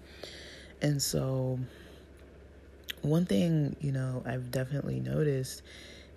And 0.82 1.00
so, 1.00 1.60
one 3.02 3.26
thing 3.26 3.76
you 3.82 3.92
know 3.92 4.24
I've 4.26 4.52
definitely 4.52 5.00
noticed 5.00 5.62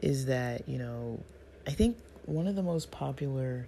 is 0.03 0.27
that 0.27 0.69
you 0.69 0.79
know 0.79 1.21
I 1.67 1.71
think 1.71 1.97
one 2.27 2.47
of 2.47 2.57
the 2.57 2.63
most 2.63 2.91
popular 2.91 3.67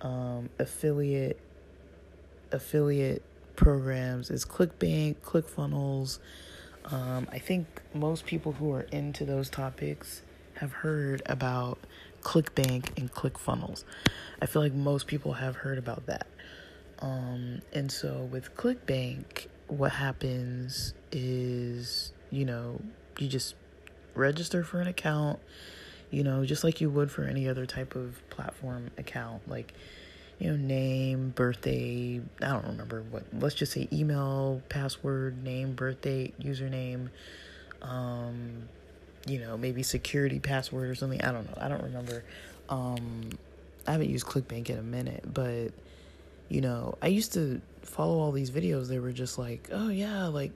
um, 0.00 0.48
affiliate 0.58 1.40
affiliate 2.52 3.22
programs 3.56 4.30
is 4.30 4.44
ClickBank, 4.44 5.16
ClickFunnels. 5.16 6.18
Um, 6.84 7.28
I 7.30 7.38
think 7.38 7.66
most 7.92 8.24
people 8.24 8.52
who 8.52 8.72
are 8.72 8.82
into 8.92 9.24
those 9.24 9.50
topics 9.50 10.22
have 10.54 10.72
heard 10.72 11.22
about 11.26 11.78
ClickBank 12.22 12.96
and 12.96 13.12
ClickFunnels. 13.12 13.84
I 14.40 14.46
feel 14.46 14.62
like 14.62 14.72
most 14.72 15.06
people 15.06 15.34
have 15.34 15.56
heard 15.56 15.78
about 15.78 16.06
that. 16.06 16.26
Um, 17.00 17.62
and 17.72 17.90
so 17.92 18.28
with 18.30 18.54
ClickBank, 18.56 19.46
what 19.68 19.92
happens 19.92 20.94
is, 21.12 22.12
you 22.30 22.44
know, 22.44 22.80
you 23.18 23.28
just 23.28 23.54
register 24.14 24.64
for 24.64 24.80
an 24.80 24.88
account 24.88 25.38
you 26.10 26.24
know, 26.24 26.44
just 26.44 26.64
like 26.64 26.80
you 26.80 26.88
would 26.90 27.10
for 27.10 27.24
any 27.24 27.48
other 27.48 27.66
type 27.66 27.94
of 27.94 28.22
platform 28.30 28.90
account. 28.96 29.48
Like 29.48 29.74
you 30.38 30.50
know, 30.50 30.56
name, 30.56 31.30
birthday, 31.30 32.20
I 32.40 32.48
don't 32.48 32.66
remember 32.66 33.02
what, 33.10 33.24
let's 33.32 33.56
just 33.56 33.72
say 33.72 33.88
email, 33.92 34.62
password, 34.68 35.42
name, 35.42 35.72
birthday, 35.72 36.32
username, 36.40 37.08
um, 37.82 38.68
you 39.26 39.40
know, 39.40 39.56
maybe 39.56 39.82
security 39.82 40.38
password 40.38 40.88
or 40.88 40.94
something. 40.94 41.20
I 41.22 41.32
don't 41.32 41.44
know. 41.46 41.58
I 41.60 41.68
don't 41.68 41.82
remember. 41.82 42.22
Um, 42.68 43.30
I 43.86 43.92
haven't 43.92 44.10
used 44.10 44.26
ClickBank 44.26 44.70
in 44.70 44.78
a 44.78 44.82
minute, 44.82 45.24
but 45.32 45.72
you 46.48 46.60
know, 46.60 46.96
I 47.02 47.08
used 47.08 47.34
to 47.34 47.60
follow 47.82 48.18
all 48.20 48.32
these 48.32 48.50
videos. 48.50 48.88
They 48.88 49.00
were 49.00 49.12
just 49.12 49.38
like, 49.38 49.68
oh 49.72 49.88
yeah, 49.88 50.26
like 50.26 50.52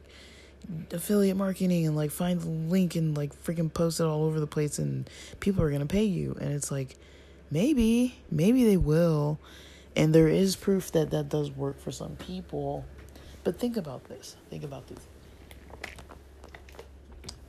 affiliate 0.93 1.37
marketing 1.37 1.87
and 1.87 1.97
like 1.97 2.11
find 2.11 2.41
the 2.41 2.49
link 2.49 2.97
and 2.97 3.17
like 3.17 3.35
freaking 3.45 3.73
post 3.73 4.01
it 4.01 4.05
all 4.05 4.25
over 4.25 4.41
the 4.41 4.47
place 4.47 4.79
and 4.79 5.09
people 5.41 5.63
are 5.63 5.69
going 5.69 5.81
to 5.81 5.87
pay 5.87 6.05
you. 6.05 6.37
And 6.41 6.53
it's 6.53 6.71
like, 6.71 6.97
maybe, 7.51 8.17
maybe 8.31 8.65
they 8.65 8.77
will. 8.77 9.39
And 9.95 10.15
there 10.15 10.29
is 10.29 10.57
proof 10.57 10.93
that 10.93 11.11
that 11.11 11.29
does 11.29 11.51
work 11.51 11.81
for 11.81 11.93
some 11.93 12.17
people. 12.17 12.85
But 13.45 13.59
think 13.59 13.77
about 13.77 14.05
this. 14.05 14.37
Think 14.51 14.65
about 14.65 14.87
this. 14.87 15.01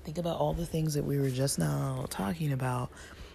Think 0.04 0.18
about 0.18 0.38
all 0.38 0.54
the 0.54 0.66
things 0.66 0.96
that 0.96 1.06
we 1.06 1.18
were 1.18 1.30
just 1.30 1.58
now 1.58 2.06
talking 2.10 2.52
about, 2.52 2.90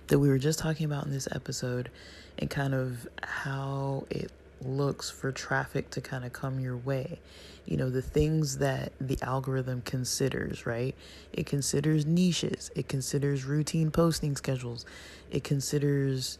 that 0.08 0.18
we 0.18 0.28
were 0.28 0.38
just 0.38 0.58
talking 0.58 0.84
about 0.84 1.06
in 1.06 1.10
this 1.10 1.26
episode, 1.32 1.90
and 2.38 2.50
kind 2.50 2.74
of 2.74 3.08
how 3.22 4.04
it 4.10 4.30
looks 4.62 5.10
for 5.10 5.32
traffic 5.32 5.90
to 5.90 6.00
kind 6.00 6.24
of 6.24 6.32
come 6.32 6.60
your 6.60 6.76
way. 6.76 7.18
You 7.66 7.76
know, 7.76 7.90
the 7.90 8.02
things 8.02 8.58
that 8.58 8.92
the 9.00 9.18
algorithm 9.22 9.82
considers, 9.82 10.66
right? 10.66 10.94
It 11.32 11.46
considers 11.46 12.06
niches, 12.06 12.70
it 12.74 12.88
considers 12.88 13.44
routine 13.44 13.90
posting 13.90 14.36
schedules, 14.36 14.86
it 15.30 15.44
considers 15.44 16.38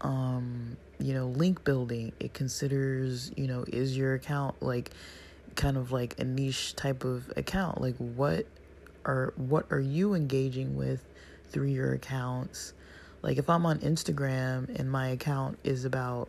um, 0.00 0.76
you 0.98 1.14
know, 1.14 1.28
link 1.28 1.64
building, 1.64 2.12
it 2.20 2.34
considers, 2.34 3.32
you 3.36 3.46
know, 3.46 3.64
is 3.68 3.96
your 3.96 4.14
account 4.14 4.62
like 4.62 4.90
kind 5.56 5.76
of 5.76 5.92
like 5.92 6.18
a 6.18 6.24
niche 6.24 6.76
type 6.76 7.04
of 7.04 7.32
account? 7.36 7.80
Like 7.80 7.96
what 7.96 8.46
are 9.04 9.32
what 9.36 9.66
are 9.70 9.80
you 9.80 10.14
engaging 10.14 10.76
with 10.76 11.04
through 11.50 11.68
your 11.68 11.94
accounts? 11.94 12.74
Like 13.22 13.38
if 13.38 13.48
I'm 13.48 13.64
on 13.64 13.78
Instagram 13.78 14.78
and 14.78 14.90
my 14.90 15.08
account 15.08 15.58
is 15.64 15.84
about 15.84 16.28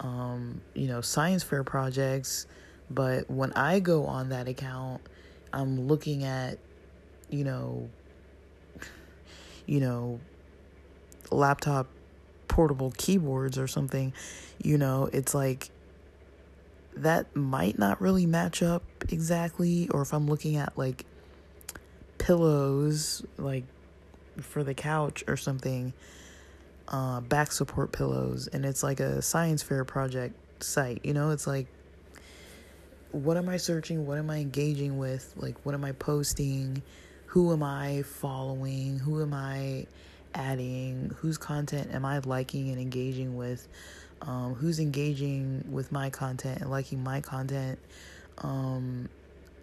um, 0.00 0.60
you 0.74 0.86
know, 0.86 1.00
science 1.00 1.42
fair 1.42 1.64
projects, 1.64 2.46
but 2.90 3.30
when 3.30 3.52
I 3.52 3.80
go 3.80 4.06
on 4.06 4.30
that 4.30 4.48
account, 4.48 5.02
I'm 5.52 5.86
looking 5.86 6.24
at, 6.24 6.58
you 7.30 7.44
know, 7.44 7.88
you 9.66 9.80
know, 9.80 10.20
laptop 11.30 11.86
portable 12.48 12.92
keyboards 12.96 13.58
or 13.58 13.66
something, 13.66 14.12
you 14.62 14.78
know, 14.78 15.08
it's 15.12 15.34
like 15.34 15.70
that 16.96 17.34
might 17.34 17.78
not 17.78 18.00
really 18.00 18.26
match 18.26 18.62
up 18.62 18.82
exactly. 19.08 19.88
Or 19.88 20.02
if 20.02 20.12
I'm 20.12 20.26
looking 20.26 20.56
at 20.56 20.76
like 20.76 21.04
pillows 22.18 23.24
like 23.36 23.64
for 24.40 24.64
the 24.64 24.74
couch 24.74 25.24
or 25.26 25.36
something 25.36 25.92
uh 26.88 27.20
back 27.20 27.50
support 27.50 27.92
pillows 27.92 28.48
and 28.48 28.64
it's 28.64 28.82
like 28.82 29.00
a 29.00 29.22
science 29.22 29.62
fair 29.62 29.84
project 29.84 30.34
site 30.62 31.00
you 31.04 31.14
know? 31.14 31.30
It's 31.30 31.46
like 31.46 31.66
what 33.12 33.36
am 33.36 33.48
i 33.48 33.56
searching? 33.56 34.06
What 34.06 34.18
am 34.18 34.28
i 34.30 34.38
engaging 34.38 34.98
with? 34.98 35.32
Like 35.36 35.64
what 35.64 35.74
am 35.74 35.84
i 35.84 35.92
posting? 35.92 36.82
Who 37.26 37.52
am 37.52 37.62
i 37.62 38.02
following? 38.02 38.98
Who 38.98 39.22
am 39.22 39.32
i 39.32 39.86
adding? 40.34 41.14
Whose 41.18 41.38
content 41.38 41.92
am 41.92 42.04
i 42.04 42.18
liking 42.18 42.70
and 42.70 42.80
engaging 42.80 43.36
with? 43.36 43.68
Um, 44.22 44.54
who's 44.54 44.80
engaging 44.80 45.64
with 45.70 45.92
my 45.92 46.10
content 46.10 46.60
and 46.60 46.70
liking 46.70 47.02
my 47.02 47.20
content? 47.20 47.78
Um, 48.38 49.08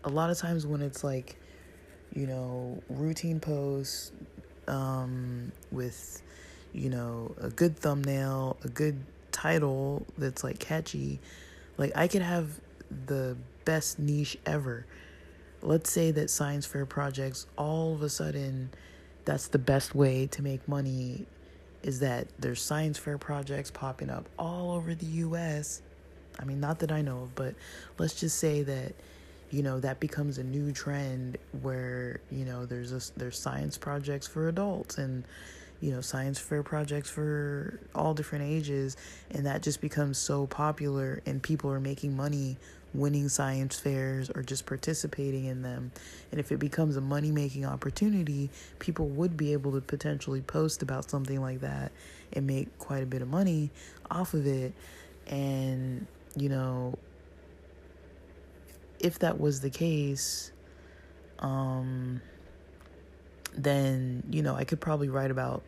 a 0.04 0.10
lot 0.10 0.30
of 0.30 0.38
times 0.38 0.66
when 0.66 0.82
it's 0.82 1.04
like 1.04 1.36
you 2.14 2.28
know, 2.28 2.82
routine 2.90 3.40
posts 3.40 4.12
um, 4.68 5.52
with, 5.72 6.22
you 6.74 6.90
know, 6.90 7.36
a 7.40 7.50
good 7.50 7.78
thumbnail, 7.78 8.58
a 8.64 8.68
good 8.68 9.00
title 9.32 10.06
that's 10.18 10.44
like 10.44 10.60
catchy. 10.60 11.20
Like, 11.78 11.92
I 11.96 12.08
could 12.08 12.22
have 12.22 12.60
the 13.06 13.38
best 13.66 14.00
niche 14.00 14.38
ever. 14.46 14.86
Let's 15.62 15.92
say 15.92 16.12
that 16.12 16.30
science 16.30 16.66
fair 16.66 16.86
projects, 16.86 17.48
all 17.58 17.94
of 17.94 18.02
a 18.02 18.10
sudden, 18.10 18.72
that's 19.26 19.48
the 19.48 19.60
best 19.60 19.94
way 19.94 20.28
to 20.28 20.42
make 20.42 20.68
money 20.68 21.26
is 21.84 22.00
that 22.00 22.28
there's 22.40 22.62
science 22.62 22.98
fair 22.98 23.18
projects 23.18 23.72
popping 23.72 24.10
up 24.10 24.28
all 24.38 24.72
over 24.72 24.94
the 24.94 25.06
US. 25.06 25.82
I 26.40 26.46
mean, 26.46 26.60
not 26.60 26.80
that 26.80 26.92
I 26.92 27.02
know 27.02 27.24
of, 27.24 27.36
but 27.36 27.56
let's 27.98 28.20
just 28.20 28.38
say 28.38 28.64
that 28.64 28.94
you 29.50 29.64
know 29.64 29.80
that 29.82 30.00
becomes 30.00 30.38
a 30.38 30.44
new 30.44 30.72
trend 30.72 31.38
where 31.62 32.22
you 32.32 32.46
know 32.46 32.66
there's 32.66 32.92
a, 32.94 33.20
there's 33.20 33.38
science 33.38 33.78
projects 33.78 34.26
for 34.26 34.48
adults 34.48 34.98
and 34.98 35.24
you 35.82 35.92
know 35.92 36.00
science 36.00 36.40
fair 36.40 36.64
projects 36.64 37.10
for 37.10 37.80
all 37.94 38.14
different 38.14 38.46
ages 38.46 38.96
and 39.32 39.46
that 39.46 39.62
just 39.62 39.82
becomes 39.82 40.18
so 40.18 40.46
popular 40.48 41.22
and 41.26 41.42
people 41.42 41.72
are 41.72 41.80
making 41.80 42.16
money 42.16 42.56
winning 42.94 43.30
science 43.30 43.80
fairs 43.80 44.30
or 44.36 44.44
just 44.44 44.66
participating 44.66 45.46
in 45.46 45.62
them. 45.62 45.92
And 46.30 46.40
if 46.40 46.52
it 46.52 46.58
becomes 46.58 46.98
a 46.98 47.02
money 47.02 47.32
making 47.32 47.66
opportunity 47.66 48.50
people 48.80 49.08
would 49.08 49.38
be 49.38 49.54
able 49.54 49.72
to 49.74 49.82
potentially 49.82 50.42
post 50.42 50.82
about 50.82 51.10
something 51.10 51.42
like 51.42 51.62
that 51.62 51.92
and 52.34 52.46
make 52.46 52.78
quite 52.80 53.04
a 53.04 53.06
bit 53.06 53.22
of 53.22 53.30
money 53.30 53.72
off 54.10 54.34
of 54.34 54.46
it. 54.46 54.74
And 55.28 56.06
you 56.36 56.50
know 56.50 56.98
if 59.00 59.20
that 59.20 59.40
was 59.40 59.62
the 59.62 59.70
case, 59.70 60.52
um, 61.40 62.22
then 63.54 64.24
you 64.30 64.44
know 64.44 64.56
I 64.56 64.64
could 64.64 64.80
probably 64.80 65.10
write 65.10 65.32
about 65.32 65.64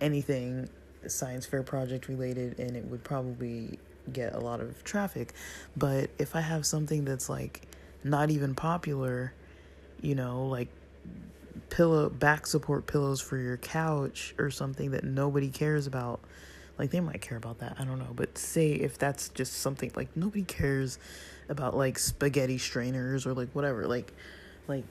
anything 0.00 0.68
science 1.06 1.46
fair 1.46 1.62
project 1.62 2.08
related, 2.08 2.58
and 2.58 2.76
it 2.76 2.84
would 2.86 3.04
probably 3.04 3.78
get 4.12 4.34
a 4.34 4.38
lot 4.38 4.60
of 4.60 4.82
traffic. 4.84 5.32
But 5.76 6.10
if 6.18 6.36
I 6.36 6.40
have 6.40 6.66
something 6.66 7.04
that's 7.04 7.28
like 7.28 7.62
not 8.02 8.30
even 8.30 8.54
popular, 8.54 9.32
you 10.00 10.14
know, 10.14 10.46
like 10.46 10.68
pillow 11.70 12.08
back 12.08 12.46
support 12.46 12.86
pillows 12.86 13.20
for 13.20 13.36
your 13.36 13.56
couch 13.56 14.34
or 14.38 14.50
something 14.50 14.90
that 14.90 15.04
nobody 15.04 15.48
cares 15.48 15.86
about 15.86 16.20
like 16.78 16.90
they 16.90 17.00
might 17.00 17.20
care 17.20 17.38
about 17.38 17.58
that 17.58 17.76
i 17.78 17.84
don't 17.84 17.98
know 17.98 18.12
but 18.14 18.36
say 18.36 18.72
if 18.72 18.98
that's 18.98 19.28
just 19.30 19.54
something 19.54 19.90
like 19.94 20.14
nobody 20.16 20.42
cares 20.42 20.98
about 21.48 21.76
like 21.76 21.98
spaghetti 21.98 22.58
strainers 22.58 23.26
or 23.26 23.34
like 23.34 23.48
whatever 23.52 23.86
like 23.86 24.12
like 24.68 24.84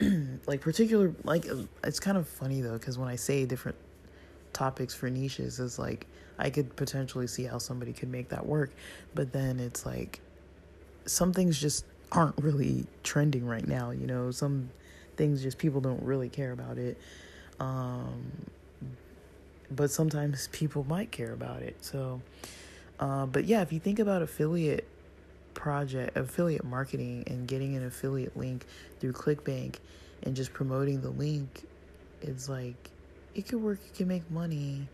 like 0.46 0.60
particular 0.60 1.14
like 1.24 1.46
it's 1.84 2.00
kind 2.00 2.16
of 2.16 2.28
funny 2.28 2.60
though 2.60 2.74
because 2.74 2.98
when 2.98 3.08
i 3.08 3.16
say 3.16 3.44
different 3.46 3.76
topics 4.52 4.94
for 4.94 5.08
niches 5.08 5.58
is 5.58 5.78
like 5.78 6.06
i 6.38 6.50
could 6.50 6.74
potentially 6.76 7.26
see 7.26 7.44
how 7.44 7.58
somebody 7.58 7.92
could 7.92 8.08
make 8.08 8.28
that 8.28 8.44
work 8.46 8.70
but 9.14 9.32
then 9.32 9.60
it's 9.60 9.86
like 9.86 10.20
some 11.06 11.32
things 11.32 11.60
just 11.60 11.84
aren't 12.12 12.36
really 12.38 12.86
trending 13.02 13.46
right 13.46 13.66
now 13.66 13.90
you 13.90 14.06
know? 14.06 14.30
Some 14.30 14.70
things 15.16 15.42
just 15.42 15.58
people 15.58 15.80
don't 15.80 16.02
really 16.02 16.28
care 16.28 16.52
about 16.52 16.78
it 16.78 16.98
um 17.58 18.30
but 19.70 19.90
sometimes 19.90 20.48
people 20.52 20.84
might 20.84 21.10
care 21.10 21.32
about 21.32 21.62
it 21.62 21.76
so 21.80 22.20
uh, 22.98 23.26
but 23.26 23.44
yeah 23.44 23.60
if 23.60 23.72
you 23.72 23.78
think 23.80 23.98
about 23.98 24.22
affiliate 24.22 24.86
project 25.54 26.16
affiliate 26.16 26.64
marketing 26.64 27.24
and 27.26 27.46
getting 27.46 27.76
an 27.76 27.84
affiliate 27.84 28.36
link 28.36 28.64
through 28.98 29.12
clickbank 29.12 29.76
and 30.22 30.34
just 30.34 30.52
promoting 30.52 31.00
the 31.00 31.10
link 31.10 31.64
it's 32.22 32.48
like 32.48 32.90
it 33.34 33.46
could 33.48 33.62
work 33.62 33.78
you 33.84 33.90
can 33.94 34.08
make 34.08 34.28
money 34.30 34.88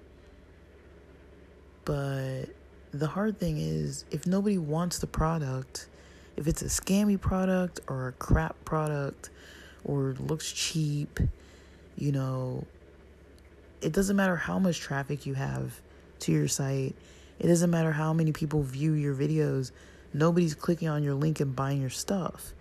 but 1.85 2.45
the 2.93 3.07
hard 3.07 3.39
thing 3.39 3.59
is 3.59 4.05
if 4.11 4.27
nobody 4.27 4.59
wants 4.59 4.99
the 4.99 5.07
product 5.07 5.89
if 6.37 6.47
it's 6.47 6.63
a 6.63 6.67
scammy 6.67 7.21
product 7.21 7.81
or 7.89 8.09
a 8.09 8.13
crap 8.13 8.57
product 8.65 9.31
or 9.85 10.15
looks 10.21 10.53
cheap 10.53 11.21
you 11.97 12.13
know 12.13 12.65
it 13.81 13.93
doesn't 13.93 14.17
matter 14.17 14.37
how 14.37 14.59
much 14.59 14.81
traffic 14.81 15.27
you 15.27 15.35
have 15.35 15.81
to 16.19 16.33
your 16.33 16.49
site 16.49 16.95
it 17.39 17.47
doesn't 17.47 17.71
matter 17.71 17.93
how 17.93 18.13
many 18.13 18.33
people 18.33 18.63
view 18.63 18.93
your 18.93 19.15
videos 19.15 19.73
nobody's 20.17 20.55
clicking 20.55 20.89
on 20.89 21.03
your 21.03 21.15
link 21.15 21.41
and 21.41 21.55
buying 21.55 21.81
your 21.81 21.91
stuff, 21.91 22.55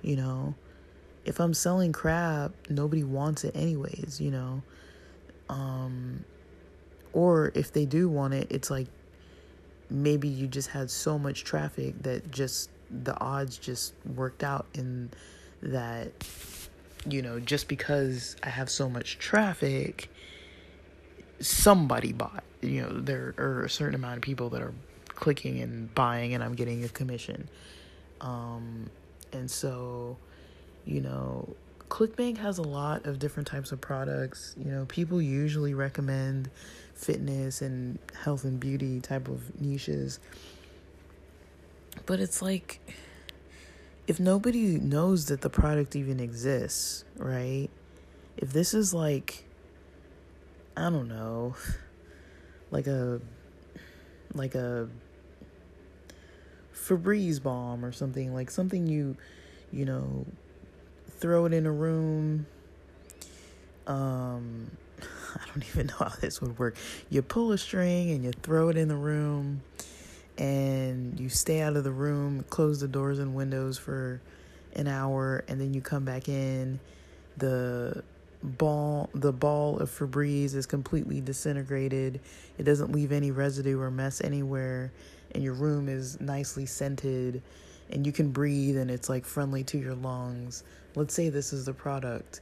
you 0.00 0.16
know. 0.16 0.54
If 1.24 1.38
I'm 1.38 1.54
selling 1.54 1.92
crap, 1.92 2.52
nobody 2.68 3.04
wants 3.04 3.44
it 3.44 3.54
anyways, 3.54 4.20
you 4.20 4.30
know. 4.30 4.62
Um 5.48 6.24
or 7.12 7.52
if 7.54 7.72
they 7.72 7.84
do 7.84 8.08
want 8.08 8.34
it, 8.34 8.46
it's 8.50 8.70
like 8.70 8.88
maybe 9.90 10.28
you 10.28 10.46
just 10.46 10.70
had 10.70 10.90
so 10.90 11.18
much 11.18 11.44
traffic 11.44 12.02
that 12.02 12.30
just 12.30 12.70
the 12.90 13.18
odds 13.20 13.58
just 13.58 13.94
worked 14.14 14.42
out 14.42 14.66
in 14.74 15.10
that 15.62 16.12
you 17.08 17.22
know, 17.22 17.40
just 17.40 17.68
because 17.68 18.36
I 18.42 18.48
have 18.48 18.70
so 18.70 18.88
much 18.88 19.18
traffic, 19.18 20.08
somebody 21.40 22.12
bought. 22.12 22.44
You 22.60 22.82
know, 22.82 23.00
there 23.00 23.34
are 23.38 23.64
a 23.64 23.70
certain 23.70 23.94
amount 23.94 24.16
of 24.16 24.22
people 24.22 24.50
that 24.50 24.62
are 24.62 24.74
clicking 25.08 25.60
and 25.60 25.92
buying, 25.94 26.34
and 26.34 26.42
I'm 26.42 26.54
getting 26.54 26.84
a 26.84 26.88
commission. 26.88 27.48
Um, 28.20 28.88
and 29.32 29.50
so, 29.50 30.16
you 30.84 31.00
know, 31.00 31.56
ClickBank 31.92 32.38
has 32.38 32.56
a 32.56 32.62
lot 32.62 33.04
of 33.04 33.18
different 33.18 33.46
types 33.46 33.70
of 33.70 33.78
products. 33.78 34.54
You 34.56 34.70
know, 34.70 34.86
people 34.86 35.20
usually 35.20 35.74
recommend 35.74 36.48
fitness 36.94 37.60
and 37.60 37.98
health 38.24 38.44
and 38.44 38.58
beauty 38.58 38.98
type 38.98 39.28
of 39.28 39.60
niches. 39.60 40.18
But 42.06 42.18
it's 42.18 42.40
like 42.40 42.80
if 44.06 44.18
nobody 44.18 44.78
knows 44.78 45.26
that 45.26 45.42
the 45.42 45.50
product 45.50 45.94
even 45.94 46.18
exists, 46.18 47.04
right? 47.18 47.68
If 48.38 48.54
this 48.54 48.72
is 48.72 48.94
like 48.94 49.44
I 50.74 50.88
don't 50.88 51.08
know, 51.08 51.56
like 52.70 52.86
a 52.86 53.20
like 54.32 54.54
a 54.54 54.88
Febreze 56.74 57.42
balm 57.42 57.84
or 57.84 57.92
something, 57.92 58.32
like 58.32 58.50
something 58.50 58.86
you 58.86 59.14
you 59.70 59.84
know 59.84 60.24
throw 61.22 61.46
it 61.46 61.52
in 61.52 61.64
a 61.64 61.72
room 61.72 62.44
um 63.86 64.70
I 65.34 65.46
don't 65.46 65.64
even 65.68 65.86
know 65.86 65.94
how 65.98 66.12
this 66.20 66.40
would 66.40 66.58
work. 66.58 66.76
You 67.10 67.22
pull 67.22 67.52
a 67.52 67.58
string 67.58 68.10
and 68.10 68.24
you 68.24 68.32
throw 68.32 68.68
it 68.68 68.76
in 68.76 68.88
the 68.88 68.96
room 68.96 69.62
and 70.38 71.18
you 71.18 71.28
stay 71.28 71.60
out 71.60 71.76
of 71.76 71.84
the 71.84 71.90
room, 71.90 72.44
close 72.50 72.80
the 72.80 72.88
doors 72.88 73.18
and 73.18 73.34
windows 73.34 73.78
for 73.78 74.20
an 74.74 74.88
hour 74.88 75.44
and 75.48 75.60
then 75.60 75.74
you 75.74 75.80
come 75.80 76.04
back 76.04 76.28
in. 76.28 76.80
The 77.36 78.02
ball 78.42 79.08
the 79.14 79.32
ball 79.32 79.78
of 79.78 79.88
Febreze 79.88 80.54
is 80.54 80.66
completely 80.66 81.20
disintegrated. 81.20 82.20
It 82.58 82.64
doesn't 82.64 82.92
leave 82.92 83.12
any 83.12 83.30
residue 83.30 83.80
or 83.80 83.90
mess 83.90 84.20
anywhere 84.20 84.92
and 85.32 85.42
your 85.42 85.54
room 85.54 85.88
is 85.88 86.20
nicely 86.20 86.66
scented 86.66 87.42
and 87.90 88.06
you 88.06 88.12
can 88.12 88.30
breathe 88.30 88.76
and 88.76 88.90
it's 88.90 89.08
like 89.08 89.24
friendly 89.24 89.64
to 89.64 89.78
your 89.78 89.94
lungs. 89.94 90.64
Let's 90.94 91.14
say 91.14 91.28
this 91.28 91.52
is 91.52 91.66
the 91.66 91.72
product, 91.72 92.40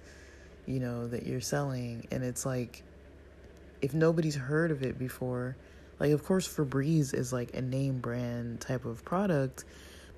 you 0.67 0.81
know, 0.81 1.07
that 1.09 1.27
you're 1.27 1.41
selling 1.41 2.07
and 2.11 2.25
it's 2.25 2.45
like 2.45 2.83
if 3.81 3.95
nobody's 3.95 4.35
heard 4.35 4.71
of 4.71 4.83
it 4.83 4.99
before, 4.99 5.57
like 5.99 6.13
of 6.13 6.25
course 6.25 6.49
Febreze 6.49 7.15
is 7.15 7.33
like 7.33 7.55
a 7.55 7.63
name 7.63 7.99
brand 7.99 8.61
type 8.61 8.85
of 8.85 9.05
product, 9.05 9.65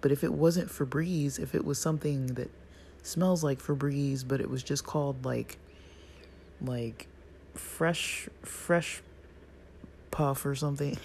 but 0.00 0.10
if 0.10 0.24
it 0.24 0.32
wasn't 0.32 0.68
Febreze, 0.68 1.38
if 1.38 1.54
it 1.54 1.64
was 1.64 1.78
something 1.78 2.26
that 2.34 2.50
smells 3.02 3.42
like 3.42 3.60
Febreze 3.60 4.26
but 4.26 4.40
it 4.40 4.48
was 4.48 4.62
just 4.62 4.84
called 4.84 5.24
like 5.24 5.58
like 6.60 7.08
fresh 7.54 8.28
fresh 8.42 9.02
puff 10.10 10.46
or 10.46 10.54
something 10.54 10.96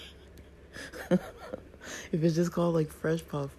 if 1.09 1.19
it's 2.11 2.35
just 2.35 2.51
called 2.51 2.75
like 2.75 2.91
fresh 2.91 3.25
puff 3.27 3.55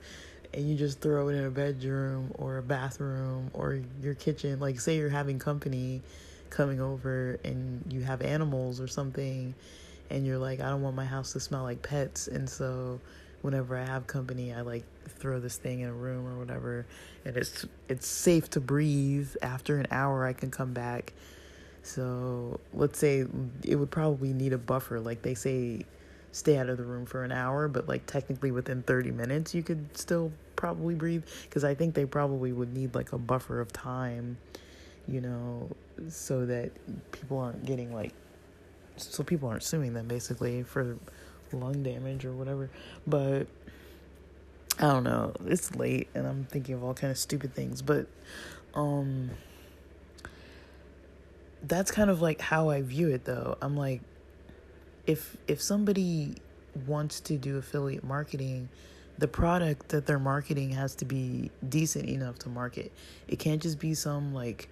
and 0.55 0.69
you 0.69 0.77
just 0.77 1.01
throw 1.01 1.29
it 1.29 1.35
in 1.35 1.45
a 1.45 1.51
bedroom 1.51 2.33
or 2.37 2.59
a 2.59 2.63
bathroom 2.63 3.51
or 3.53 3.81
your 4.03 4.15
kitchen. 4.15 4.61
Like 4.61 4.81
say 4.81 4.97
you're 4.97 5.09
having 5.09 5.39
company 5.39 6.03
coming 6.51 6.81
over 6.81 7.39
and 7.45 7.83
you 7.91 8.01
have 8.03 8.23
animals 8.23 8.81
or 8.81 8.89
something 8.89 9.55
and 10.11 10.27
you're 10.27 10.39
like 10.39 10.61
I 10.61 10.71
don't 10.71 10.83
want 10.83 10.97
my 10.97 11.05
house 11.05 11.33
to 11.35 11.41
smell 11.41 11.63
like 11.63 11.83
pets. 11.83 12.29
And 12.29 12.49
so 12.49 13.01
whenever 13.43 13.77
I 13.77 13.85
have 13.85 14.07
company 14.07 14.53
I 14.53 14.63
like 14.63 14.85
throw 15.09 15.41
this 15.41 15.57
thing 15.57 15.81
in 15.81 15.89
a 15.89 15.93
room 15.93 16.27
or 16.27 16.39
whatever 16.39 16.87
and 17.25 17.37
it's 17.37 17.67
it's 17.89 18.07
safe 18.07 18.49
to 18.51 18.61
breathe. 18.61 19.35
After 19.43 19.79
an 19.79 19.87
hour 19.91 20.25
I 20.25 20.33
can 20.33 20.51
come 20.51 20.73
back. 20.73 21.13
So 21.83 22.61
let's 22.75 22.99
say 22.99 23.25
it 23.65 23.77
would 23.77 23.91
probably 23.91 24.33
need 24.33 24.53
a 24.53 24.59
buffer. 24.59 25.01
Like 25.01 25.23
they 25.23 25.35
say, 25.35 25.87
stay 26.39 26.57
out 26.57 26.69
of 26.69 26.79
the 26.79 26.85
room 26.85 27.05
for 27.05 27.25
an 27.25 27.33
hour, 27.33 27.69
but 27.69 27.89
like 27.89 28.07
technically 28.07 28.51
within 28.51 28.83
30 28.83 29.11
minutes, 29.11 29.55
you 29.55 29.63
could 29.63 29.97
still 29.97 30.33
probably 30.57 30.95
breathe. 30.95 31.25
Because 31.45 31.65
I 31.65 31.75
think 31.75 31.95
they 31.95 32.07
probably 32.07 32.53
would 32.53 32.73
need 32.75 32.95
like 32.95 33.13
a 33.13 33.19
buffer 33.19 33.61
of 33.61 33.73
time, 33.73 34.39
you 35.07 35.21
know, 35.21 35.69
so 36.09 36.47
that 36.47 36.71
people 37.13 37.39
aren't 37.39 37.65
getting 37.67 37.93
like, 37.93 38.13
so 38.97 39.23
people 39.23 39.49
aren't 39.49 39.63
suing 39.63 39.93
them 39.93 40.07
basically 40.07 40.63
for 40.63 40.97
lung 41.53 41.83
damage 41.83 42.25
or 42.25 42.33
whatever. 42.33 42.71
But 43.07 43.47
I 44.79 44.83
don't 44.83 45.05
know. 45.05 45.35
It's 45.47 45.75
late 45.75 46.09
and 46.15 46.27
I'm 46.27 46.45
thinking 46.45 46.75
of 46.75 46.85
all 46.85 46.95
kind 46.95 47.11
of 47.11 47.19
stupid 47.19 47.55
things, 47.55 47.83
but 47.83 48.07
um 48.75 49.31
that's 51.63 51.91
kind 51.91 52.09
of 52.11 52.23
like 52.23 52.41
how 52.41 52.71
I 52.71 52.83
view 52.83 53.09
it 53.09 53.25
though. 53.25 53.57
I'm 53.61 53.77
like 53.77 54.03
if 55.09 55.37
if 55.49 55.61
somebody 55.61 56.35
wants 56.87 57.19
to 57.21 57.37
do 57.37 57.57
affiliate 57.57 58.05
marketing, 58.05 58.69
the 59.17 59.27
product 59.27 59.89
that 59.89 60.07
they're 60.07 60.19
marketing 60.19 60.71
has 60.71 60.95
to 60.97 61.05
be 61.05 61.51
decent 61.69 62.09
enough 62.09 62.39
to 62.41 62.49
market. 62.49 62.93
It 63.27 63.39
can't 63.39 63.61
just 63.61 63.81
be 63.81 63.95
some 63.95 64.33
like 64.35 64.69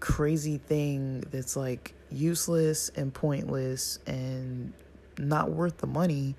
crazy 0.00 0.58
thing 0.58 1.24
that's 1.32 1.56
like 1.56 1.94
useless 2.12 2.90
and 2.90 3.12
pointless 3.12 3.98
and 4.06 4.72
not 5.18 5.50
worth 5.50 5.78
the 5.78 5.86
money 5.88 6.36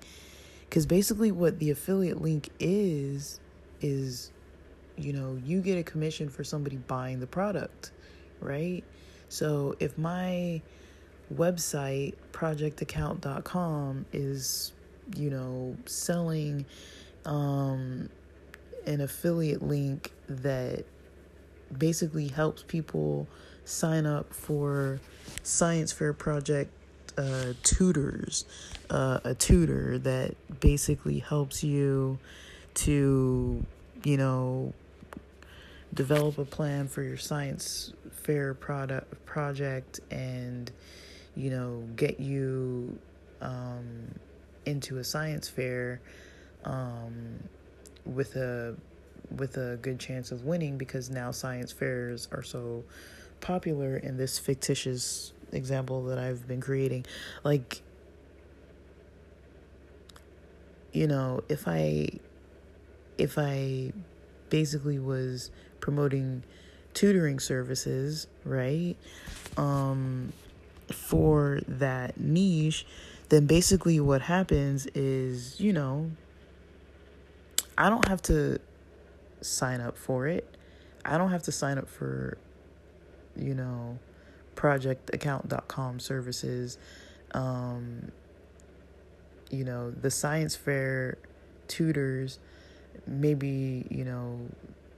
cuz 0.70 0.86
basically 0.86 1.30
what 1.30 1.58
the 1.58 1.70
affiliate 1.70 2.22
link 2.22 2.48
is 2.58 3.40
is 3.82 4.30
you 4.96 5.12
know, 5.12 5.38
you 5.44 5.60
get 5.62 5.78
a 5.78 5.82
commission 5.82 6.28
for 6.28 6.44
somebody 6.44 6.76
buying 6.76 7.20
the 7.20 7.26
product, 7.26 7.90
right? 8.40 8.84
So 9.28 9.74
if 9.80 9.96
my 9.96 10.60
website, 11.34 12.14
projectaccount.com, 12.32 14.06
is, 14.12 14.72
you 15.16 15.30
know, 15.30 15.76
selling 15.86 16.64
um, 17.24 18.08
an 18.86 19.00
affiliate 19.00 19.62
link 19.62 20.12
that 20.28 20.84
basically 21.76 22.28
helps 22.28 22.62
people 22.62 23.26
sign 23.64 24.06
up 24.06 24.32
for 24.34 25.00
science 25.42 25.92
fair 25.92 26.12
project 26.12 26.72
uh, 27.16 27.52
tutors, 27.62 28.44
uh, 28.88 29.20
a 29.24 29.34
tutor 29.34 29.98
that 29.98 30.34
basically 30.60 31.18
helps 31.18 31.62
you 31.62 32.18
to, 32.74 33.64
you 34.04 34.16
know, 34.16 34.72
develop 35.92 36.38
a 36.38 36.44
plan 36.44 36.86
for 36.86 37.02
your 37.02 37.16
science 37.16 37.92
fair 38.12 38.54
product 38.54 39.24
project 39.26 40.00
and 40.10 40.70
you 41.34 41.50
know 41.50 41.84
get 41.96 42.20
you 42.20 42.98
um, 43.40 44.14
into 44.66 44.98
a 44.98 45.04
science 45.04 45.48
fair 45.48 46.00
um, 46.64 47.42
with 48.04 48.36
a 48.36 48.76
with 49.36 49.56
a 49.56 49.78
good 49.80 49.98
chance 49.98 50.32
of 50.32 50.44
winning 50.44 50.76
because 50.76 51.08
now 51.08 51.30
science 51.30 51.70
fairs 51.70 52.28
are 52.32 52.42
so 52.42 52.84
popular 53.40 53.96
in 53.96 54.16
this 54.16 54.38
fictitious 54.38 55.32
example 55.52 56.04
that 56.04 56.18
I've 56.18 56.46
been 56.46 56.60
creating 56.60 57.06
like 57.44 57.82
you 60.92 61.06
know 61.06 61.42
if 61.48 61.66
I 61.66 62.08
if 63.18 63.38
I 63.38 63.92
basically 64.48 64.98
was 64.98 65.50
promoting 65.80 66.42
tutoring 66.94 67.38
services, 67.38 68.26
right? 68.44 68.96
Um, 69.56 70.32
for 70.92 71.60
that 71.66 72.18
niche, 72.18 72.86
then 73.28 73.46
basically 73.46 74.00
what 74.00 74.22
happens 74.22 74.86
is, 74.94 75.60
you 75.60 75.72
know, 75.72 76.10
I 77.78 77.88
don't 77.88 78.06
have 78.08 78.22
to 78.22 78.58
sign 79.40 79.80
up 79.80 79.96
for 79.96 80.26
it. 80.26 80.56
I 81.04 81.16
don't 81.16 81.30
have 81.30 81.42
to 81.44 81.52
sign 81.52 81.78
up 81.78 81.88
for, 81.88 82.36
you 83.36 83.54
know, 83.54 83.98
projectaccount.com 84.56 86.00
services. 86.00 86.78
Um, 87.32 88.12
you 89.50 89.64
know, 89.64 89.90
the 89.90 90.10
science 90.10 90.56
fair 90.56 91.18
tutors, 91.68 92.38
maybe, 93.06 93.86
you 93.90 94.04
know, 94.04 94.40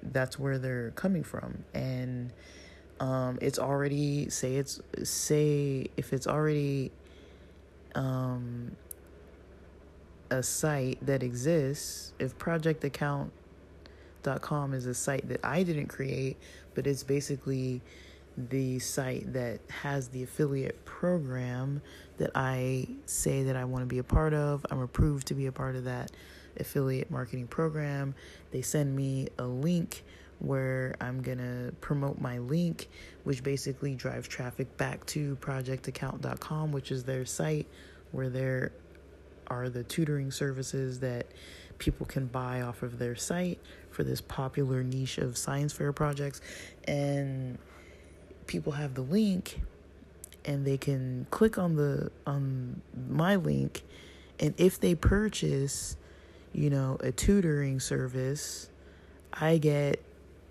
that's 0.03 0.39
where 0.39 0.59
they're 0.59 0.91
coming 0.93 1.23
from 1.23 1.65
and 1.75 2.33
um, 3.03 3.39
it's 3.43 3.59
already 3.59 4.31
say 4.31 4.55
it's 4.55 4.81
say 5.03 5.89
if 5.97 6.13
it's 6.13 6.29
already 6.29 6.93
um, 7.97 8.77
a 10.31 10.41
site 10.41 11.05
that 11.05 11.25
exists 11.25 12.13
if 12.21 12.39
projectaccount.com 12.39 14.73
is 14.73 14.87
a 14.87 14.95
site 14.95 15.29
that 15.29 15.45
i 15.45 15.65
didn't 15.65 15.89
create 15.89 16.37
but 16.75 16.87
it's 16.87 17.03
basically 17.03 17.81
the 18.37 18.79
site 18.79 19.33
that 19.33 19.59
has 19.69 20.07
the 20.09 20.23
affiliate 20.23 20.85
program 20.85 21.83
that 22.19 22.31
i 22.37 22.87
say 23.05 23.43
that 23.43 23.57
i 23.57 23.65
want 23.65 23.83
to 23.83 23.87
be 23.87 23.99
a 23.99 24.05
part 24.05 24.33
of 24.33 24.65
i'm 24.71 24.81
approved 24.81 25.27
to 25.27 25.35
be 25.35 25.47
a 25.47 25.53
part 25.53 25.75
of 25.75 25.83
that 25.85 26.13
affiliate 26.59 27.11
marketing 27.11 27.47
program. 27.47 28.15
They 28.51 28.63
send 28.63 28.95
me 28.95 29.29
a 29.39 29.45
link 29.45 30.05
where 30.43 30.95
I'm 31.01 31.23
going 31.23 31.39
to 31.39 31.73
promote 31.81 32.21
my 32.21 32.39
link, 32.39 32.89
which 33.23 33.45
basically 33.45 33.95
drives 33.95 34.27
traffic 34.27 34.77
back 34.77 35.07
to 35.07 35.37
projectaccount.com, 35.37 36.73
which 36.73 36.91
is 36.91 37.05
their 37.05 37.25
site 37.25 37.67
where 38.11 38.29
there 38.29 38.73
are 39.47 39.69
the 39.69 39.85
tutoring 39.85 40.31
services 40.31 40.99
that 41.01 41.27
people 41.79 42.07
can 42.07 42.27
buy 42.27 42.63
off 42.63 42.83
of 42.83 42.99
their 42.99 43.15
site 43.15 43.61
for 43.91 44.03
this 44.03 44.21
popular 44.21 44.83
niche 44.83 45.19
of 45.19 45.39
science 45.39 45.73
fair 45.73 45.93
projects. 45.93 46.41
And 46.85 47.59
people 48.47 48.73
have 48.73 48.95
the 48.95 49.03
link 49.03 49.61
and 50.45 50.67
they 50.67 50.77
can 50.77 51.27
click 51.31 51.57
on 51.57 51.77
the 51.77 52.11
on 52.27 52.83
my 53.09 53.37
link 53.37 53.83
and 54.41 54.55
if 54.59 54.81
they 54.81 54.95
purchase 54.95 55.97
you 56.53 56.69
know 56.69 56.97
a 57.01 57.13
tutoring 57.13 57.79
service 57.79 58.69
i 59.33 59.57
get 59.57 60.03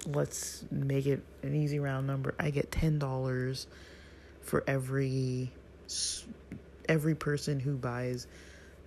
let's 0.07 0.65
make 0.71 1.05
it 1.05 1.21
an 1.43 1.55
easy 1.55 1.79
round 1.79 2.07
number. 2.07 2.33
I 2.39 2.49
get 2.49 2.71
$10 2.71 3.65
for 4.41 4.63
every 4.67 5.51
every 6.89 7.15
person 7.15 7.59
who 7.59 7.75
buys 7.75 8.27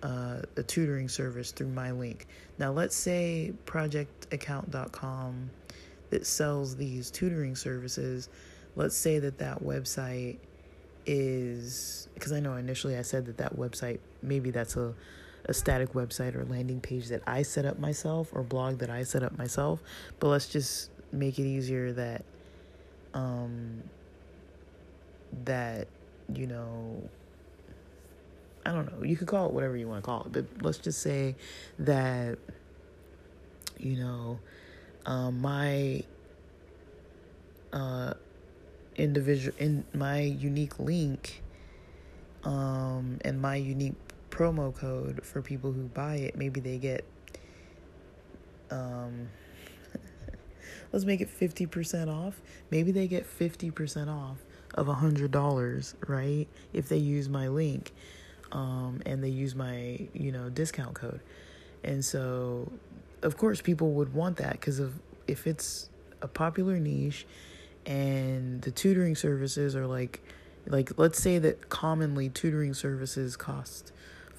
uh, 0.03 0.41
a 0.57 0.63
tutoring 0.63 1.07
service 1.07 1.51
through 1.51 1.69
my 1.69 1.91
link. 1.91 2.27
Now 2.57 2.71
let's 2.71 2.95
say 2.95 3.53
projectaccount.com 3.65 5.49
that 6.09 6.25
sells 6.25 6.75
these 6.75 7.09
tutoring 7.09 7.55
services 7.55 8.29
let's 8.75 8.95
say 8.95 9.19
that 9.19 9.37
that 9.39 9.63
website 9.63 10.37
is 11.05 12.07
because 12.13 12.31
I 12.31 12.39
know 12.39 12.55
initially 12.55 12.97
I 12.97 13.01
said 13.03 13.25
that 13.27 13.37
that 13.37 13.55
website 13.57 13.99
maybe 14.21 14.51
that's 14.51 14.75
a 14.75 14.93
a 15.47 15.53
static 15.53 15.93
website 15.93 16.35
or 16.35 16.43
landing 16.45 16.81
page 16.81 17.09
that 17.09 17.21
I 17.27 17.43
set 17.43 17.65
up 17.65 17.77
myself 17.77 18.29
or 18.33 18.41
blog 18.41 18.79
that 18.79 18.89
I 18.89 19.03
set 19.03 19.21
up 19.21 19.37
myself, 19.37 19.83
but 20.19 20.29
let's 20.29 20.47
just 20.47 20.89
make 21.15 21.39
it 21.39 21.45
easier 21.45 21.93
that 21.93 22.23
um 23.13 23.81
that 25.45 25.87
you 26.33 26.47
know 26.47 27.01
I 28.65 28.71
don't 28.71 28.91
know, 28.91 29.05
you 29.05 29.15
could 29.15 29.27
call 29.27 29.45
it 29.47 29.53
whatever 29.53 29.77
you 29.77 29.87
want 29.87 30.03
to 30.03 30.05
call 30.05 30.21
it, 30.21 30.31
but 30.31 30.45
let's 30.61 30.79
just 30.79 31.01
say 31.01 31.35
that 31.77 32.39
you 33.77 33.97
know 33.97 34.39
um 35.05 35.39
my 35.41 36.01
uh 37.73 38.13
individual 38.95 39.55
in 39.59 39.83
my 39.93 40.21
unique 40.21 40.79
link 40.79 41.43
um 42.43 43.19
and 43.21 43.39
my 43.39 43.55
unique 43.55 43.95
promo 44.31 44.73
code 44.73 45.23
for 45.23 45.41
people 45.41 45.71
who 45.71 45.83
buy 45.89 46.15
it 46.15 46.37
maybe 46.37 46.59
they 46.61 46.77
get 46.77 47.03
um 48.71 49.27
let's 50.95 51.03
make 51.03 51.19
it 51.19 51.27
50% 51.29 52.07
off. 52.07 52.41
Maybe 52.71 52.93
they 52.93 53.05
get 53.05 53.27
50% 53.27 54.07
off 54.07 54.37
of 54.75 54.87
a 54.87 54.93
hundred 54.93 55.29
dollars 55.29 55.93
right? 56.07 56.47
If 56.71 56.87
they 56.87 56.97
use 56.97 57.27
my 57.27 57.49
link 57.49 57.91
um 58.53 59.01
and 59.05 59.21
they 59.21 59.29
use 59.29 59.55
my 59.55 60.07
you 60.13 60.31
know 60.31 60.49
discount 60.49 60.93
code. 60.95 61.19
And 61.83 62.03
so 62.03 62.71
of 63.23 63.35
course 63.35 63.59
people 63.59 63.91
would 63.91 64.13
want 64.13 64.37
that 64.37 64.53
because 64.53 64.79
of 64.79 64.93
if 65.27 65.47
it's 65.47 65.89
a 66.21 66.29
popular 66.29 66.79
niche 66.79 67.27
and 67.85 68.61
the 68.61 68.71
tutoring 68.71 69.15
services 69.15 69.75
are 69.75 69.87
like 69.87 70.21
like 70.65 70.97
let's 70.97 71.21
say 71.21 71.39
that 71.39 71.67
commonly 71.67 72.29
tutoring 72.29 72.73
services 72.73 73.35
cost 73.35 73.91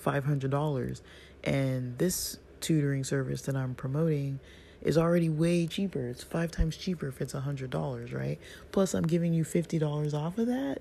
$500 0.02 1.02
and 1.44 1.98
this 1.98 2.38
tutoring 2.62 3.04
service 3.04 3.42
that 3.42 3.56
I'm 3.56 3.74
promoting 3.74 4.40
is 4.82 4.98
already 4.98 5.28
way 5.28 5.66
cheaper. 5.66 6.08
It's 6.08 6.22
5 6.22 6.50
times 6.50 6.76
cheaper 6.76 7.08
if 7.08 7.20
it's 7.20 7.34
a 7.34 7.40
$100, 7.40 8.14
right? 8.14 8.38
Plus 8.72 8.94
I'm 8.94 9.06
giving 9.06 9.32
you 9.32 9.44
$50 9.44 10.14
off 10.14 10.38
of 10.38 10.46
that. 10.46 10.80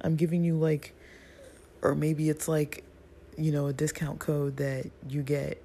I'm 0.00 0.16
giving 0.16 0.44
you 0.44 0.56
like 0.56 0.94
or 1.82 1.94
maybe 1.94 2.28
it's 2.28 2.48
like 2.48 2.84
you 3.36 3.52
know 3.52 3.66
a 3.66 3.72
discount 3.72 4.18
code 4.18 4.56
that 4.56 4.90
you 5.08 5.22
get 5.22 5.62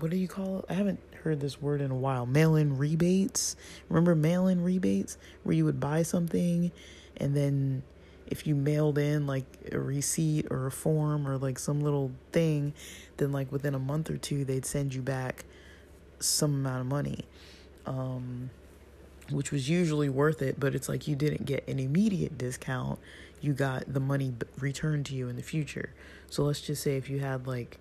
what 0.00 0.10
do 0.10 0.16
you 0.18 0.28
call 0.28 0.58
it? 0.58 0.66
I 0.68 0.74
haven't 0.74 1.00
heard 1.22 1.40
this 1.40 1.62
word 1.62 1.80
in 1.80 1.90
a 1.90 1.96
while. 1.96 2.26
Mail 2.26 2.54
in 2.54 2.76
rebates. 2.76 3.56
Remember 3.88 4.14
mail 4.14 4.46
in 4.46 4.62
rebates 4.62 5.16
where 5.42 5.54
you 5.54 5.64
would 5.64 5.80
buy 5.80 6.02
something 6.02 6.70
and 7.16 7.34
then 7.34 7.82
if 8.26 8.46
you 8.46 8.54
mailed 8.54 8.98
in 8.98 9.26
like 9.26 9.46
a 9.72 9.78
receipt 9.78 10.48
or 10.50 10.66
a 10.66 10.70
form 10.70 11.26
or 11.26 11.38
like 11.38 11.58
some 11.58 11.80
little 11.80 12.10
thing, 12.32 12.74
then 13.16 13.32
like 13.32 13.50
within 13.50 13.74
a 13.74 13.78
month 13.78 14.10
or 14.10 14.18
two 14.18 14.44
they'd 14.44 14.66
send 14.66 14.94
you 14.94 15.00
back 15.00 15.44
some 16.20 16.54
amount 16.54 16.80
of 16.80 16.86
money. 16.86 17.24
Um, 17.86 18.50
which 19.30 19.50
was 19.50 19.68
usually 19.68 20.08
worth 20.08 20.42
it, 20.42 20.58
but 20.58 20.74
it's 20.74 20.88
like 20.88 21.08
you 21.08 21.16
didn't 21.16 21.44
get 21.46 21.66
an 21.68 21.78
immediate 21.78 22.38
discount. 22.38 22.98
You 23.40 23.52
got 23.52 23.92
the 23.92 24.00
money 24.00 24.34
returned 24.58 25.06
to 25.06 25.14
you 25.14 25.28
in 25.28 25.36
the 25.36 25.42
future. 25.42 25.90
So 26.30 26.44
let's 26.44 26.60
just 26.60 26.82
say 26.82 26.96
if 26.96 27.10
you 27.10 27.18
had 27.20 27.46
like 27.46 27.78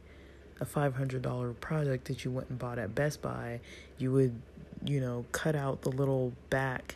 a 0.60 0.66
$500 0.66 1.60
product 1.60 2.06
that 2.06 2.26
you 2.26 2.32
went 2.32 2.50
and 2.50 2.58
bought 2.58 2.80
at 2.80 2.96
Best 2.96 3.22
Buy, 3.22 3.60
you 3.98 4.12
would, 4.12 4.40
you 4.84 5.00
know, 5.00 5.26
cut 5.32 5.56
out 5.56 5.82
the 5.82 5.92
little 5.92 6.34
back, 6.50 6.96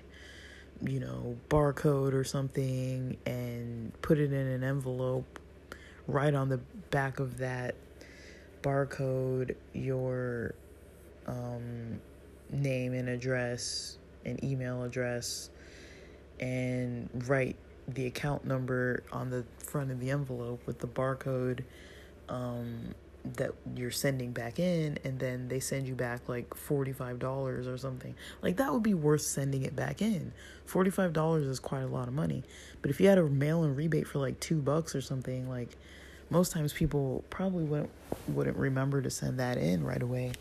you 0.82 1.00
know, 1.00 1.38
barcode 1.50 2.14
or 2.14 2.24
something 2.24 3.18
and 3.26 3.92
put 4.02 4.18
it 4.18 4.32
in 4.32 4.48
an 4.48 4.64
envelope 4.64 5.40
right 6.08 6.34
on 6.34 6.50
the 6.50 6.58
back 6.90 7.20
of 7.20 7.38
that 7.38 7.76
barcode 8.62 9.56
your 9.74 10.54
um, 11.30 12.01
name 12.51 12.93
and 12.93 13.07
address 13.09 13.97
and 14.25 14.43
email 14.43 14.84
address 14.84 15.49
and 16.39 17.09
write 17.27 17.55
the 17.88 18.05
account 18.05 18.45
number 18.45 19.03
on 19.11 19.30
the 19.30 19.43
front 19.57 19.91
of 19.91 19.99
the 19.99 20.09
envelope 20.09 20.65
with 20.65 20.80
the 20.80 20.88
barcode 20.88 21.63
um, 22.27 22.93
that 23.36 23.51
you're 23.75 23.91
sending 23.91 24.32
back 24.32 24.59
in 24.59 24.97
and 25.03 25.19
then 25.19 25.47
they 25.47 25.59
send 25.59 25.88
you 25.88 25.95
back 25.95 26.27
like 26.27 26.49
$45 26.51 27.67
or 27.67 27.77
something. 27.77 28.15
Like 28.41 28.57
that 28.57 28.71
would 28.73 28.84
be 28.84 28.93
worth 28.93 29.21
sending 29.21 29.63
it 29.63 29.75
back 29.75 30.01
in. 30.01 30.32
$45 30.67 31.47
is 31.47 31.59
quite 31.59 31.82
a 31.82 31.88
lot 31.88 32.07
of 32.07 32.13
money. 32.13 32.43
But 32.82 32.91
if 32.91 32.99
you 32.99 33.07
had 33.07 33.17
a 33.17 33.23
mail-in 33.23 33.75
rebate 33.75 34.07
for 34.07 34.19
like 34.19 34.39
two 34.39 34.61
bucks 34.61 34.95
or 34.95 35.01
something 35.01 35.49
like 35.49 35.75
most 36.30 36.51
times 36.51 36.71
people 36.71 37.23
probably 37.30 37.63
wouldn't 37.63 37.89
wouldn't 38.27 38.55
remember 38.55 39.01
to 39.01 39.09
send 39.09 39.39
that 39.39 39.57
in 39.57 39.84
right 39.84 40.01
away 40.01 40.32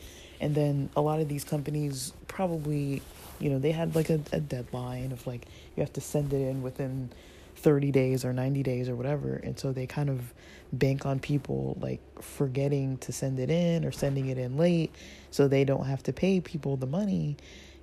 and 0.40 0.54
then 0.54 0.90
a 0.96 1.00
lot 1.00 1.20
of 1.20 1.28
these 1.28 1.44
companies 1.44 2.12
probably 2.26 3.02
you 3.40 3.50
know 3.50 3.58
they 3.58 3.72
had 3.72 3.94
like 3.94 4.10
a, 4.10 4.20
a 4.32 4.40
deadline 4.40 5.12
of 5.12 5.26
like 5.26 5.46
you 5.76 5.82
have 5.82 5.92
to 5.92 6.00
send 6.00 6.32
it 6.32 6.40
in 6.40 6.62
within 6.62 7.10
30 7.58 7.90
days 7.90 8.24
or 8.24 8.32
90 8.32 8.62
days 8.62 8.88
or 8.88 8.96
whatever. 8.96 9.34
And 9.34 9.58
so 9.58 9.72
they 9.72 9.86
kind 9.86 10.08
of 10.08 10.32
bank 10.72 11.06
on 11.06 11.18
people 11.18 11.76
like 11.80 12.00
forgetting 12.22 12.98
to 12.98 13.12
send 13.12 13.38
it 13.38 13.50
in 13.50 13.84
or 13.84 13.92
sending 13.92 14.28
it 14.28 14.38
in 14.38 14.56
late 14.56 14.94
so 15.30 15.48
they 15.48 15.64
don't 15.64 15.84
have 15.84 16.02
to 16.04 16.12
pay 16.12 16.40
people 16.40 16.76
the 16.76 16.86
money. 16.86 17.36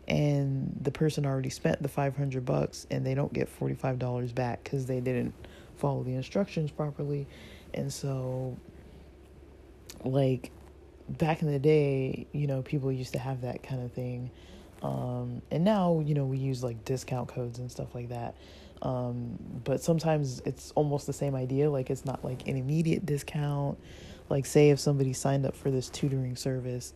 And 0.07 0.77
the 0.81 0.91
person 0.91 1.25
already 1.25 1.49
spent 1.49 1.81
the 1.81 1.89
500 1.89 2.45
bucks 2.45 2.87
and 2.91 3.05
they 3.05 3.15
don't 3.15 3.33
get 3.33 3.49
$45 3.59 4.33
back 4.33 4.63
cuz 4.63 4.85
they 4.85 5.01
didn't 5.01 5.33
follow 5.77 6.03
the 6.03 6.13
instructions 6.13 6.71
properly. 6.71 7.27
And 7.73 7.91
so 7.91 8.55
like 10.03 10.51
back 11.07 11.41
in 11.41 11.51
the 11.51 11.59
day 11.59 12.27
you 12.31 12.47
know 12.47 12.61
people 12.61 12.91
used 12.91 13.13
to 13.13 13.19
have 13.19 13.41
that 13.41 13.61
kind 13.63 13.83
of 13.83 13.91
thing 13.91 14.31
um, 14.81 15.41
and 15.51 15.63
now 15.63 16.01
you 16.05 16.13
know 16.13 16.25
we 16.25 16.37
use 16.37 16.63
like 16.63 16.83
discount 16.85 17.27
codes 17.27 17.59
and 17.59 17.71
stuff 17.71 17.93
like 17.93 18.09
that 18.09 18.35
um, 18.81 19.37
but 19.63 19.81
sometimes 19.81 20.41
it's 20.45 20.71
almost 20.71 21.07
the 21.07 21.13
same 21.13 21.35
idea. 21.35 21.69
Like 21.69 21.89
it's 21.89 22.05
not 22.05 22.23
like 22.23 22.47
an 22.47 22.55
immediate 22.55 23.05
discount. 23.05 23.79
Like 24.29 24.45
say 24.45 24.69
if 24.69 24.79
somebody 24.79 25.13
signed 25.13 25.45
up 25.45 25.55
for 25.55 25.71
this 25.71 25.89
tutoring 25.89 26.35
service, 26.35 26.93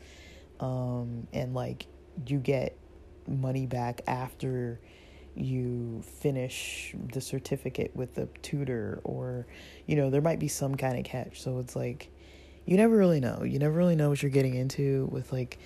um, 0.59 1.27
and 1.33 1.53
like 1.53 1.87
you 2.27 2.37
get 2.37 2.77
money 3.27 3.65
back 3.65 4.01
after 4.07 4.79
you 5.35 6.01
finish 6.03 6.93
the 7.13 7.21
certificate 7.21 7.95
with 7.95 8.15
the 8.15 8.27
tutor 8.41 8.99
or 9.03 9.45
you 9.85 9.95
know 9.95 10.09
there 10.09 10.21
might 10.21 10.39
be 10.39 10.47
some 10.47 10.75
kind 10.75 10.97
of 10.97 11.05
catch 11.05 11.39
so 11.39 11.59
it's 11.59 11.75
like 11.75 12.09
you 12.69 12.77
never 12.77 12.95
really 12.95 13.19
know 13.19 13.43
you 13.43 13.57
never 13.57 13.73
really 13.73 13.95
know 13.95 14.09
what 14.09 14.21
you're 14.21 14.29
getting 14.29 14.53
into 14.53 15.07
with 15.11 15.31
like 15.31 15.57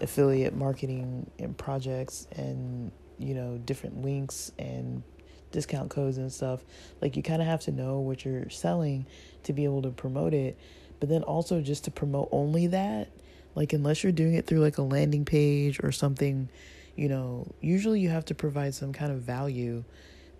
affiliate 0.00 0.54
marketing 0.54 1.30
and 1.38 1.56
projects 1.56 2.26
and 2.36 2.92
you 3.18 3.34
know 3.34 3.58
different 3.64 4.02
links 4.02 4.52
and 4.58 5.02
discount 5.50 5.90
codes 5.90 6.18
and 6.18 6.32
stuff. 6.32 6.60
Like 7.00 7.16
you 7.16 7.22
kind 7.22 7.42
of 7.42 7.48
have 7.48 7.60
to 7.62 7.72
know 7.72 7.98
what 7.98 8.24
you're 8.24 8.48
selling 8.50 9.06
to 9.44 9.52
be 9.52 9.64
able 9.64 9.82
to 9.82 9.90
promote 9.90 10.34
it. 10.34 10.56
But 11.00 11.08
then 11.08 11.22
also 11.22 11.60
just 11.60 11.84
to 11.84 11.90
promote 11.90 12.28
only 12.30 12.66
that, 12.68 13.08
like 13.54 13.72
unless 13.72 14.02
you're 14.02 14.12
doing 14.12 14.34
it 14.34 14.46
through 14.46 14.60
like 14.60 14.78
a 14.78 14.82
landing 14.82 15.24
page 15.24 15.80
or 15.82 15.92
something, 15.92 16.48
you 16.94 17.08
know, 17.08 17.50
usually 17.60 18.00
you 18.00 18.10
have 18.10 18.26
to 18.26 18.34
provide 18.34 18.74
some 18.74 18.92
kind 18.92 19.10
of 19.10 19.22
value 19.22 19.82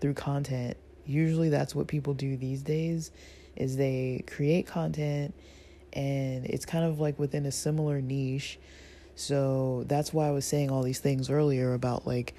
through 0.00 0.14
content. 0.14 0.76
Usually 1.06 1.48
that's 1.48 1.74
what 1.74 1.86
people 1.86 2.14
do 2.14 2.36
these 2.36 2.62
days 2.62 3.10
is 3.56 3.76
they 3.76 4.22
create 4.26 4.66
content 4.66 5.34
and 5.92 6.44
it's 6.46 6.64
kind 6.64 6.84
of 6.84 7.00
like 7.00 7.18
within 7.18 7.46
a 7.46 7.52
similar 7.52 8.00
niche 8.00 8.58
So 9.14 9.84
that's 9.86 10.12
why 10.14 10.28
I 10.28 10.30
was 10.30 10.46
saying 10.46 10.70
all 10.70 10.82
these 10.82 11.00
things 11.00 11.28
earlier 11.30 11.74
about 11.74 12.06
like, 12.06 12.34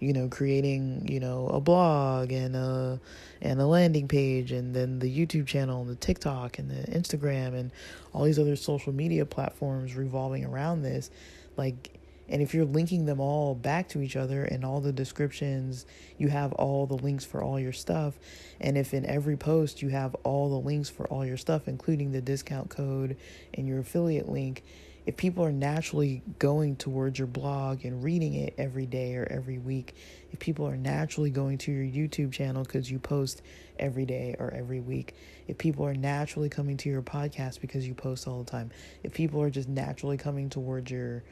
you 0.00 0.12
know, 0.12 0.28
creating, 0.28 1.06
you 1.08 1.20
know, 1.20 1.48
a 1.48 1.60
blog 1.60 2.32
and 2.32 2.56
a 2.56 3.00
and 3.42 3.60
a 3.60 3.66
landing 3.66 4.08
page 4.08 4.52
and 4.52 4.74
then 4.74 4.98
the 4.98 5.08
YouTube 5.14 5.46
channel 5.46 5.82
and 5.82 5.90
the 5.90 5.94
TikTok 5.96 6.58
and 6.58 6.70
the 6.70 6.90
Instagram 6.90 7.54
and 7.54 7.70
all 8.12 8.24
these 8.24 8.38
other 8.38 8.56
social 8.56 8.92
media 8.92 9.26
platforms 9.26 9.94
revolving 9.94 10.44
around 10.44 10.82
this. 10.82 11.10
Like 11.56 11.95
and 12.28 12.42
if 12.42 12.54
you're 12.54 12.64
linking 12.64 13.06
them 13.06 13.20
all 13.20 13.54
back 13.54 13.88
to 13.90 14.00
each 14.00 14.16
other 14.16 14.44
in 14.44 14.64
all 14.64 14.80
the 14.80 14.92
descriptions, 14.92 15.86
you 16.18 16.28
have 16.28 16.52
all 16.54 16.86
the 16.86 16.96
links 16.96 17.24
for 17.24 17.42
all 17.42 17.58
your 17.58 17.72
stuff. 17.72 18.18
And 18.60 18.76
if 18.76 18.92
in 18.94 19.06
every 19.06 19.36
post 19.36 19.82
you 19.82 19.90
have 19.90 20.14
all 20.24 20.50
the 20.50 20.66
links 20.66 20.88
for 20.88 21.06
all 21.06 21.24
your 21.24 21.36
stuff, 21.36 21.68
including 21.68 22.12
the 22.12 22.20
discount 22.20 22.70
code 22.70 23.16
and 23.54 23.68
your 23.68 23.78
affiliate 23.78 24.28
link, 24.28 24.62
if 25.06 25.16
people 25.16 25.44
are 25.44 25.52
naturally 25.52 26.20
going 26.40 26.74
towards 26.74 27.16
your 27.16 27.28
blog 27.28 27.84
and 27.84 28.02
reading 28.02 28.34
it 28.34 28.54
every 28.58 28.86
day 28.86 29.14
or 29.14 29.26
every 29.30 29.56
week, 29.56 29.94
if 30.32 30.40
people 30.40 30.66
are 30.66 30.76
naturally 30.76 31.30
going 31.30 31.58
to 31.58 31.70
your 31.70 31.84
YouTube 31.84 32.32
channel 32.32 32.64
because 32.64 32.90
you 32.90 32.98
post 32.98 33.40
every 33.78 34.04
day 34.04 34.34
or 34.40 34.52
every 34.52 34.80
week, 34.80 35.14
if 35.46 35.58
people 35.58 35.86
are 35.86 35.94
naturally 35.94 36.48
coming 36.48 36.76
to 36.78 36.88
your 36.88 37.02
podcast 37.02 37.60
because 37.60 37.86
you 37.86 37.94
post 37.94 38.26
all 38.26 38.42
the 38.42 38.50
time, 38.50 38.72
if 39.04 39.14
people 39.14 39.40
are 39.40 39.50
just 39.50 39.68
naturally 39.68 40.16
coming 40.16 40.50
towards 40.50 40.90
your 40.90 41.22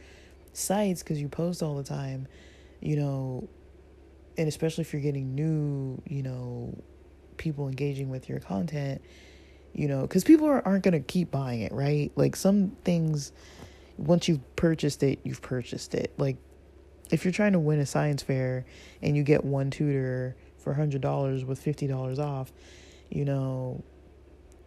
sites 0.56 1.02
because 1.02 1.20
you 1.20 1.28
post 1.28 1.62
all 1.62 1.76
the 1.76 1.84
time, 1.84 2.26
you 2.80 2.96
know, 2.96 3.48
and 4.36 4.48
especially 4.48 4.82
if 4.82 4.92
you're 4.92 5.02
getting 5.02 5.34
new, 5.34 6.00
you 6.06 6.22
know, 6.22 6.76
people 7.36 7.68
engaging 7.68 8.10
with 8.10 8.28
your 8.28 8.40
content, 8.40 9.02
you 9.72 9.88
know, 9.88 10.02
because 10.02 10.24
people 10.24 10.46
are, 10.46 10.66
aren't 10.66 10.84
going 10.84 10.92
to 10.92 11.00
keep 11.00 11.30
buying 11.30 11.60
it, 11.60 11.72
right? 11.72 12.12
Like 12.16 12.36
some 12.36 12.70
things, 12.84 13.32
once 13.96 14.28
you've 14.28 14.56
purchased 14.56 15.02
it, 15.02 15.20
you've 15.24 15.42
purchased 15.42 15.94
it. 15.94 16.12
Like 16.18 16.36
if 17.10 17.24
you're 17.24 17.32
trying 17.32 17.52
to 17.52 17.58
win 17.58 17.80
a 17.80 17.86
science 17.86 18.22
fair 18.22 18.64
and 19.02 19.16
you 19.16 19.22
get 19.22 19.44
one 19.44 19.70
tutor 19.70 20.36
for 20.58 20.74
$100 20.74 21.44
with 21.44 21.62
$50 21.62 22.18
off, 22.18 22.52
you 23.10 23.24
know, 23.24 23.82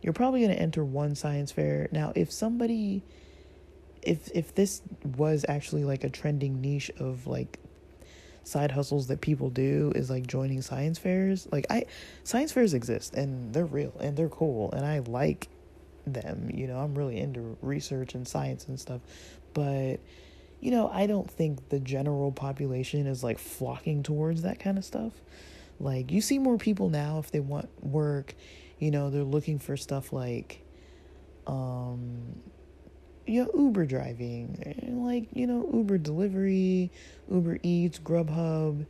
you're 0.02 0.14
probably 0.14 0.42
going 0.42 0.56
to 0.56 0.62
enter 0.62 0.86
one 0.86 1.16
science 1.16 1.52
fair. 1.52 1.90
Now, 1.92 2.14
if 2.16 2.32
somebody 2.32 3.04
if 4.08 4.32
if 4.34 4.56
this 4.56 4.82
was 5.18 5.46
actually 5.50 5.84
like 5.84 6.04
a 6.04 6.10
trending 6.10 6.62
niche 6.62 6.90
of 7.00 7.28
like 7.28 7.60
side 8.44 8.72
hustles 8.72 9.08
that 9.08 9.20
people 9.20 9.50
do 9.50 9.92
is 9.94 10.10
like 10.10 10.26
joining 10.26 10.62
science 10.62 10.98
fairs 10.98 11.48
like 11.52 11.66
i 11.70 11.86
science 12.24 12.52
fairs 12.52 12.74
exist 12.74 13.14
and 13.14 13.54
they're 13.54 13.66
real 13.66 13.94
and 14.00 14.16
they're 14.16 14.30
cool 14.30 14.72
and 14.72 14.86
i 14.86 15.00
like 15.00 15.50
them 16.06 16.50
you 16.54 16.66
know 16.66 16.80
i'm 16.80 16.96
really 16.96 17.18
into 17.18 17.58
research 17.62 18.16
and 18.16 18.26
science 18.26 18.66
and 18.70 18.80
stuff 18.80 19.02
but 19.54 19.98
you 20.62 20.72
know 20.72 20.90
i 20.94 21.06
don't 21.06 21.30
think 21.30 21.68
the 21.68 21.80
general 21.80 22.32
population 22.32 23.06
is 23.06 23.22
like 23.22 23.38
flocking 23.38 24.02
towards 24.02 24.42
that 24.44 24.60
kind 24.60 24.78
of 24.78 24.86
stuff. 24.86 25.14
Like 25.80 26.12
you 26.12 26.22
see 26.22 26.40
more 26.40 26.58
people 26.58 26.90
now 26.90 27.20
if 27.20 27.30
they 27.32 27.40
want 27.40 27.70
work 27.84 28.34
you 28.80 28.90
know 28.90 29.10
they're 29.10 29.24
looking 29.24 29.60
for 29.60 29.78
stuff 29.78 30.12
like 30.12 30.62
um 31.46 32.42
you 33.28 33.44
know, 33.44 33.52
Uber 33.54 33.86
driving, 33.86 35.04
like, 35.06 35.28
you 35.34 35.48
know, 35.48 35.70
Uber 35.74 35.98
delivery, 35.98 36.92
Uber 37.30 37.60
Eats, 37.62 38.00
Grubhub, 38.00 38.86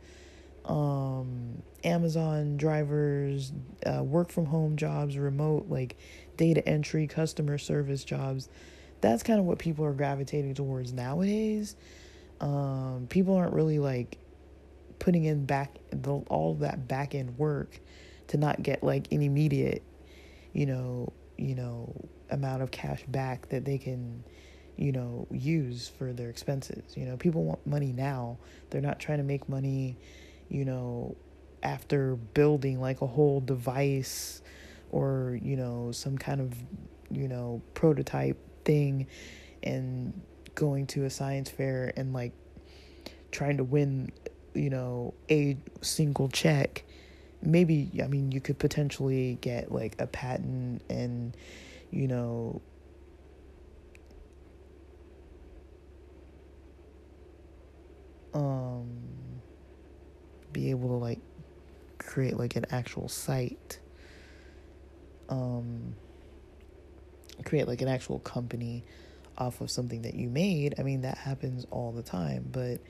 um, 0.64 1.62
Amazon 1.84 2.56
drivers, 2.56 3.52
uh, 3.84 4.02
work 4.02 4.30
from 4.30 4.46
home 4.46 4.76
jobs, 4.76 5.18
remote, 5.18 5.66
like 5.68 5.96
data 6.36 6.66
entry, 6.68 7.06
customer 7.06 7.58
service 7.58 8.04
jobs. 8.04 8.48
That's 9.00 9.22
kind 9.22 9.38
of 9.38 9.46
what 9.46 9.58
people 9.58 9.84
are 9.84 9.92
gravitating 9.92 10.54
towards 10.54 10.92
nowadays. 10.92 11.76
Um, 12.40 13.06
people 13.08 13.34
aren't 13.34 13.52
really 13.52 13.78
like 13.78 14.18
putting 14.98 15.24
in 15.24 15.46
back 15.46 15.76
the, 15.90 16.12
all 16.28 16.54
that 16.54 16.86
back 16.88 17.14
end 17.14 17.38
work 17.38 17.80
to 18.28 18.36
not 18.36 18.62
get 18.62 18.82
like 18.82 19.10
an 19.12 19.22
immediate, 19.22 19.82
you 20.52 20.66
know, 20.66 21.12
you 21.36 21.54
know, 21.54 21.92
amount 22.30 22.62
of 22.62 22.70
cash 22.70 23.02
back 23.08 23.48
that 23.48 23.64
they 23.64 23.78
can, 23.78 24.22
you 24.78 24.92
know, 24.92 25.26
use 25.30 25.88
for 25.88 26.12
their 26.12 26.30
expenses. 26.30 26.96
You 26.96 27.04
know, 27.04 27.16
people 27.16 27.42
want 27.44 27.66
money 27.66 27.92
now. 27.92 28.38
They're 28.70 28.80
not 28.80 29.00
trying 29.00 29.18
to 29.18 29.24
make 29.24 29.48
money, 29.48 29.96
you 30.48 30.64
know, 30.64 31.16
after 31.62 32.14
building 32.14 32.80
like 32.80 33.02
a 33.02 33.06
whole 33.06 33.40
device 33.40 34.40
or, 34.90 35.38
you 35.42 35.56
know, 35.56 35.90
some 35.92 36.16
kind 36.16 36.40
of, 36.40 36.54
you 37.10 37.26
know, 37.26 37.60
prototype 37.74 38.38
thing 38.64 39.08
and 39.62 40.18
going 40.54 40.86
to 40.86 41.04
a 41.04 41.10
science 41.10 41.50
fair 41.50 41.92
and 41.96 42.12
like 42.12 42.32
trying 43.32 43.56
to 43.56 43.64
win, 43.64 44.12
you 44.54 44.70
know, 44.70 45.12
a 45.28 45.56
single 45.80 46.28
check. 46.28 46.84
Maybe, 47.42 47.90
I 48.02 48.06
mean, 48.06 48.30
you 48.30 48.40
could 48.40 48.58
potentially 48.58 49.38
get 49.40 49.72
like 49.72 49.96
a 49.98 50.06
patent 50.06 50.82
and 50.88 51.36
you 51.90 52.06
know, 52.06 52.60
um, 58.34 58.88
be 60.52 60.70
able 60.70 60.88
to 60.88 60.94
like 60.94 61.20
create 61.98 62.36
like 62.36 62.56
an 62.56 62.66
actual 62.70 63.08
site, 63.08 63.78
um, 65.28 65.94
create 67.44 67.68
like 67.68 67.82
an 67.82 67.88
actual 67.88 68.18
company 68.20 68.84
off 69.36 69.60
of 69.60 69.70
something 69.70 70.02
that 70.02 70.14
you 70.14 70.28
made. 70.28 70.74
I 70.78 70.82
mean, 70.82 71.02
that 71.02 71.18
happens 71.18 71.66
all 71.70 71.92
the 71.92 72.02
time, 72.02 72.48
but 72.50 72.80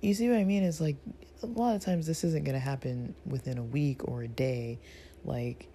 you 0.00 0.14
see 0.14 0.28
what 0.28 0.38
I 0.38 0.44
mean? 0.44 0.64
It's 0.64 0.80
like 0.80 0.96
a 1.42 1.46
lot 1.46 1.76
of 1.76 1.82
times 1.82 2.06
this 2.06 2.24
isn't 2.24 2.44
going 2.44 2.54
to 2.54 2.60
happen 2.60 3.14
within 3.24 3.58
a 3.58 3.62
week 3.62 4.08
or 4.08 4.22
a 4.22 4.28
day. 4.28 4.80
Like, 5.24 5.68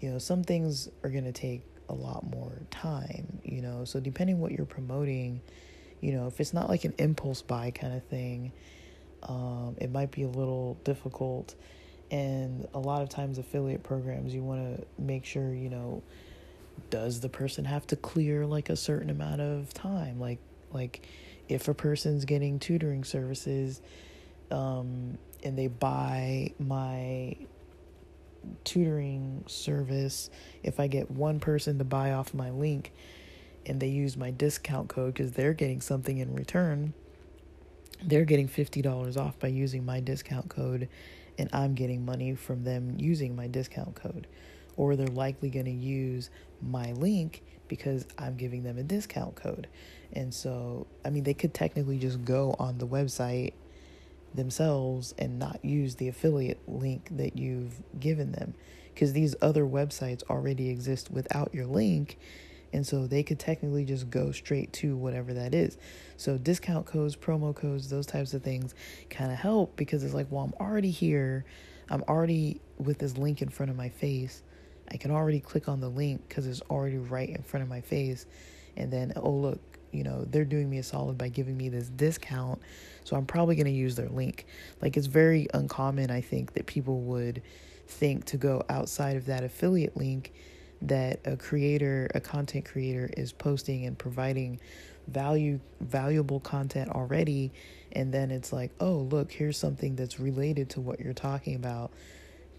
you 0.00 0.10
know, 0.10 0.18
some 0.18 0.42
things 0.42 0.88
are 1.04 1.10
going 1.10 1.24
to 1.24 1.32
take 1.32 1.62
a 1.88 1.94
lot 1.94 2.28
more 2.28 2.60
time, 2.70 3.40
you 3.44 3.62
know. 3.62 3.84
So 3.84 4.00
depending 4.00 4.40
what 4.40 4.52
you're 4.52 4.66
promoting, 4.66 5.40
you 6.00 6.12
know, 6.12 6.26
if 6.26 6.40
it's 6.40 6.52
not 6.54 6.68
like 6.68 6.84
an 6.84 6.94
impulse 6.98 7.42
buy 7.42 7.70
kind 7.70 7.94
of 7.94 8.04
thing, 8.04 8.52
um, 9.24 9.76
it 9.78 9.90
might 9.90 10.10
be 10.10 10.22
a 10.22 10.28
little 10.28 10.78
difficult. 10.84 11.54
And 12.10 12.66
a 12.72 12.78
lot 12.78 13.02
of 13.02 13.08
times, 13.08 13.38
affiliate 13.38 13.82
programs, 13.82 14.34
you 14.34 14.42
want 14.42 14.78
to 14.78 14.86
make 15.00 15.24
sure, 15.24 15.52
you 15.52 15.68
know, 15.68 16.02
does 16.90 17.20
the 17.20 17.28
person 17.28 17.64
have 17.64 17.86
to 17.88 17.96
clear 17.96 18.46
like 18.46 18.70
a 18.70 18.76
certain 18.76 19.10
amount 19.10 19.40
of 19.40 19.74
time? 19.74 20.18
Like, 20.18 20.38
like 20.72 21.06
if 21.48 21.68
a 21.68 21.74
person's 21.74 22.24
getting 22.24 22.58
tutoring 22.58 23.04
services, 23.04 23.82
um, 24.50 25.18
and 25.42 25.58
they 25.58 25.66
buy 25.66 26.52
my 26.58 27.36
tutoring 28.64 29.44
service, 29.46 30.30
if 30.62 30.80
I 30.80 30.86
get 30.86 31.10
one 31.10 31.40
person 31.40 31.78
to 31.78 31.84
buy 31.84 32.12
off 32.12 32.32
my 32.32 32.50
link 32.50 32.92
and 33.68 33.80
they 33.80 33.88
use 33.88 34.16
my 34.16 34.30
discount 34.30 34.88
code 34.88 35.14
because 35.14 35.32
they're 35.32 35.54
getting 35.54 35.80
something 35.80 36.18
in 36.18 36.34
return, 36.34 36.94
they're 38.02 38.24
getting 38.24 38.48
$50 38.48 39.16
off 39.16 39.38
by 39.38 39.48
using 39.48 39.84
my 39.84 40.00
discount 40.00 40.48
code, 40.48 40.88
and 41.36 41.48
I'm 41.52 41.74
getting 41.74 42.04
money 42.04 42.34
from 42.34 42.64
them 42.64 42.94
using 42.98 43.36
my 43.36 43.46
discount 43.46 43.94
code. 43.94 44.26
Or 44.76 44.94
they're 44.94 45.08
likely 45.08 45.50
going 45.50 45.64
to 45.66 45.72
use 45.72 46.30
my 46.62 46.92
link 46.92 47.42
because 47.66 48.06
I'm 48.16 48.36
giving 48.36 48.62
them 48.62 48.78
a 48.78 48.82
discount 48.82 49.34
code. 49.34 49.66
And 50.12 50.32
so, 50.32 50.86
I 51.04 51.10
mean, 51.10 51.24
they 51.24 51.34
could 51.34 51.52
technically 51.52 51.98
just 51.98 52.24
go 52.24 52.54
on 52.58 52.78
the 52.78 52.86
website 52.86 53.52
themselves 54.34 55.14
and 55.18 55.38
not 55.38 55.64
use 55.64 55.96
the 55.96 56.08
affiliate 56.08 56.60
link 56.68 57.08
that 57.10 57.36
you've 57.36 57.82
given 57.98 58.32
them 58.32 58.54
because 58.94 59.12
these 59.12 59.34
other 59.40 59.64
websites 59.64 60.22
already 60.30 60.70
exist 60.70 61.10
without 61.10 61.54
your 61.54 61.66
link 61.66 62.18
and 62.72 62.86
so 62.86 63.06
they 63.06 63.22
could 63.22 63.38
technically 63.38 63.84
just 63.84 64.10
go 64.10 64.30
straight 64.32 64.72
to 64.74 64.96
whatever 64.96 65.34
that 65.34 65.54
is. 65.54 65.78
So 66.16 66.36
discount 66.36 66.86
codes 66.86 67.16
promo 67.16 67.54
codes 67.54 67.88
those 67.88 68.06
types 68.06 68.34
of 68.34 68.42
things 68.42 68.74
kind 69.10 69.32
of 69.32 69.38
help 69.38 69.76
because 69.76 70.04
it's 70.04 70.14
like 70.14 70.26
well 70.30 70.44
i'm 70.44 70.66
already 70.66 70.90
here. 70.90 71.44
I'm 71.90 72.02
already 72.06 72.60
with 72.76 72.98
this 72.98 73.16
link 73.16 73.40
in 73.40 73.48
front 73.48 73.70
of 73.70 73.76
my 73.76 73.88
face. 73.88 74.42
I 74.90 74.98
can 74.98 75.10
already 75.10 75.40
click 75.40 75.68
on 75.68 75.80
the 75.80 75.88
link 75.88 76.28
because 76.28 76.46
it's 76.46 76.60
already 76.70 76.98
right 76.98 77.28
in 77.28 77.42
front 77.42 77.62
of 77.62 77.68
my 77.68 77.80
face. 77.80 78.26
And 78.76 78.92
then 78.92 79.12
oh 79.16 79.30
look 79.30 79.60
you 79.90 80.04
know 80.04 80.26
they're 80.26 80.44
doing 80.44 80.68
me 80.68 80.78
a 80.78 80.82
solid 80.82 81.16
by 81.16 81.28
giving 81.28 81.56
me 81.56 81.68
this 81.68 81.88
discount. 81.88 82.60
So 83.04 83.16
I'm 83.16 83.24
probably 83.24 83.56
going 83.56 83.66
to 83.66 83.72
use 83.72 83.96
their 83.96 84.10
link. 84.10 84.44
Like 84.82 84.98
it's 84.98 85.06
very 85.06 85.48
uncommon, 85.54 86.10
I 86.10 86.20
think, 86.20 86.52
that 86.52 86.66
people 86.66 87.00
would 87.00 87.40
think 87.86 88.26
to 88.26 88.36
go 88.36 88.62
outside 88.68 89.16
of 89.16 89.26
that 89.26 89.44
affiliate 89.44 89.96
link 89.96 90.32
that 90.82 91.20
a 91.24 91.36
creator, 91.36 92.10
a 92.14 92.20
content 92.20 92.64
creator 92.64 93.10
is 93.16 93.32
posting 93.32 93.86
and 93.86 93.98
providing 93.98 94.60
value 95.06 95.58
valuable 95.80 96.38
content 96.38 96.90
already 96.90 97.50
and 97.92 98.12
then 98.12 98.30
it's 98.30 98.52
like, 98.52 98.70
"Oh, 98.80 98.98
look, 99.10 99.32
here's 99.32 99.56
something 99.56 99.96
that's 99.96 100.20
related 100.20 100.68
to 100.70 100.80
what 100.80 101.00
you're 101.00 101.14
talking 101.14 101.54
about." 101.54 101.90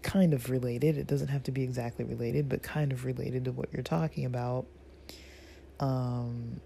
Kind 0.02 0.34
of 0.34 0.50
related. 0.50 0.98
It 0.98 1.06
doesn't 1.06 1.28
have 1.28 1.44
to 1.44 1.52
be 1.52 1.62
exactly 1.62 2.04
related, 2.04 2.48
but 2.48 2.62
kind 2.62 2.92
of 2.92 3.04
related 3.04 3.44
to 3.44 3.52
what 3.52 3.72
you're 3.72 3.82
talking 3.82 4.24
about. 4.24 4.66
Um 5.78 6.60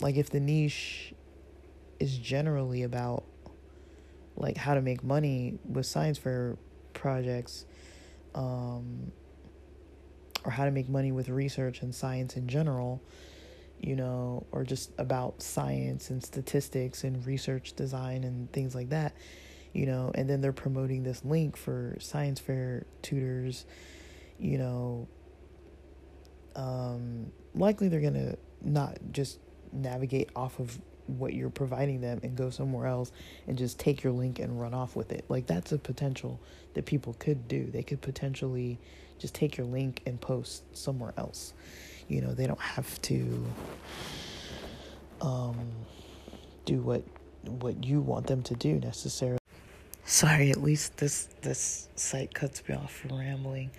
like 0.00 0.16
if 0.16 0.30
the 0.30 0.40
niche 0.40 1.14
is 2.00 2.18
generally 2.18 2.82
about 2.82 3.24
like 4.36 4.56
how 4.56 4.74
to 4.74 4.80
make 4.82 5.04
money 5.04 5.58
with 5.64 5.86
science 5.86 6.18
fair 6.18 6.56
projects 6.94 7.64
um 8.34 9.12
or 10.44 10.50
how 10.50 10.64
to 10.64 10.70
make 10.70 10.88
money 10.88 11.12
with 11.12 11.28
research 11.28 11.82
and 11.82 11.94
science 11.94 12.36
in 12.36 12.48
general 12.48 13.02
you 13.80 13.96
know 13.96 14.46
or 14.52 14.64
just 14.64 14.90
about 14.98 15.42
science 15.42 16.10
and 16.10 16.22
statistics 16.22 17.04
and 17.04 17.26
research 17.26 17.74
design 17.74 18.24
and 18.24 18.50
things 18.52 18.74
like 18.74 18.90
that 18.90 19.14
you 19.72 19.86
know 19.86 20.10
and 20.14 20.28
then 20.28 20.40
they're 20.40 20.52
promoting 20.52 21.02
this 21.02 21.24
link 21.24 21.56
for 21.56 21.96
science 22.00 22.38
fair 22.38 22.86
tutors 23.02 23.64
you 24.38 24.58
know 24.58 25.08
um 26.54 27.32
likely 27.54 27.88
they're 27.88 28.00
going 28.00 28.14
to 28.14 28.36
not 28.62 28.98
just 29.10 29.38
navigate 29.72 30.30
off 30.36 30.58
of 30.60 30.78
what 31.06 31.34
you're 31.34 31.50
providing 31.50 32.00
them 32.00 32.20
and 32.22 32.36
go 32.36 32.50
somewhere 32.50 32.86
else 32.86 33.12
and 33.46 33.58
just 33.58 33.78
take 33.78 34.02
your 34.02 34.12
link 34.12 34.38
and 34.38 34.60
run 34.60 34.74
off 34.74 34.96
with 34.96 35.12
it. 35.12 35.24
Like 35.28 35.46
that's 35.46 35.72
a 35.72 35.78
potential 35.78 36.40
that 36.74 36.86
people 36.86 37.14
could 37.18 37.48
do. 37.48 37.66
They 37.70 37.82
could 37.82 38.00
potentially 38.00 38.78
just 39.22 39.34
take 39.34 39.56
your 39.56 39.66
link 39.66 40.02
and 40.04 40.20
post 40.20 40.64
somewhere 40.76 41.14
else. 41.16 41.54
You 42.08 42.20
know, 42.20 42.34
they 42.34 42.46
don't 42.46 42.60
have 42.60 43.00
to 43.02 43.46
um 45.20 45.70
do 46.66 46.80
what 46.80 47.02
what 47.44 47.84
you 47.84 48.00
want 48.00 48.26
them 48.26 48.42
to 48.42 48.54
do 48.54 48.74
necessarily. 48.80 49.38
Sorry, 50.04 50.50
at 50.50 50.60
least 50.60 50.96
this 50.96 51.28
this 51.40 51.88
site 51.94 52.34
cuts 52.34 52.68
me 52.68 52.74
off 52.74 52.92
from 52.92 53.16
rambling. 53.16 53.70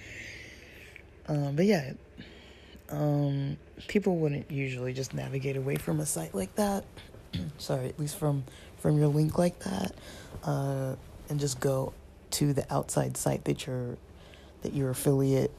Um 1.27 1.57
but 1.57 1.65
yeah, 1.65 1.91
um, 2.89 3.57
people 3.87 4.15
wouldn't 4.17 4.49
usually 4.49 4.93
just 4.93 5.13
navigate 5.13 5.57
away 5.57 5.75
from 5.75 5.99
a 5.99 6.05
site 6.05 6.33
like 6.33 6.55
that. 6.55 6.85
Sorry, 7.57 7.87
at 7.89 7.99
least 7.99 8.17
from 8.17 8.45
from 8.77 8.97
your 8.97 9.07
link 9.07 9.37
like 9.37 9.59
that, 9.59 9.93
uh, 10.43 10.95
and 11.27 11.39
just 11.39 11.59
go 11.59 11.91
to 12.31 12.53
the 12.53 12.65
outside 12.73 13.17
site 13.17 13.43
that 13.45 13.67
your 13.67 13.97
that 14.63 14.73
your 14.73 14.89
affiliate 14.89 15.51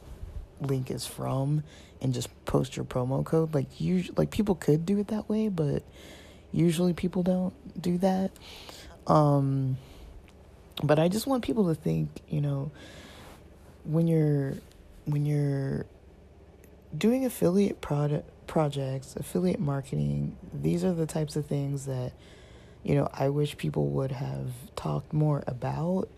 link 0.61 0.91
is 0.91 1.05
from, 1.05 1.63
and 2.01 2.13
just 2.13 2.29
post 2.45 2.75
your 2.75 2.85
promo 2.85 3.23
code. 3.23 3.53
Like 3.53 3.79
you, 3.79 4.03
like 4.17 4.31
people 4.31 4.55
could 4.55 4.85
do 4.85 4.99
it 4.99 5.07
that 5.07 5.29
way, 5.29 5.47
but 5.49 5.83
usually 6.51 6.93
people 6.93 7.23
don't 7.23 7.53
do 7.81 7.97
that. 7.99 8.31
Um, 9.07 9.77
but 10.83 10.99
I 10.99 11.07
just 11.07 11.27
want 11.27 11.43
people 11.43 11.67
to 11.67 11.75
think, 11.75 12.09
you 12.29 12.41
know, 12.41 12.71
when 13.83 14.07
you're 14.07 14.55
when 15.05 15.25
you're 15.25 15.85
doing 16.97 17.25
affiliate 17.25 17.81
product 17.81 18.29
projects, 18.47 19.15
affiliate 19.15 19.59
marketing, 19.59 20.35
these 20.53 20.83
are 20.83 20.93
the 20.93 21.05
types 21.05 21.35
of 21.35 21.45
things 21.45 21.85
that 21.85 22.13
you 22.83 22.95
know 22.95 23.09
I 23.13 23.29
wish 23.29 23.57
people 23.57 23.87
would 23.87 24.11
have 24.11 24.49
talked 24.75 25.13
more 25.13 25.43
about. 25.47 26.09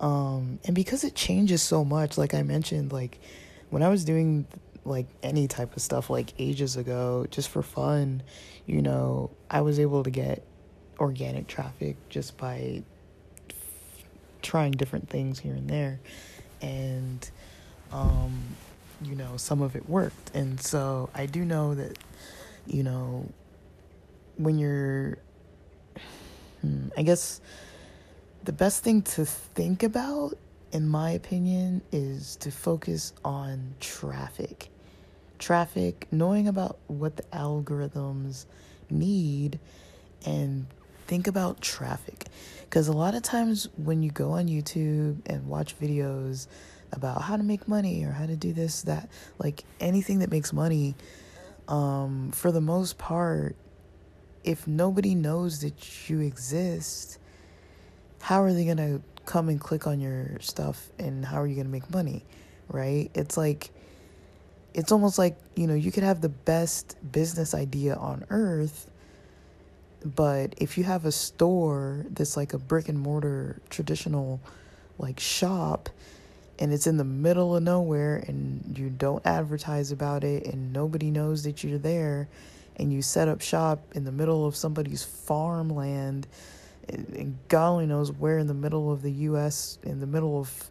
Um, 0.00 0.60
and 0.64 0.74
because 0.74 1.04
it 1.04 1.14
changes 1.14 1.62
so 1.62 1.84
much, 1.84 2.18
like 2.18 2.34
I 2.34 2.42
mentioned, 2.42 2.92
like 2.92 3.18
when 3.70 3.82
I 3.82 3.88
was 3.88 4.04
doing 4.04 4.46
like 4.84 5.06
any 5.22 5.48
type 5.48 5.76
of 5.76 5.82
stuff 5.82 6.08
like 6.08 6.32
ages 6.38 6.76
ago, 6.76 7.26
just 7.30 7.48
for 7.48 7.62
fun, 7.62 8.22
you 8.66 8.80
know, 8.80 9.30
I 9.50 9.60
was 9.60 9.80
able 9.80 10.04
to 10.04 10.10
get 10.10 10.44
organic 10.98 11.46
traffic 11.46 11.96
just 12.08 12.36
by 12.36 12.82
trying 14.42 14.72
different 14.72 15.08
things 15.08 15.38
here 15.38 15.54
and 15.54 15.68
there. 15.68 16.00
And 16.60 17.28
um 17.92 18.56
you 19.02 19.14
know, 19.14 19.36
some 19.36 19.62
of 19.62 19.76
it 19.76 19.88
worked. 19.88 20.34
And 20.34 20.60
so 20.60 21.10
I 21.14 21.26
do 21.26 21.44
know 21.44 21.74
that, 21.74 21.98
you 22.66 22.82
know, 22.82 23.28
when 24.36 24.58
you're, 24.58 25.18
hmm, 26.60 26.88
I 26.96 27.02
guess 27.02 27.40
the 28.44 28.52
best 28.52 28.82
thing 28.82 29.02
to 29.02 29.24
think 29.24 29.82
about, 29.82 30.38
in 30.72 30.88
my 30.88 31.10
opinion, 31.10 31.82
is 31.92 32.36
to 32.36 32.50
focus 32.50 33.12
on 33.24 33.74
traffic. 33.80 34.68
Traffic, 35.38 36.06
knowing 36.10 36.48
about 36.48 36.78
what 36.86 37.16
the 37.16 37.22
algorithms 37.24 38.46
need, 38.90 39.58
and 40.26 40.66
think 41.06 41.26
about 41.26 41.60
traffic. 41.60 42.26
Because 42.64 42.88
a 42.88 42.92
lot 42.92 43.14
of 43.14 43.22
times 43.22 43.68
when 43.76 44.02
you 44.02 44.10
go 44.10 44.32
on 44.32 44.46
YouTube 44.46 45.18
and 45.26 45.46
watch 45.48 45.78
videos, 45.78 46.48
about 46.92 47.22
how 47.22 47.36
to 47.36 47.42
make 47.42 47.68
money 47.68 48.04
or 48.04 48.12
how 48.12 48.26
to 48.26 48.36
do 48.36 48.52
this, 48.52 48.82
that, 48.82 49.08
like 49.38 49.64
anything 49.80 50.20
that 50.20 50.30
makes 50.30 50.52
money, 50.52 50.94
um, 51.68 52.30
for 52.32 52.50
the 52.50 52.60
most 52.60 52.98
part, 52.98 53.56
if 54.44 54.66
nobody 54.66 55.14
knows 55.14 55.60
that 55.60 56.08
you 56.08 56.20
exist, 56.20 57.18
how 58.20 58.42
are 58.42 58.52
they 58.52 58.64
going 58.64 58.76
to 58.78 59.02
come 59.24 59.48
and 59.48 59.60
click 59.60 59.86
on 59.86 60.00
your 60.00 60.38
stuff 60.40 60.88
and 60.98 61.24
how 61.24 61.40
are 61.40 61.46
you 61.46 61.54
going 61.54 61.66
to 61.66 61.72
make 61.72 61.90
money? 61.90 62.24
Right? 62.68 63.10
It's 63.14 63.36
like, 63.36 63.70
it's 64.74 64.92
almost 64.92 65.18
like, 65.18 65.36
you 65.54 65.66
know, 65.66 65.74
you 65.74 65.90
could 65.90 66.02
have 66.02 66.20
the 66.20 66.28
best 66.28 66.96
business 67.10 67.54
idea 67.54 67.94
on 67.94 68.24
earth, 68.30 68.90
but 70.04 70.54
if 70.58 70.78
you 70.78 70.84
have 70.84 71.04
a 71.04 71.12
store 71.12 72.06
that's 72.10 72.36
like 72.36 72.52
a 72.52 72.58
brick 72.58 72.88
and 72.88 72.98
mortar 72.98 73.60
traditional 73.70 74.40
like 74.98 75.18
shop 75.18 75.88
and 76.58 76.72
it's 76.72 76.86
in 76.86 76.96
the 76.96 77.04
middle 77.04 77.56
of 77.56 77.62
nowhere 77.62 78.24
and 78.26 78.76
you 78.76 78.90
don't 78.90 79.24
advertise 79.26 79.92
about 79.92 80.24
it 80.24 80.46
and 80.46 80.72
nobody 80.72 81.10
knows 81.10 81.44
that 81.44 81.62
you're 81.62 81.78
there 81.78 82.28
and 82.76 82.92
you 82.92 83.02
set 83.02 83.28
up 83.28 83.40
shop 83.40 83.80
in 83.94 84.04
the 84.04 84.12
middle 84.12 84.46
of 84.46 84.56
somebody's 84.56 85.02
farmland 85.02 86.26
and 86.88 87.38
God 87.48 87.70
only 87.70 87.86
knows 87.86 88.12
where 88.12 88.38
in 88.38 88.46
the 88.46 88.54
middle 88.54 88.92
of 88.92 89.02
the 89.02 89.12
US 89.12 89.78
in 89.82 90.00
the 90.00 90.06
middle 90.06 90.38
of 90.38 90.70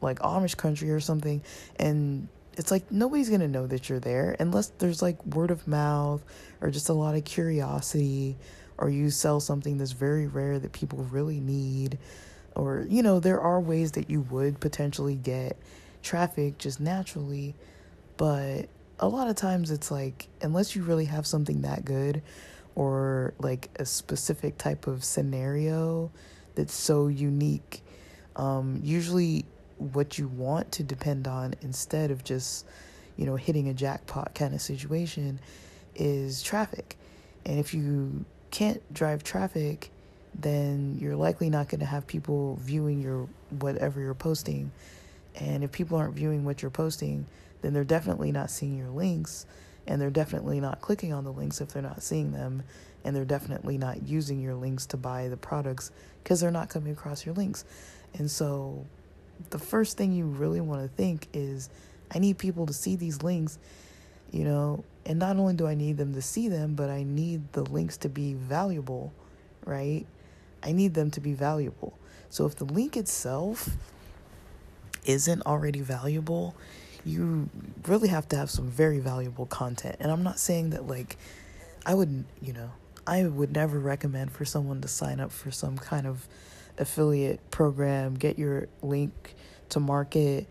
like 0.00 0.18
Amish 0.20 0.56
country 0.56 0.90
or 0.90 1.00
something 1.00 1.42
and 1.76 2.28
it's 2.56 2.70
like 2.70 2.90
nobody's 2.90 3.28
to 3.28 3.48
know 3.48 3.66
that 3.66 3.88
you're 3.88 4.00
there 4.00 4.36
unless 4.38 4.68
there's 4.78 5.02
like 5.02 5.24
word 5.26 5.50
of 5.50 5.66
mouth 5.66 6.22
or 6.60 6.70
just 6.70 6.88
a 6.88 6.92
lot 6.92 7.14
of 7.14 7.24
curiosity 7.24 8.36
or 8.78 8.90
you 8.90 9.10
sell 9.10 9.40
something 9.40 9.78
that's 9.78 9.92
very 9.92 10.26
rare 10.26 10.58
that 10.58 10.72
people 10.72 10.98
really 11.10 11.40
need 11.40 11.98
or 12.54 12.86
you 12.88 13.02
know 13.02 13.20
there 13.20 13.40
are 13.40 13.60
ways 13.60 13.92
that 13.92 14.10
you 14.10 14.20
would 14.22 14.60
potentially 14.60 15.16
get 15.16 15.56
traffic 16.02 16.58
just 16.58 16.80
naturally 16.80 17.54
but 18.16 18.68
a 19.00 19.08
lot 19.08 19.28
of 19.28 19.34
times 19.34 19.70
it's 19.70 19.90
like 19.90 20.28
unless 20.40 20.76
you 20.76 20.82
really 20.82 21.06
have 21.06 21.26
something 21.26 21.62
that 21.62 21.84
good 21.84 22.22
or 22.74 23.34
like 23.38 23.70
a 23.78 23.84
specific 23.84 24.58
type 24.58 24.86
of 24.86 25.04
scenario 25.04 26.10
that's 26.54 26.74
so 26.74 27.08
unique 27.08 27.82
um, 28.36 28.80
usually 28.82 29.44
what 29.78 30.18
you 30.18 30.28
want 30.28 30.70
to 30.72 30.82
depend 30.82 31.26
on 31.26 31.54
instead 31.62 32.10
of 32.10 32.24
just 32.24 32.66
you 33.16 33.26
know 33.26 33.36
hitting 33.36 33.68
a 33.68 33.74
jackpot 33.74 34.34
kind 34.34 34.54
of 34.54 34.60
situation 34.60 35.38
is 35.94 36.42
traffic 36.42 36.96
and 37.44 37.58
if 37.58 37.74
you 37.74 38.24
can't 38.50 38.82
drive 38.92 39.22
traffic 39.22 39.90
then 40.38 40.96
you're 41.00 41.16
likely 41.16 41.48
not 41.48 41.68
going 41.68 41.80
to 41.80 41.86
have 41.86 42.06
people 42.06 42.58
viewing 42.60 43.00
your 43.00 43.28
whatever 43.50 44.00
you're 44.00 44.14
posting. 44.14 44.72
And 45.36 45.64
if 45.64 45.72
people 45.72 45.98
aren't 45.98 46.14
viewing 46.14 46.44
what 46.44 46.62
you're 46.62 46.70
posting, 46.70 47.26
then 47.62 47.72
they're 47.72 47.84
definitely 47.84 48.32
not 48.32 48.50
seeing 48.50 48.76
your 48.76 48.88
links 48.88 49.46
and 49.86 50.00
they're 50.00 50.10
definitely 50.10 50.60
not 50.60 50.80
clicking 50.80 51.12
on 51.12 51.24
the 51.24 51.32
links 51.32 51.60
if 51.60 51.68
they're 51.68 51.82
not 51.82 52.02
seeing 52.02 52.32
them 52.32 52.62
and 53.04 53.14
they're 53.14 53.24
definitely 53.24 53.76
not 53.76 54.02
using 54.02 54.40
your 54.40 54.54
links 54.54 54.86
to 54.86 54.96
buy 54.96 55.28
the 55.28 55.36
products 55.36 55.90
because 56.22 56.40
they're 56.40 56.50
not 56.50 56.70
coming 56.70 56.92
across 56.92 57.26
your 57.26 57.34
links. 57.34 57.64
And 58.14 58.30
so 58.30 58.84
the 59.50 59.58
first 59.58 59.96
thing 59.96 60.12
you 60.12 60.24
really 60.24 60.60
want 60.60 60.82
to 60.82 60.88
think 60.88 61.28
is 61.32 61.68
I 62.14 62.18
need 62.18 62.38
people 62.38 62.66
to 62.66 62.72
see 62.72 62.96
these 62.96 63.22
links, 63.22 63.58
you 64.30 64.44
know, 64.44 64.84
and 65.04 65.18
not 65.18 65.36
only 65.36 65.54
do 65.54 65.66
I 65.66 65.74
need 65.74 65.98
them 65.98 66.14
to 66.14 66.22
see 66.22 66.48
them, 66.48 66.74
but 66.74 66.88
I 66.88 67.02
need 67.02 67.52
the 67.52 67.62
links 67.62 67.96
to 67.98 68.08
be 68.08 68.34
valuable, 68.34 69.12
right? 69.66 70.06
I 70.62 70.72
need 70.72 70.94
them 70.94 71.10
to 71.10 71.20
be 71.20 71.34
valuable. 71.34 71.98
So 72.30 72.46
if 72.46 72.56
the 72.56 72.64
link 72.64 72.96
itself 72.96 73.76
isn't 75.04 75.42
already 75.42 75.80
valuable, 75.80 76.54
you 77.04 77.48
really 77.86 78.08
have 78.08 78.28
to 78.28 78.36
have 78.36 78.50
some 78.50 78.68
very 78.68 78.98
valuable 78.98 79.46
content. 79.46 79.96
And 80.00 80.10
I'm 80.10 80.22
not 80.22 80.38
saying 80.38 80.70
that, 80.70 80.86
like, 80.86 81.16
I 81.84 81.94
wouldn't, 81.94 82.26
you 82.40 82.52
know, 82.52 82.70
I 83.06 83.24
would 83.24 83.52
never 83.52 83.78
recommend 83.78 84.32
for 84.32 84.44
someone 84.44 84.80
to 84.80 84.88
sign 84.88 85.20
up 85.20 85.30
for 85.30 85.50
some 85.50 85.76
kind 85.76 86.06
of 86.06 86.26
affiliate 86.78 87.50
program, 87.50 88.14
get 88.14 88.38
your 88.38 88.68
link 88.82 89.34
to 89.70 89.80
market, 89.80 90.48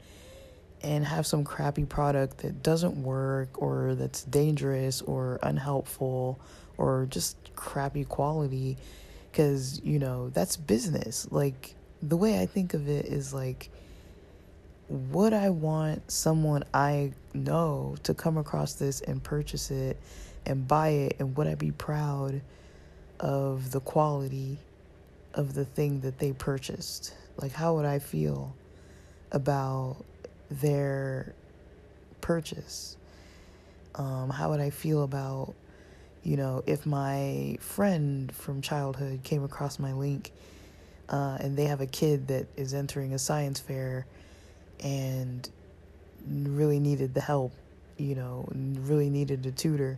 and 0.83 1.05
have 1.05 1.25
some 1.25 1.43
crappy 1.43 1.85
product 1.85 2.39
that 2.39 2.61
doesn't 2.61 3.01
work 3.01 3.61
or 3.61 3.95
that's 3.95 4.23
dangerous 4.23 5.01
or 5.01 5.39
unhelpful 5.41 6.39
or 6.77 7.07
just 7.09 7.37
crappy 7.55 8.03
quality 8.03 8.77
because 9.31 9.81
you 9.83 9.97
know 9.97 10.29
that's 10.29 10.57
business 10.57 11.25
like 11.31 11.75
the 12.01 12.17
way 12.17 12.41
i 12.41 12.45
think 12.45 12.73
of 12.73 12.89
it 12.89 13.05
is 13.05 13.33
like 13.33 13.69
would 14.93 15.33
I 15.33 15.49
want 15.49 16.11
someone 16.11 16.63
I 16.71 17.13
know 17.33 17.95
to 18.03 18.13
come 18.13 18.37
across 18.37 18.73
this 18.73 19.01
and 19.01 19.23
purchase 19.23 19.71
it 19.71 19.97
and 20.45 20.67
buy 20.67 20.89
it? 20.89 21.15
And 21.17 21.35
would 21.35 21.47
I 21.47 21.55
be 21.55 21.71
proud 21.71 22.41
of 23.19 23.71
the 23.71 23.79
quality 23.79 24.59
of 25.33 25.55
the 25.55 25.65
thing 25.65 26.01
that 26.01 26.19
they 26.19 26.31
purchased? 26.31 27.15
Like, 27.37 27.53
how 27.53 27.73
would 27.73 27.85
I 27.85 27.97
feel 27.97 28.55
about 29.31 29.97
their 30.51 31.33
purchase? 32.21 32.95
Um, 33.95 34.29
how 34.29 34.51
would 34.51 34.59
I 34.59 34.69
feel 34.69 35.01
about, 35.01 35.55
you 36.21 36.37
know, 36.37 36.63
if 36.67 36.85
my 36.85 37.57
friend 37.59 38.31
from 38.31 38.61
childhood 38.61 39.23
came 39.23 39.43
across 39.43 39.79
my 39.79 39.93
link 39.93 40.31
uh, 41.09 41.39
and 41.39 41.57
they 41.57 41.65
have 41.65 41.81
a 41.81 41.87
kid 41.87 42.27
that 42.27 42.45
is 42.55 42.75
entering 42.75 43.13
a 43.13 43.19
science 43.19 43.59
fair 43.59 44.05
and 44.81 45.49
really 46.27 46.79
needed 46.79 47.13
the 47.13 47.21
help, 47.21 47.51
you 47.97 48.15
know, 48.15 48.47
really 48.51 49.09
needed 49.09 49.45
a 49.45 49.51
tutor, 49.51 49.97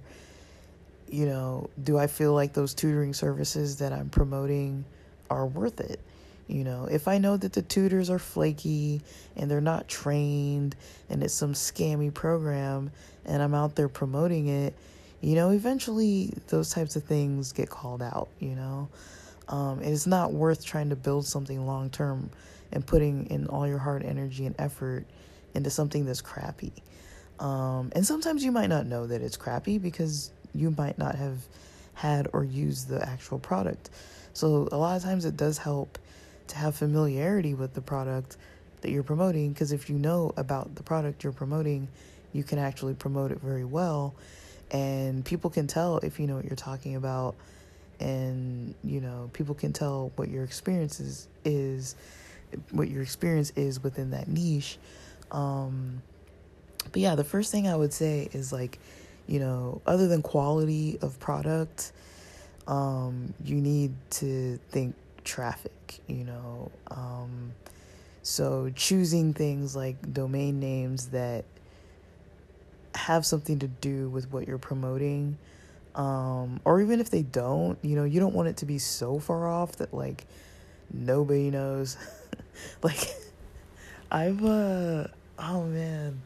you 1.09 1.25
know, 1.25 1.69
do 1.83 1.97
I 1.97 2.07
feel 2.07 2.33
like 2.33 2.53
those 2.53 2.73
tutoring 2.73 3.13
services 3.13 3.77
that 3.77 3.93
I'm 3.93 4.09
promoting 4.09 4.85
are 5.29 5.45
worth 5.45 5.79
it? 5.79 5.99
You 6.47 6.63
know, 6.63 6.87
if 6.89 7.07
I 7.07 7.17
know 7.17 7.37
that 7.37 7.53
the 7.53 7.63
tutors 7.63 8.09
are 8.09 8.19
flaky 8.19 9.01
and 9.35 9.49
they're 9.49 9.61
not 9.61 9.87
trained 9.87 10.75
and 11.09 11.23
it's 11.23 11.33
some 11.33 11.53
scammy 11.53 12.13
program 12.13 12.91
and 13.25 13.41
I'm 13.41 13.55
out 13.55 13.75
there 13.75 13.89
promoting 13.89 14.47
it, 14.47 14.75
you 15.21 15.33
know, 15.33 15.49
eventually 15.49 16.33
those 16.49 16.69
types 16.69 16.95
of 16.95 17.03
things 17.03 17.51
get 17.51 17.69
called 17.69 18.03
out, 18.03 18.27
you 18.39 18.55
know. 18.55 18.89
Um, 19.47 19.81
it's 19.81 20.05
not 20.07 20.33
worth 20.33 20.65
trying 20.65 20.89
to 20.89 20.95
build 20.95 21.25
something 21.25 21.65
long 21.65 21.89
term 21.89 22.29
and 22.71 22.85
putting 22.85 23.29
in 23.29 23.47
all 23.47 23.67
your 23.67 23.77
hard 23.77 24.03
energy 24.03 24.45
and 24.45 24.55
effort 24.59 25.05
into 25.53 25.69
something 25.69 26.05
that's 26.05 26.21
crappy. 26.21 26.73
Um, 27.39 27.91
and 27.95 28.05
sometimes 28.05 28.43
you 28.43 28.51
might 28.51 28.67
not 28.67 28.85
know 28.85 29.07
that 29.07 29.21
it's 29.21 29.37
crappy 29.37 29.77
because 29.77 30.31
you 30.53 30.71
might 30.71 30.97
not 30.97 31.15
have 31.15 31.37
had 31.93 32.27
or 32.33 32.43
used 32.43 32.87
the 32.87 33.05
actual 33.07 33.39
product. 33.39 33.89
So 34.33 34.67
a 34.71 34.77
lot 34.77 34.97
of 34.97 35.03
times 35.03 35.25
it 35.25 35.37
does 35.37 35.57
help 35.57 35.97
to 36.47 36.57
have 36.57 36.75
familiarity 36.75 37.53
with 37.53 37.73
the 37.73 37.81
product 37.81 38.37
that 38.81 38.91
you're 38.91 39.03
promoting 39.03 39.51
because 39.53 39.71
if 39.71 39.89
you 39.89 39.97
know 39.97 40.33
about 40.37 40.75
the 40.75 40.83
product 40.83 41.23
you're 41.23 41.33
promoting, 41.33 41.87
you 42.33 42.43
can 42.43 42.59
actually 42.59 42.93
promote 42.93 43.31
it 43.31 43.39
very 43.39 43.65
well 43.65 44.13
and 44.71 45.23
people 45.23 45.49
can 45.49 45.67
tell 45.67 45.97
if 45.99 46.19
you 46.19 46.27
know 46.27 46.35
what 46.35 46.45
you're 46.45 46.55
talking 46.55 46.95
about 46.95 47.35
and 47.99 48.75
you 48.83 48.99
know 48.99 49.29
people 49.33 49.55
can 49.55 49.71
tell 49.71 50.11
what 50.15 50.29
your 50.29 50.43
experience 50.43 50.99
is, 50.99 51.27
is 51.43 51.95
what 52.71 52.89
your 52.89 53.01
experience 53.01 53.51
is 53.55 53.83
within 53.83 54.11
that 54.11 54.27
niche 54.27 54.77
um 55.31 56.01
but 56.91 56.97
yeah 56.97 57.15
the 57.15 57.23
first 57.23 57.51
thing 57.51 57.67
i 57.67 57.75
would 57.75 57.93
say 57.93 58.29
is 58.33 58.53
like 58.53 58.79
you 59.27 59.39
know 59.39 59.81
other 59.85 60.07
than 60.07 60.21
quality 60.21 60.97
of 61.01 61.19
product 61.19 61.91
um 62.67 63.33
you 63.43 63.55
need 63.55 63.93
to 64.09 64.59
think 64.69 64.95
traffic, 65.25 65.99
you 66.07 66.23
know. 66.23 66.71
Um, 66.89 67.51
so 68.23 68.71
choosing 68.75 69.33
things 69.33 69.75
like 69.75 70.13
domain 70.13 70.59
names 70.59 71.07
that 71.07 71.43
have 72.93 73.25
something 73.25 73.59
to 73.59 73.67
do 73.67 74.07
with 74.09 74.31
what 74.31 74.47
you're 74.47 74.57
promoting, 74.57 75.37
um, 75.95 76.61
or 76.63 76.79
even 76.81 77.01
if 77.01 77.09
they 77.09 77.23
don't, 77.23 77.77
you 77.81 77.95
know, 77.95 78.05
you 78.05 78.19
don't 78.21 78.33
want 78.33 78.47
it 78.47 78.57
to 78.57 78.65
be 78.65 78.77
so 78.79 79.19
far 79.19 79.47
off 79.47 79.75
that 79.77 79.93
like 79.93 80.25
nobody 80.93 81.51
knows. 81.51 81.97
like, 82.81 83.15
I've 84.11 84.43
uh, 84.43 85.07
oh 85.39 85.63
man, 85.63 86.21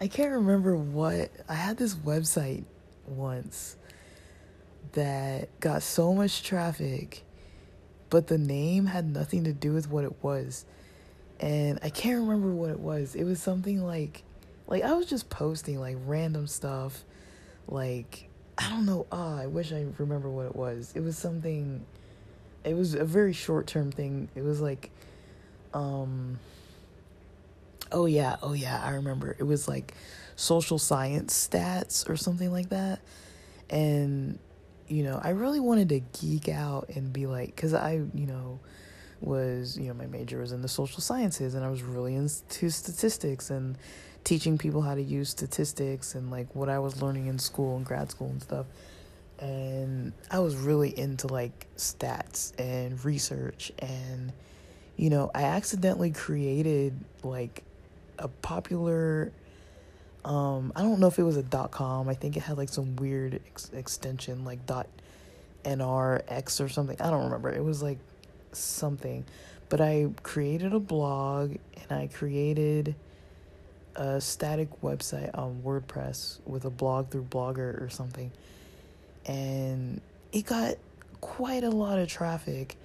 I 0.00 0.08
can't 0.08 0.32
remember 0.32 0.76
what 0.76 1.30
I 1.48 1.54
had 1.54 1.76
this 1.76 1.94
website 1.94 2.64
once 3.06 3.76
that 4.92 5.60
got 5.60 5.82
so 5.82 6.14
much 6.14 6.42
traffic 6.42 7.24
but 8.10 8.26
the 8.26 8.38
name 8.38 8.86
had 8.86 9.12
nothing 9.12 9.44
to 9.44 9.52
do 9.52 9.72
with 9.72 9.90
what 9.90 10.04
it 10.04 10.22
was. 10.22 10.64
And 11.40 11.78
I 11.82 11.90
can't 11.90 12.20
remember 12.20 12.50
what 12.50 12.70
it 12.70 12.80
was. 12.80 13.14
It 13.14 13.24
was 13.24 13.40
something 13.40 13.82
like 13.84 14.22
like 14.66 14.82
I 14.82 14.92
was 14.94 15.06
just 15.06 15.30
posting 15.30 15.78
like 15.80 15.96
random 16.04 16.46
stuff 16.46 17.04
like 17.66 18.28
I 18.56 18.68
don't 18.70 18.86
know. 18.86 19.06
Ah, 19.12 19.36
oh, 19.36 19.42
I 19.42 19.46
wish 19.46 19.72
I 19.72 19.86
remember 19.98 20.28
what 20.28 20.46
it 20.46 20.56
was. 20.56 20.92
It 20.94 21.00
was 21.00 21.16
something 21.16 21.84
it 22.64 22.74
was 22.74 22.94
a 22.94 23.04
very 23.04 23.32
short-term 23.32 23.92
thing. 23.92 24.28
It 24.34 24.42
was 24.42 24.60
like 24.60 24.90
um 25.74 26.38
Oh 27.90 28.06
yeah, 28.06 28.36
oh 28.42 28.52
yeah, 28.52 28.82
I 28.84 28.90
remember. 28.90 29.34
It 29.38 29.44
was 29.44 29.66
like 29.66 29.94
social 30.36 30.78
science 30.78 31.48
stats 31.48 32.08
or 32.08 32.16
something 32.16 32.52
like 32.52 32.68
that. 32.68 33.00
And 33.70 34.38
you 34.88 35.02
know, 35.02 35.20
I 35.22 35.30
really 35.30 35.60
wanted 35.60 35.90
to 35.90 36.00
geek 36.00 36.48
out 36.48 36.88
and 36.94 37.12
be 37.12 37.26
like, 37.26 37.54
because 37.54 37.74
I, 37.74 37.92
you 38.14 38.26
know, 38.26 38.58
was, 39.20 39.78
you 39.78 39.88
know, 39.88 39.94
my 39.94 40.06
major 40.06 40.38
was 40.38 40.52
in 40.52 40.62
the 40.62 40.68
social 40.68 41.00
sciences 41.00 41.54
and 41.54 41.64
I 41.64 41.68
was 41.68 41.82
really 41.82 42.14
into 42.14 42.70
statistics 42.70 43.50
and 43.50 43.76
teaching 44.24 44.56
people 44.56 44.80
how 44.82 44.94
to 44.94 45.02
use 45.02 45.28
statistics 45.28 46.14
and 46.14 46.30
like 46.30 46.54
what 46.54 46.68
I 46.68 46.78
was 46.78 47.02
learning 47.02 47.26
in 47.26 47.38
school 47.38 47.76
and 47.76 47.84
grad 47.84 48.10
school 48.10 48.28
and 48.28 48.42
stuff. 48.42 48.66
And 49.38 50.12
I 50.30 50.40
was 50.40 50.56
really 50.56 50.96
into 50.98 51.28
like 51.28 51.66
stats 51.76 52.52
and 52.58 53.02
research 53.04 53.72
and, 53.78 54.32
you 54.96 55.10
know, 55.10 55.30
I 55.34 55.44
accidentally 55.44 56.10
created 56.10 56.98
like 57.22 57.62
a 58.18 58.28
popular 58.28 59.32
um, 60.24 60.72
I 60.74 60.82
don't 60.82 61.00
know 61.00 61.06
if 61.06 61.18
it 61.18 61.22
was 61.22 61.36
a 61.36 61.42
dot 61.42 61.70
com. 61.70 62.08
I 62.08 62.14
think 62.14 62.36
it 62.36 62.40
had 62.40 62.58
like 62.58 62.68
some 62.68 62.96
weird 62.96 63.40
ex- 63.46 63.70
extension 63.72 64.44
like 64.44 64.66
dot 64.66 64.86
nrx 65.64 66.64
or 66.64 66.68
something. 66.68 67.00
I 67.00 67.10
don't 67.10 67.24
remember. 67.24 67.50
It 67.50 67.64
was 67.64 67.82
like 67.82 67.98
something. 68.52 69.24
But 69.68 69.80
I 69.80 70.08
created 70.22 70.72
a 70.72 70.80
blog 70.80 71.56
and 71.88 71.98
I 71.98 72.08
created 72.08 72.94
a 73.96 74.20
static 74.20 74.68
website 74.82 75.30
on 75.36 75.62
WordPress 75.64 76.40
with 76.46 76.64
a 76.64 76.70
blog 76.70 77.10
through 77.10 77.24
Blogger 77.24 77.82
or 77.82 77.88
something. 77.90 78.30
And 79.28 80.00
it 80.32 80.46
got 80.46 80.74
quite 81.20 81.62
a 81.62 81.70
lot 81.70 82.00
of 82.00 82.08
traffic 82.08 82.76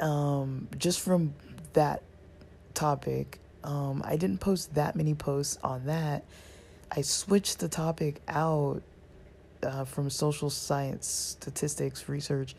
um, 0.00 0.66
just 0.76 1.00
from 1.00 1.34
that 1.74 2.02
topic 2.74 3.38
um, 3.64 4.02
I 4.04 4.16
didn't 4.16 4.38
post 4.38 4.74
that 4.74 4.96
many 4.96 5.14
posts 5.14 5.58
on 5.62 5.86
that. 5.86 6.24
I 6.90 7.02
switched 7.02 7.60
the 7.60 7.68
topic 7.68 8.20
out 8.28 8.82
uh, 9.62 9.84
from 9.84 10.10
social 10.10 10.50
science, 10.50 11.06
statistics, 11.06 12.08
research. 12.08 12.54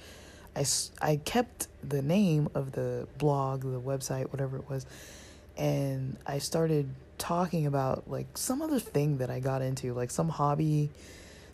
I, 0.56 0.66
I 1.02 1.16
kept 1.18 1.68
the 1.84 2.02
name 2.02 2.50
of 2.56 2.72
the 2.72 3.08
blog, 3.18 3.62
the 3.62 3.82
website, 3.82 4.32
whatever 4.32 4.58
it 4.58 4.70
was, 4.70 4.86
and 5.58 6.16
I 6.26 6.40
started 6.40 6.90
talking 7.18 7.66
about 7.68 8.10
like 8.10 8.38
some 8.38 8.62
other 8.62 8.80
thing 8.80 9.18
that 9.18 9.30
I 9.30 9.40
got 9.40 9.62
into, 9.62 9.94
like 9.94 10.12
some 10.12 10.30
hobby 10.30 10.90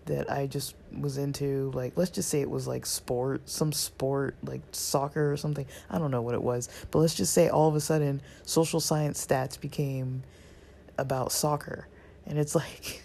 that 0.10 0.32
I 0.32 0.48
just 0.48 0.76
was 0.92 1.18
into. 1.18 1.72
Like, 1.74 1.94
let's 1.96 2.12
just 2.12 2.30
say 2.30 2.42
it 2.42 2.50
was 2.50 2.68
like 2.68 2.86
sport, 2.86 3.48
some 3.48 3.72
sport, 3.72 4.36
like 4.44 4.62
soccer 4.72 5.32
or 5.32 5.38
something. 5.38 5.66
I 5.90 5.98
don't 5.98 6.12
know 6.12 6.22
what 6.22 6.34
it 6.34 6.42
was. 6.42 6.68
But 6.92 7.00
let's 7.00 7.14
just 7.14 7.34
say 7.34 7.48
all 7.48 7.70
of 7.70 7.76
a 7.76 7.80
sudden, 7.80 8.22
social 8.44 8.80
science 8.80 9.26
stats 9.26 9.60
became 9.60 10.24
about 10.98 11.32
soccer. 11.32 11.88
And 12.26 12.38
it's 12.38 12.56
like, 12.64 13.02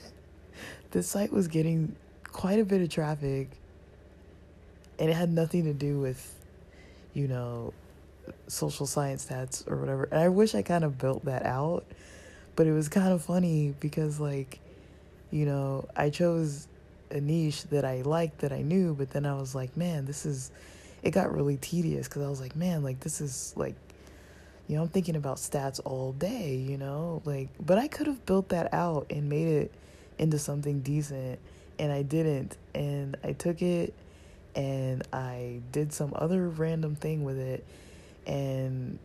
this 0.90 1.06
site 1.06 1.32
was 1.32 1.46
getting 1.46 1.94
quite 2.24 2.58
a 2.58 2.64
bit 2.64 2.80
of 2.80 2.88
traffic. 2.88 3.50
And 4.98 5.10
it 5.10 5.14
had 5.14 5.32
nothing 5.32 5.64
to 5.64 5.74
do 5.74 6.00
with, 6.00 6.34
you 7.12 7.28
know, 7.28 7.74
social 8.48 8.86
science 8.86 9.26
stats 9.26 9.70
or 9.70 9.76
whatever. 9.76 10.04
And 10.04 10.20
I 10.20 10.28
wish 10.30 10.54
I 10.54 10.62
kind 10.62 10.84
of 10.84 10.98
built 10.98 11.26
that 11.26 11.44
out. 11.44 11.84
But 12.56 12.66
it 12.66 12.72
was 12.72 12.88
kind 12.88 13.12
of 13.12 13.22
funny 13.22 13.74
because, 13.80 14.20
like, 14.20 14.60
you 15.32 15.44
know, 15.44 15.88
I 15.96 16.10
chose 16.10 16.68
a 17.10 17.20
niche 17.20 17.64
that 17.64 17.84
I 17.84 18.02
liked 18.02 18.38
that 18.38 18.52
I 18.52 18.62
knew, 18.62 18.94
but 18.94 19.10
then 19.10 19.26
I 19.26 19.34
was 19.34 19.54
like, 19.54 19.76
man, 19.76 20.04
this 20.04 20.26
is 20.26 20.50
it 21.02 21.10
got 21.10 21.34
really 21.34 21.58
tedious 21.58 22.08
because 22.08 22.22
I 22.22 22.28
was 22.28 22.40
like, 22.40 22.56
man, 22.56 22.82
like 22.82 23.00
this 23.00 23.20
is 23.20 23.52
like 23.56 23.74
you 24.66 24.76
know, 24.76 24.82
I'm 24.82 24.88
thinking 24.88 25.16
about 25.16 25.36
stats 25.36 25.78
all 25.84 26.12
day, 26.12 26.54
you 26.56 26.78
know? 26.78 27.22
Like 27.24 27.48
but 27.64 27.78
I 27.78 27.88
could 27.88 28.06
have 28.06 28.24
built 28.26 28.48
that 28.50 28.72
out 28.72 29.06
and 29.10 29.28
made 29.28 29.48
it 29.48 29.72
into 30.18 30.38
something 30.38 30.80
decent 30.80 31.38
and 31.78 31.92
I 31.92 32.02
didn't. 32.02 32.56
And 32.74 33.16
I 33.22 33.32
took 33.32 33.62
it 33.62 33.92
and 34.54 35.02
I 35.12 35.60
did 35.72 35.92
some 35.92 36.12
other 36.14 36.48
random 36.48 36.94
thing 36.94 37.24
with 37.24 37.38
it 37.38 37.64
and 38.26 38.98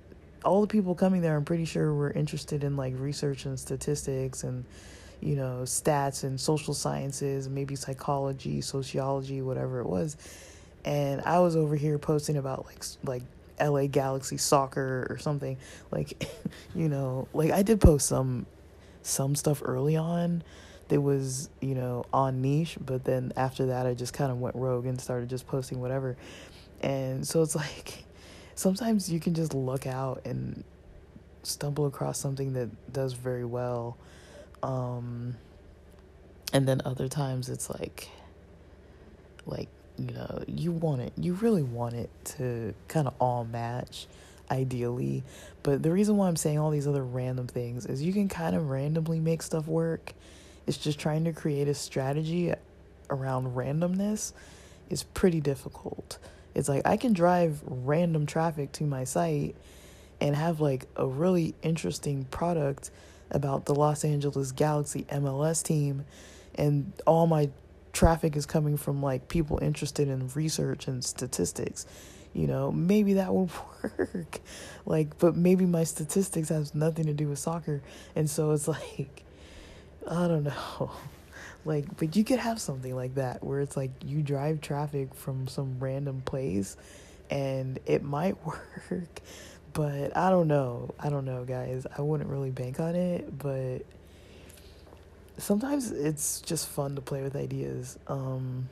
all 0.46 0.62
the 0.62 0.68
people 0.68 0.96
coming 0.96 1.22
there 1.22 1.36
I'm 1.36 1.44
pretty 1.44 1.66
sure 1.66 1.94
were 1.94 2.12
interested 2.12 2.64
in 2.64 2.78
like 2.78 2.94
research 2.98 3.46
and 3.46 3.60
statistics 3.60 4.44
and 4.44 4.64
you 5.22 5.36
know, 5.36 5.62
stats 5.64 6.24
and 6.24 6.40
social 6.40 6.74
sciences, 6.74 7.50
maybe 7.50 7.76
psychology, 7.76 8.62
sociology, 8.62 9.42
whatever 9.42 9.80
it 9.80 9.88
was. 9.88 10.18
And 10.86 11.22
I 11.22 11.40
was 11.40 11.56
over 11.56 11.76
here 11.76 11.98
posting 11.98 12.38
about 12.38 12.66
like 12.66 12.84
like 13.04 13.24
LA 13.60 13.88
Galaxy 13.88 14.38
soccer 14.38 15.08
or 15.10 15.18
something. 15.18 15.58
Like, 15.92 16.24
you 16.76 16.90
know, 16.90 17.28
like 17.34 17.52
I 17.52 17.64
did 17.64 17.82
post 17.82 18.08
some 18.08 18.46
some 19.02 19.36
stuff 19.36 19.62
early 19.64 19.96
on 19.96 20.44
that 20.88 21.02
was, 21.02 21.50
you 21.62 21.76
know, 21.76 22.04
on 22.12 22.42
niche, 22.42 22.78
but 22.84 23.04
then 23.04 23.32
after 23.36 23.68
that 23.68 23.86
I 23.86 23.94
just 23.94 24.14
kind 24.14 24.32
of 24.32 24.40
went 24.40 24.56
rogue 24.56 24.86
and 24.86 25.00
started 25.00 25.30
just 25.30 25.48
posting 25.48 25.80
whatever. 25.80 26.18
And 26.82 27.28
so 27.28 27.42
it's 27.42 27.56
like 27.58 28.06
sometimes 28.56 29.12
you 29.12 29.20
can 29.20 29.34
just 29.34 29.54
look 29.54 29.86
out 29.86 30.22
and 30.26 30.64
stumble 31.44 31.86
across 31.86 32.20
something 32.20 32.54
that 32.54 32.70
does 32.92 33.14
very 33.14 33.46
well. 33.46 33.98
Um 34.64 35.36
and 36.52 36.68
then 36.68 36.82
other 36.86 37.08
times 37.08 37.50
it's 37.50 37.70
like 37.70 38.10
like 39.46 39.70
you 39.98 40.14
know 40.14 40.44
you 40.48 40.72
want 40.72 41.02
it 41.02 41.14
you 41.18 41.34
really 41.34 41.64
want 41.64 41.94
it 41.94 42.10
to 42.24 42.74
kind 42.88 43.08
of 43.08 43.14
all 43.20 43.44
match 43.44 44.08
ideally. 44.52 45.24
But 45.62 45.84
the 45.84 45.92
reason 45.92 46.18
why 46.18 46.28
i'm 46.28 46.36
saying 46.36 46.58
all 46.58 46.72
these 46.72 46.88
other 46.88 47.04
random 47.04 47.48
things 47.48 47.86
is 47.86 48.02
you 48.02 48.14
can 48.14 48.28
kind 48.28 48.56
of 48.56 48.70
randomly 48.70 49.20
make 49.20 49.42
stuff 49.42 49.68
work. 49.68 50.14
It's 50.66 50.78
just 50.78 51.00
trying 51.00 51.24
to 51.26 51.34
create 51.34 51.68
a 51.68 51.74
strategy 51.74 52.54
around 53.10 53.56
randomness 53.56 54.34
is 54.90 55.04
pretty 55.04 55.42
difficult. 55.42 56.18
It's 56.56 56.68
like 56.68 56.82
i 56.86 56.98
can 56.98 57.14
drive 57.14 57.62
random 57.66 58.26
traffic 58.26 58.72
to 58.74 58.84
my 58.84 59.04
site 59.04 59.56
and 60.20 60.36
have 60.36 60.60
like 60.60 60.88
a 60.96 61.06
really 61.08 61.54
interesting 61.62 62.26
product 62.26 62.92
about 63.32 63.66
the 63.66 63.76
los 63.76 64.04
angeles 64.04 64.52
galaxy 64.52 65.06
mls 65.10 65.64
team 65.64 66.06
and 66.56 66.92
all 67.06 67.28
my 67.28 67.50
traffic 67.94 68.36
is 68.36 68.46
coming 68.46 68.78
from 68.78 69.02
like 69.02 69.28
people 69.28 69.60
interested 69.62 70.08
in 70.08 70.30
research 70.30 70.88
and 70.88 71.04
statistics 71.04 71.86
you 72.34 72.48
know 72.48 72.72
maybe 72.72 73.14
that 73.14 73.34
will 73.34 73.50
work. 73.84 74.40
Like 74.86 75.18
but 75.18 75.36
maybe 75.36 75.66
my 75.66 75.84
statistics 75.84 76.50
has 76.50 76.76
nothing 76.76 77.06
to 77.06 77.14
do 77.14 77.28
with 77.28 77.40
soccer 77.40 77.82
and 78.16 78.30
so 78.30 78.52
it's 78.52 78.68
like 78.68 79.24
i 80.10 80.28
don't 80.28 80.44
know. 80.44 80.92
Like 81.66 81.98
but 81.98 82.16
you 82.16 82.24
could 82.24 82.40
have 82.40 82.60
something 82.60 82.96
like 82.96 83.16
that 83.16 83.44
where 83.44 83.60
it's 83.60 83.76
like 83.76 83.92
you 84.06 84.22
drive 84.22 84.62
traffic 84.62 85.14
from 85.14 85.50
some 85.50 85.76
random 85.78 86.22
place 86.22 86.78
and 87.30 87.78
it 87.86 88.02
might 88.02 88.38
work 88.46 89.20
but 89.80 90.16
i 90.18 90.30
don't 90.30 90.48
know 90.48 90.94
i 91.00 91.10
don't 91.10 91.26
know 91.26 91.42
guys 91.46 91.86
i 91.98 92.02
wouldn't 92.02 92.30
really 92.30 92.52
bank 92.52 92.80
on 92.80 92.96
it 92.96 93.38
but 93.38 93.86
sometimes 95.40 95.92
it's 95.92 96.42
just 96.42 96.68
fun 96.68 96.96
to 96.96 97.02
play 97.02 97.24
with 97.24 97.36
ideas. 97.36 97.98
Um, 98.08 98.70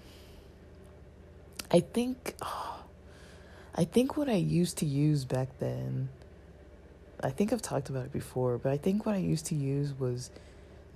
I 1.71 1.79
think, 1.79 2.35
oh, 2.41 2.83
I 3.75 3.83
think 3.83 4.17
what 4.17 4.27
I 4.27 4.33
used 4.33 4.79
to 4.79 4.85
use 4.85 5.23
back 5.23 5.49
then. 5.59 6.09
I 7.23 7.29
think 7.29 7.53
I've 7.53 7.61
talked 7.61 7.89
about 7.89 8.05
it 8.05 8.11
before, 8.11 8.57
but 8.57 8.71
I 8.71 8.77
think 8.77 9.05
what 9.05 9.13
I 9.13 9.19
used 9.19 9.45
to 9.47 9.55
use 9.55 9.93
was 9.97 10.31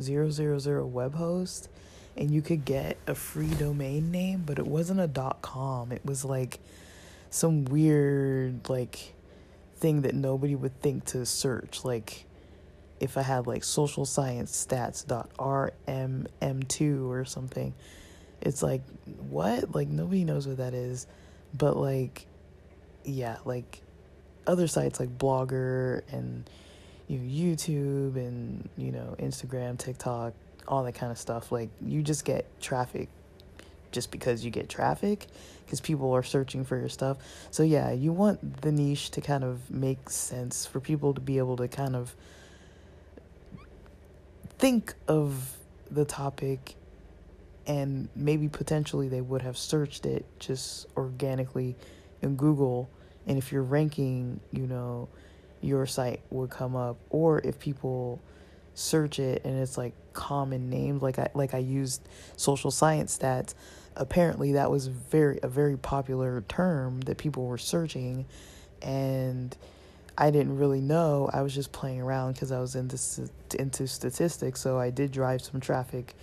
zero 0.01 0.31
zero 0.31 0.57
zero 0.57 0.85
web 0.85 1.13
host, 1.13 1.69
and 2.17 2.31
you 2.31 2.41
could 2.41 2.65
get 2.65 2.97
a 3.05 3.13
free 3.13 3.53
domain 3.53 4.09
name, 4.11 4.43
but 4.45 4.57
it 4.57 4.65
wasn't 4.65 4.99
a 4.99 5.35
com. 5.43 5.91
It 5.91 6.03
was 6.03 6.25
like 6.25 6.59
some 7.29 7.65
weird 7.65 8.67
like 8.67 9.13
thing 9.81 10.03
that 10.03 10.15
nobody 10.15 10.55
would 10.55 10.79
think 10.81 11.05
to 11.05 11.25
search, 11.25 11.83
like 11.83 12.25
if 13.01 13.17
I 13.17 13.23
had 13.23 13.47
like 13.47 13.63
social 13.63 14.05
science 14.05 14.65
stats 14.65 15.05
dot 15.05 15.29
rmm2 15.37 17.09
or 17.09 17.25
something. 17.25 17.73
It's 18.41 18.63
like 18.63 18.83
what? 19.29 19.75
Like 19.75 19.87
nobody 19.89 20.23
knows 20.23 20.47
what 20.47 20.57
that 20.57 20.73
is. 20.73 21.07
But 21.53 21.75
like 21.75 22.27
yeah, 23.03 23.37
like 23.43 23.81
other 24.45 24.67
sites 24.67 24.99
like 24.99 25.17
Blogger 25.17 26.03
and 26.11 26.49
you 27.07 27.17
know, 27.17 27.55
YouTube 27.55 28.15
and 28.15 28.69
you 28.77 28.91
know 28.91 29.15
Instagram, 29.19 29.77
TikTok, 29.77 30.33
all 30.67 30.83
that 30.83 30.93
kind 30.93 31.11
of 31.11 31.17
stuff. 31.17 31.51
Like 31.51 31.69
you 31.81 32.03
just 32.03 32.23
get 32.23 32.45
traffic 32.61 33.09
just 33.91 34.11
because 34.11 34.43
you 34.43 34.51
get 34.51 34.69
traffic 34.69 35.27
because 35.65 35.79
people 35.79 36.11
are 36.11 36.23
searching 36.23 36.65
for 36.65 36.77
your 36.77 36.89
stuff. 36.89 37.17
So 37.49 37.63
yeah, 37.63 37.91
you 37.91 38.11
want 38.11 38.61
the 38.61 38.71
niche 38.71 39.11
to 39.11 39.21
kind 39.21 39.43
of 39.43 39.71
make 39.71 40.09
sense 40.09 40.65
for 40.65 40.79
people 40.79 41.13
to 41.13 41.21
be 41.21 41.37
able 41.37 41.57
to 41.57 41.67
kind 41.67 41.95
of 41.95 42.15
think 44.57 44.93
of 45.07 45.57
the 45.89 46.05
topic 46.05 46.75
and 47.67 48.09
maybe 48.15 48.47
potentially 48.47 49.07
they 49.07 49.21
would 49.21 49.41
have 49.41 49.57
searched 49.57 50.05
it 50.05 50.25
just 50.39 50.87
organically 50.97 51.75
in 52.21 52.35
Google 52.35 52.89
and 53.27 53.37
if 53.37 53.51
you're 53.51 53.63
ranking, 53.63 54.39
you 54.51 54.67
know, 54.67 55.07
your 55.61 55.85
site 55.85 56.21
would 56.31 56.49
come 56.49 56.75
up 56.75 56.97
or 57.09 57.39
if 57.39 57.59
people 57.59 58.19
search 58.73 59.19
it 59.19 59.43
and 59.45 59.57
it's 59.59 59.77
like 59.77 59.93
common 60.13 60.69
names 60.69 61.01
like 61.01 61.19
I 61.19 61.29
like 61.33 61.53
I 61.53 61.59
used 61.59 62.07
social 62.35 62.71
science 62.71 63.17
stats 63.17 63.53
apparently 63.95 64.53
that 64.53 64.71
was 64.71 64.87
very 64.87 65.39
a 65.43 65.47
very 65.47 65.77
popular 65.77 66.43
term 66.47 67.01
that 67.01 67.17
people 67.17 67.45
were 67.45 67.57
searching 67.57 68.25
and 68.81 69.55
I 70.17 70.29
didn't 70.29 70.57
really 70.57 70.81
know. 70.81 71.29
I 71.31 71.41
was 71.41 71.53
just 71.55 71.71
playing 71.71 72.01
around 72.01 72.33
because 72.33 72.51
I 72.51 72.59
was 72.59 72.75
into 72.75 72.97
into 73.57 73.87
statistics. 73.87 74.61
So 74.61 74.77
I 74.77 74.89
did 74.89 75.11
drive 75.11 75.41
some 75.41 75.59
traffic 75.59 76.13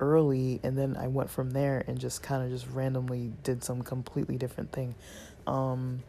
early, 0.00 0.60
and 0.62 0.76
then 0.76 0.96
I 0.96 1.08
went 1.08 1.30
from 1.30 1.50
there 1.50 1.84
and 1.86 1.98
just 1.98 2.22
kind 2.22 2.44
of 2.44 2.50
just 2.50 2.68
randomly 2.72 3.32
did 3.42 3.64
some 3.64 3.82
completely 3.82 4.36
different 4.36 4.72
thing. 4.72 4.94
Um, 5.46 6.02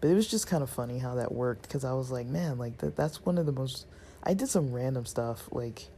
but 0.00 0.10
it 0.10 0.14
was 0.14 0.26
just 0.28 0.46
kind 0.46 0.62
of 0.62 0.70
funny 0.70 0.98
how 0.98 1.14
that 1.14 1.32
worked 1.32 1.62
because 1.62 1.84
I 1.84 1.92
was 1.92 2.10
like, 2.10 2.26
man, 2.26 2.58
like 2.58 2.78
that 2.78 2.96
that's 2.96 3.24
one 3.24 3.38
of 3.38 3.46
the 3.46 3.52
most. 3.52 3.86
I 4.22 4.34
did 4.34 4.48
some 4.48 4.72
random 4.72 5.06
stuff. 5.06 5.48
Like 5.52 5.88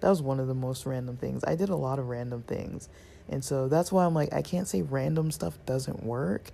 that 0.00 0.08
was 0.08 0.22
one 0.22 0.40
of 0.40 0.48
the 0.48 0.54
most 0.54 0.86
random 0.86 1.16
things. 1.16 1.44
I 1.44 1.54
did 1.54 1.68
a 1.68 1.76
lot 1.76 1.98
of 1.98 2.08
random 2.08 2.42
things, 2.42 2.88
and 3.28 3.44
so 3.44 3.68
that's 3.68 3.90
why 3.92 4.04
I'm 4.04 4.14
like, 4.14 4.32
I 4.32 4.42
can't 4.42 4.68
say 4.68 4.82
random 4.82 5.30
stuff 5.30 5.58
doesn't 5.66 6.02
work, 6.02 6.50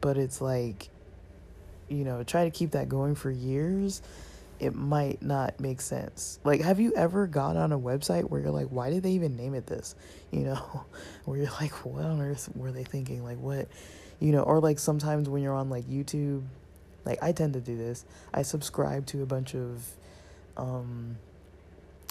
but 0.00 0.16
it's 0.16 0.40
like 0.40 0.88
you 1.92 2.04
know, 2.04 2.22
try 2.24 2.44
to 2.44 2.50
keep 2.50 2.72
that 2.72 2.88
going 2.88 3.14
for 3.14 3.30
years, 3.30 4.02
it 4.58 4.74
might 4.74 5.22
not 5.22 5.60
make 5.60 5.80
sense. 5.80 6.38
Like, 6.44 6.60
have 6.62 6.80
you 6.80 6.94
ever 6.94 7.26
got 7.26 7.56
on 7.56 7.72
a 7.72 7.78
website 7.78 8.30
where 8.30 8.40
you're 8.40 8.50
like, 8.50 8.68
why 8.68 8.90
did 8.90 9.02
they 9.02 9.12
even 9.12 9.36
name 9.36 9.54
it 9.54 9.66
this? 9.66 9.94
You 10.32 10.44
know, 10.44 10.84
where 11.26 11.36
you're 11.36 11.50
like, 11.60 11.84
what 11.84 12.06
on 12.06 12.22
earth 12.22 12.48
were 12.56 12.72
they 12.72 12.84
thinking? 12.84 13.22
Like, 13.22 13.36
what, 13.38 13.68
you 14.18 14.32
know, 14.32 14.40
or 14.40 14.60
like 14.60 14.78
sometimes 14.78 15.28
when 15.28 15.42
you're 15.42 15.52
on 15.52 15.68
like 15.68 15.84
YouTube, 15.84 16.42
like 17.04 17.22
I 17.22 17.32
tend 17.32 17.52
to 17.52 17.60
do 17.60 17.76
this, 17.76 18.06
I 18.32 18.40
subscribe 18.40 19.04
to 19.08 19.22
a 19.22 19.26
bunch 19.26 19.54
of, 19.54 19.86
um, 20.56 21.18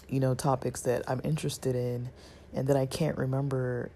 you 0.07 0.19
know, 0.19 0.35
topics 0.35 0.81
that 0.81 1.01
I'm 1.09 1.19
interested 1.23 1.75
in, 1.75 2.09
and 2.53 2.67
then 2.67 2.77
I 2.77 2.85
can't 2.85 3.17
remember 3.17 3.89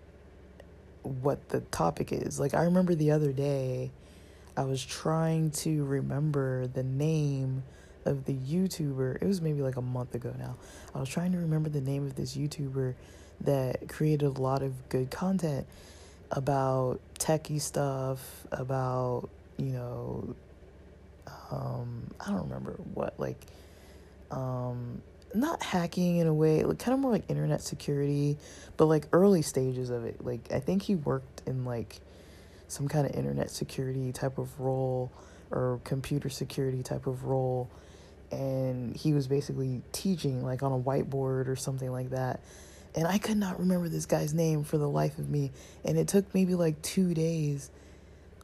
what 1.03 1.49
the 1.49 1.61
topic 1.61 2.11
is. 2.11 2.40
Like, 2.40 2.53
I 2.53 2.64
remember 2.64 2.95
the 2.95 3.11
other 3.11 3.32
day, 3.32 3.91
I 4.57 4.64
was 4.64 4.84
trying 4.84 5.52
to 5.52 5.84
remember 5.84 6.68
the 6.68 6.84
name 6.84 7.64
of 8.06 8.26
the 8.26 8.34
YouTuber. 8.34 9.22
It 9.22 9.26
was 9.26 9.41
maybe 9.41 9.61
like 9.61 9.76
a 9.76 9.82
month 9.82 10.15
ago 10.15 10.34
now. 10.38 10.56
I 10.94 10.99
was 10.99 11.10
trying 11.10 11.32
to 11.34 11.38
remember 11.38 11.69
the 11.69 11.82
name 11.82 12.06
of 12.06 12.15
this 12.15 12.36
YouTuber 12.36 12.94
that 13.41 13.90
created 13.90 14.26
a 14.26 14.41
lot 14.41 14.61
of 14.61 14.90
good 14.90 15.11
content 15.11 15.68
about 16.32 16.99
techie 17.19 17.60
stuff, 17.61 18.45
about, 18.52 19.30
you 19.57 19.72
know, 19.72 20.36
um, 21.52 22.10
I 22.19 22.32
don't 22.32 22.44
remember 22.44 22.73
what, 22.94 23.14
like, 23.19 23.40
um, 24.32 25.02
not 25.34 25.64
hacking 25.64 26.18
in 26.18 26.27
a 26.27 26.34
way, 26.34 26.64
like 26.64 26.80
kind 26.80 26.93
of 26.93 26.99
more 26.99 27.11
like 27.11 27.30
internet 27.30 27.61
security, 27.61 28.38
but 28.77 28.85
like 28.85 29.07
early 29.11 29.41
stages 29.41 29.89
of 29.89 30.06
it. 30.06 30.23
Like, 30.23 30.52
I 30.52 30.60
think 30.60 30.84
he 30.84 30.95
worked 30.95 31.41
in 31.45 31.65
like 31.65 31.99
some 32.68 32.88
kind 32.88 33.06
of 33.06 33.15
internet 33.15 33.49
security 33.49 34.11
type 34.11 34.38
of 34.38 34.60
role 34.60 35.11
or 35.52 35.80
computer 35.84 36.30
security 36.30 36.84
type 36.84 37.07
of 37.07 37.26
role. 37.26 37.69
And 38.31 38.95
he 38.95 39.14
was 39.14 39.27
basically 39.27 39.81
teaching 39.91 40.43
like 40.43 40.64
on 40.64 40.72
a 40.72 40.80
whiteboard 40.80 41.47
or 41.47 41.56
something 41.56 41.91
like 41.91 42.10
that. 42.10 42.39
And 42.95 43.06
i 43.07 43.18
could 43.18 43.38
not 43.38 43.60
remember 43.60 43.89
this 43.89 44.06
guy's 44.06 44.34
name 44.34 44.64
for 44.64 44.77
the 44.77 44.89
life 44.89 45.18
of 45.19 45.30
me. 45.30 45.52
And 45.84 45.97
it 45.97 46.07
took 46.07 46.34
maybe 46.34 46.56
like 46.56 46.81
two 46.81 47.14
days. 47.14 47.69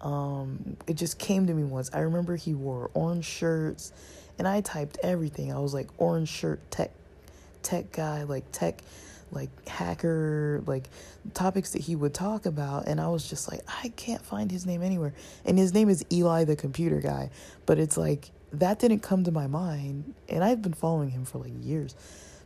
Um 0.01 0.77
it 0.87 0.95
just 0.95 1.17
came 1.17 1.47
to 1.47 1.53
me 1.53 1.63
once. 1.63 1.89
I 1.93 1.99
remember 1.99 2.35
he 2.35 2.53
wore 2.53 2.91
orange 2.93 3.25
shirts 3.25 3.91
and 4.41 4.47
i 4.47 4.59
typed 4.59 4.97
everything. 5.03 5.53
I 5.53 5.59
was 5.59 5.71
like 5.71 5.87
orange 5.99 6.27
shirt 6.27 6.59
tech 6.71 6.89
tech 7.61 7.91
guy 7.91 8.23
like 8.23 8.43
tech 8.51 8.81
like 9.31 9.51
hacker 9.69 10.63
like 10.65 10.89
topics 11.35 11.73
that 11.73 11.83
he 11.83 11.95
would 11.95 12.15
talk 12.15 12.47
about. 12.47 12.87
And 12.87 12.99
I 12.99 13.07
was 13.09 13.29
just 13.29 13.51
like 13.51 13.61
I 13.67 13.89
can't 13.89 14.25
find 14.25 14.49
his 14.49 14.65
name 14.65 14.81
anywhere. 14.81 15.13
And 15.45 15.59
his 15.59 15.75
name 15.75 15.89
is 15.89 16.03
Eli 16.11 16.45
the 16.45 16.55
computer 16.55 16.99
guy. 17.01 17.29
But 17.67 17.77
it's 17.77 17.97
like 17.97 18.31
that 18.53 18.79
didn't 18.79 19.01
come 19.01 19.25
to 19.25 19.31
my 19.31 19.45
mind. 19.45 20.15
And 20.27 20.43
I've 20.43 20.63
been 20.63 20.73
following 20.73 21.11
him 21.11 21.23
for 21.23 21.37
like 21.37 21.53
years. 21.61 21.95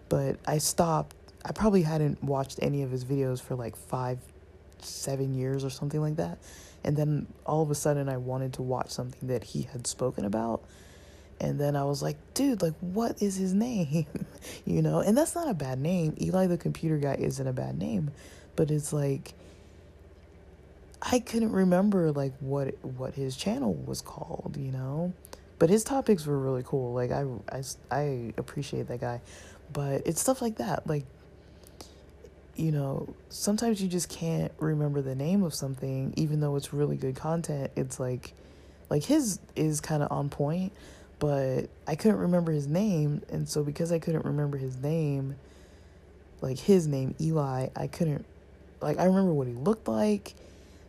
But 0.10 0.36
I 0.46 0.58
stopped. 0.58 1.16
I 1.46 1.54
probably 1.54 1.84
hadn't 1.84 2.22
watched 2.22 2.60
any 2.62 2.84
of 2.84 2.92
his 2.92 3.06
videos 3.06 3.42
for 3.42 3.56
like 3.56 3.78
5 3.78 4.20
seven 4.82 5.34
years 5.34 5.64
or 5.64 5.70
something 5.70 6.02
like 6.02 6.18
that. 6.18 6.40
And 6.84 6.98
then 6.98 7.28
all 7.46 7.64
of 7.64 7.72
a 7.72 7.76
sudden, 7.76 8.10
I 8.10 8.18
wanted 8.18 8.52
to 8.54 8.64
watch 8.64 8.90
something 8.90 9.30
that 9.30 9.46
he 9.46 9.62
had 9.62 9.88
spoken 9.88 10.26
about. 10.26 10.62
And 11.40 11.60
then 11.60 11.76
I 11.76 11.84
was 11.84 12.02
like, 12.02 12.18
dude, 12.34 12.62
like, 12.62 12.76
what 12.80 13.22
is 13.22 13.36
his 13.36 13.54
name? 13.54 14.06
you 14.66 14.82
know, 14.82 15.00
and 15.00 15.18
that's 15.18 15.36
not 15.36 15.50
a 15.50 15.54
bad 15.54 15.80
name. 15.80 16.16
Eli 16.22 16.48
the 16.48 16.58
computer 16.58 16.98
guy 16.98 17.16
isn't 17.16 17.46
a 17.46 17.54
bad 17.54 17.78
name, 17.78 18.12
but 18.56 18.72
it's 18.72 18.94
like, 18.94 19.34
I 21.02 21.20
couldn't 21.20 21.52
remember 21.52 22.12
like 22.12 22.34
what 22.40 22.84
what 22.84 23.14
his 23.14 23.36
channel 23.36 23.74
was 23.74 24.02
called, 24.02 24.58
you 24.58 24.72
know. 24.72 25.14
But 25.60 25.70
his 25.70 25.84
topics 25.84 26.26
were 26.26 26.38
really 26.38 26.64
cool. 26.66 26.94
Like 26.94 27.12
I 27.12 27.26
I 27.52 27.64
I 27.92 28.34
appreciate 28.38 28.88
that 28.88 29.02
guy. 29.02 29.22
But 29.72 30.08
it's 30.08 30.22
stuff 30.22 30.42
like 30.42 30.58
that. 30.58 30.88
Like 30.88 31.06
you 32.56 32.72
know, 32.72 33.14
sometimes 33.30 33.82
you 33.82 33.90
just 33.90 34.10
can't 34.10 34.52
remember 34.60 35.02
the 35.02 35.16
name 35.16 35.44
of 35.44 35.54
something 35.54 36.14
even 36.16 36.40
though 36.40 36.56
it's 36.56 36.74
really 36.74 36.96
good 36.96 37.16
content. 37.16 37.72
It's 37.76 38.00
like 38.00 38.34
like 38.90 39.04
his 39.04 39.40
is 39.56 39.82
kind 39.82 40.02
of 40.02 40.12
on 40.12 40.30
point, 40.30 40.74
but 41.20 41.70
I 41.88 41.96
couldn't 41.96 42.20
remember 42.20 42.52
his 42.52 42.68
name 42.68 43.22
and 43.30 43.48
so 43.48 43.64
because 43.64 43.92
I 43.92 44.00
couldn't 44.00 44.26
remember 44.26 44.58
his 44.58 44.78
name, 44.78 45.36
like 46.42 46.60
his 46.60 46.88
name 46.88 47.16
Eli, 47.20 47.70
I 47.76 47.88
couldn't 47.88 48.26
like 48.82 49.00
I 49.00 49.06
remember 49.06 49.34
what 49.34 49.48
he 49.48 49.54
looked 49.54 49.88
like 49.88 50.36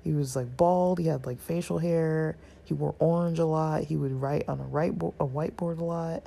he 0.07 0.13
was 0.13 0.37
like 0.37 0.57
bald. 0.57 1.01
He 1.01 1.09
had 1.09 1.27
like 1.27 1.41
facial 1.41 1.79
hair. 1.79 2.37
He 2.65 2.75
wore 2.75 2.95
orange 3.01 3.41
a 3.41 3.45
lot. 3.45 3.83
He 3.83 3.97
would 3.97 4.13
write 4.13 4.49
on 4.49 4.61
a 4.61 4.63
right 4.63 4.97
bo- 4.97 5.15
a 5.19 5.27
whiteboard 5.27 5.81
a 5.81 5.85
lot. 5.85 6.23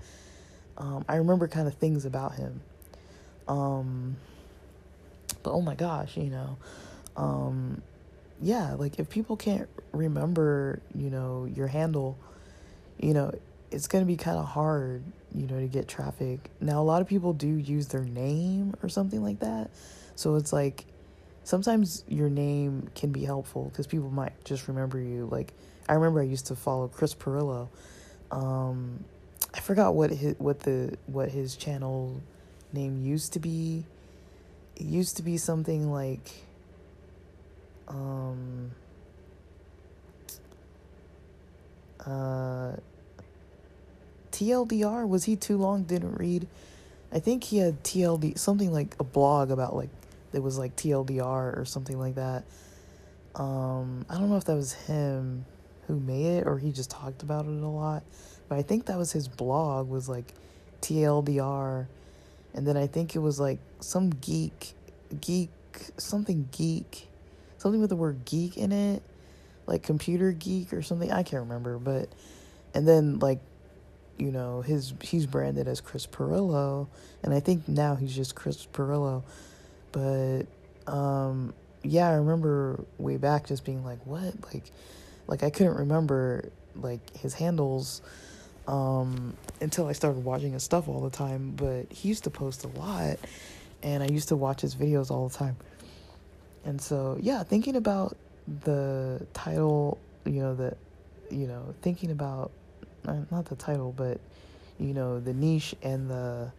Um, 0.78 1.06
I 1.08 1.16
remember 1.16 1.48
kind 1.48 1.66
of 1.66 1.76
things 1.76 2.04
about 2.04 2.36
him. 2.36 2.60
Um, 3.48 4.18
but 5.44 5.52
oh 5.52 5.62
my 5.62 5.76
gosh, 5.76 6.18
you 6.18 6.30
know, 6.30 6.58
um, 7.16 7.82
yeah, 8.42 8.74
like 8.74 9.00
if 9.00 9.10
people 9.10 9.38
can't 9.38 9.70
remember, 9.94 10.82
you 10.94 11.10
know, 11.10 11.46
your 11.46 11.68
handle, 11.68 12.18
you 13.00 13.14
know, 13.14 13.32
it's 13.72 13.88
gonna 13.88 14.06
be 14.06 14.18
kind 14.18 14.38
of 14.38 14.46
hard, 14.46 15.04
you 15.34 15.48
know, 15.48 15.60
to 15.60 15.68
get 15.68 15.88
traffic. 15.88 16.50
Now 16.60 16.82
a 16.82 16.84
lot 16.84 17.02
of 17.02 17.08
people 17.08 17.34
do 17.34 17.48
use 17.48 17.88
their 17.88 18.04
name 18.04 18.76
or 18.82 18.90
something 18.90 19.24
like 19.24 19.40
that, 19.40 19.70
so 20.16 20.36
it's 20.36 20.54
like 20.54 20.86
sometimes 21.44 22.04
your 22.08 22.30
name 22.30 22.90
can 22.96 23.12
be 23.12 23.26
helpful 23.26 23.66
because 23.66 23.88
people 23.88 24.10
might 24.10 24.34
just 24.46 24.68
remember 24.68 25.00
you. 25.00 25.28
Like 25.32 25.54
I 25.88 25.94
remember 25.94 26.20
I 26.20 26.24
used 26.24 26.48
to 26.48 26.56
follow 26.56 26.88
Chris 26.88 27.16
Pirillo. 27.16 27.70
Um, 28.32 29.04
I 29.54 29.60
forgot 29.60 29.96
what 29.96 30.12
his 30.12 30.36
what 30.38 30.60
the 30.62 30.98
what 31.08 31.30
his 31.30 31.56
channel 31.56 32.22
name 32.74 33.04
used 33.04 33.34
to 33.34 33.40
be. 33.40 33.86
It 34.76 34.86
used 34.86 35.18
to 35.18 35.24
be 35.24 35.38
something 35.38 35.92
like 35.92 36.30
um 37.88 38.72
uh 42.06 42.74
TLDR 44.32 45.08
was 45.08 45.26
he 45.26 45.36
too 45.36 45.58
long 45.58 45.84
didn't 45.84 46.16
read 46.16 46.48
I 47.12 47.20
think 47.20 47.44
he 47.44 47.58
had 47.58 47.84
TLD 47.84 48.38
something 48.38 48.72
like 48.72 48.96
a 49.00 49.04
blog 49.04 49.52
about 49.52 49.76
like 49.76 49.90
it 50.32 50.44
was 50.44 50.60
like 50.60 50.76
TLDR 50.76 51.58
or 51.58 51.66
something 51.66 51.98
like 51.98 52.16
that. 52.16 52.44
Um, 53.36 54.06
I 54.10 54.16
don't 54.16 54.30
know 54.30 54.38
if 54.38 54.46
that 54.46 54.56
was 54.56 54.74
him 54.74 55.46
who 55.88 56.00
made 56.00 56.38
it 56.38 56.48
or 56.48 56.60
he 56.60 56.72
just 56.72 56.92
talked 56.92 57.24
about 57.24 57.46
it 57.46 57.50
a 57.50 57.68
lot, 57.68 58.04
but 58.48 58.60
I 58.60 58.62
think 58.62 58.86
that 58.86 58.98
was 58.98 59.12
his 59.12 59.28
blog 59.28 59.90
was 59.90 60.08
like 60.08 60.34
TLDR, 60.82 61.88
and 62.54 62.68
then 62.68 62.78
I 62.78 62.86
think 62.86 63.16
it 63.16 63.20
was 63.20 63.40
like 63.40 63.60
some 63.80 64.12
geek, 64.12 64.74
geek, 65.20 65.50
something 65.98 66.48
geek, 66.52 67.08
something 67.58 67.82
with 67.82 67.90
the 67.90 67.96
word 67.96 68.24
geek 68.26 68.56
in 68.56 68.72
it, 68.72 69.02
like 69.66 69.82
computer 69.82 70.32
geek 70.32 70.74
or 70.74 70.84
something. 70.84 71.12
I 71.12 71.24
can't 71.24 71.44
remember, 71.44 71.80
but 71.80 72.10
and 72.76 72.88
then 72.88 73.18
like 73.18 73.40
you 74.20 74.32
know 74.32 74.62
his 74.62 74.94
he's 75.02 75.26
branded 75.26 75.68
as 75.68 75.82
Chris 75.82 76.06
Pirillo, 76.06 76.88
and 77.24 77.34
I 77.34 77.40
think 77.40 77.68
now 77.68 77.96
he's 77.96 78.16
just 78.16 78.36
Chris 78.36 78.68
Pirillo 78.72 79.24
but 79.92 80.44
um, 80.88 81.54
yeah, 81.84 82.10
I 82.10 82.14
remember 82.14 82.84
way 82.98 83.18
back 83.18 83.48
just 83.48 83.66
being 83.66 83.84
like, 83.84 84.06
what? 84.06 84.34
Like, 84.54 84.64
like 85.28 85.44
I 85.44 85.50
couldn't 85.50 85.76
remember 85.76 86.50
like 86.76 87.16
his 87.18 87.34
handles 87.34 88.02
um, 88.68 89.36
until 89.62 89.88
I 89.88 89.94
started 89.94 90.24
watching 90.24 90.54
his 90.54 90.64
stuff 90.64 90.88
all 90.88 91.02
the 91.02 91.10
time. 91.10 91.54
But 91.56 91.92
he 91.92 92.10
used 92.10 92.24
to 92.26 92.30
post 92.30 92.64
a 92.66 92.68
lot, 92.68 93.18
and 93.84 94.04
I 94.04 94.08
used 94.08 94.30
to 94.30 94.36
watch 94.36 94.62
his 94.62 94.76
videos 94.76 95.12
all 95.12 95.28
the 95.28 95.38
time. 95.38 95.58
And 96.66 96.82
so 96.82 97.18
yeah, 97.22 97.44
thinking 97.44 97.76
about 97.76 98.18
the 98.64 99.26
title, 99.34 99.98
you 100.26 100.42
know, 100.42 100.56
the, 100.56 100.76
you 101.30 101.48
know, 101.48 101.74
thinking 101.82 102.12
about 102.12 102.52
not 103.06 103.46
the 103.46 103.56
title, 103.56 103.94
but 103.96 104.20
you 104.80 104.94
know, 104.94 105.20
the 105.20 105.34
niche 105.34 105.76
and 105.82 106.10
the 106.10 106.52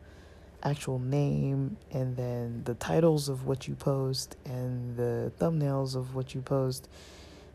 actual 0.63 0.99
name 0.99 1.77
and 1.91 2.17
then 2.17 2.63
the 2.65 2.75
titles 2.75 3.29
of 3.29 3.47
what 3.47 3.67
you 3.67 3.75
post 3.75 4.37
and 4.45 4.95
the 4.97 5.33
thumbnails 5.41 5.97
of 5.97 6.15
what 6.15 6.35
you 6.35 6.43
post 6.43 6.87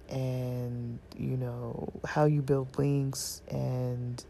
and 0.10 0.98
you 1.18 1.38
know 1.38 1.88
how 2.04 2.26
you 2.26 2.42
build 2.42 2.68
links 2.78 3.42
and 3.50 4.24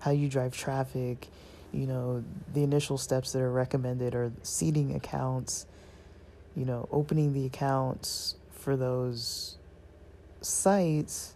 how 0.00 0.10
you 0.10 0.28
drive 0.28 0.56
traffic. 0.56 1.28
You 1.72 1.86
know 1.86 2.24
the 2.52 2.62
initial 2.62 2.98
steps 2.98 3.32
that 3.32 3.40
are 3.40 3.50
recommended 3.50 4.14
are 4.14 4.32
seeding 4.42 4.94
accounts 4.94 5.66
you 6.56 6.64
know 6.64 6.88
opening 6.90 7.32
the 7.32 7.46
accounts 7.46 8.34
for 8.50 8.76
those 8.76 9.56
sites 10.40 11.34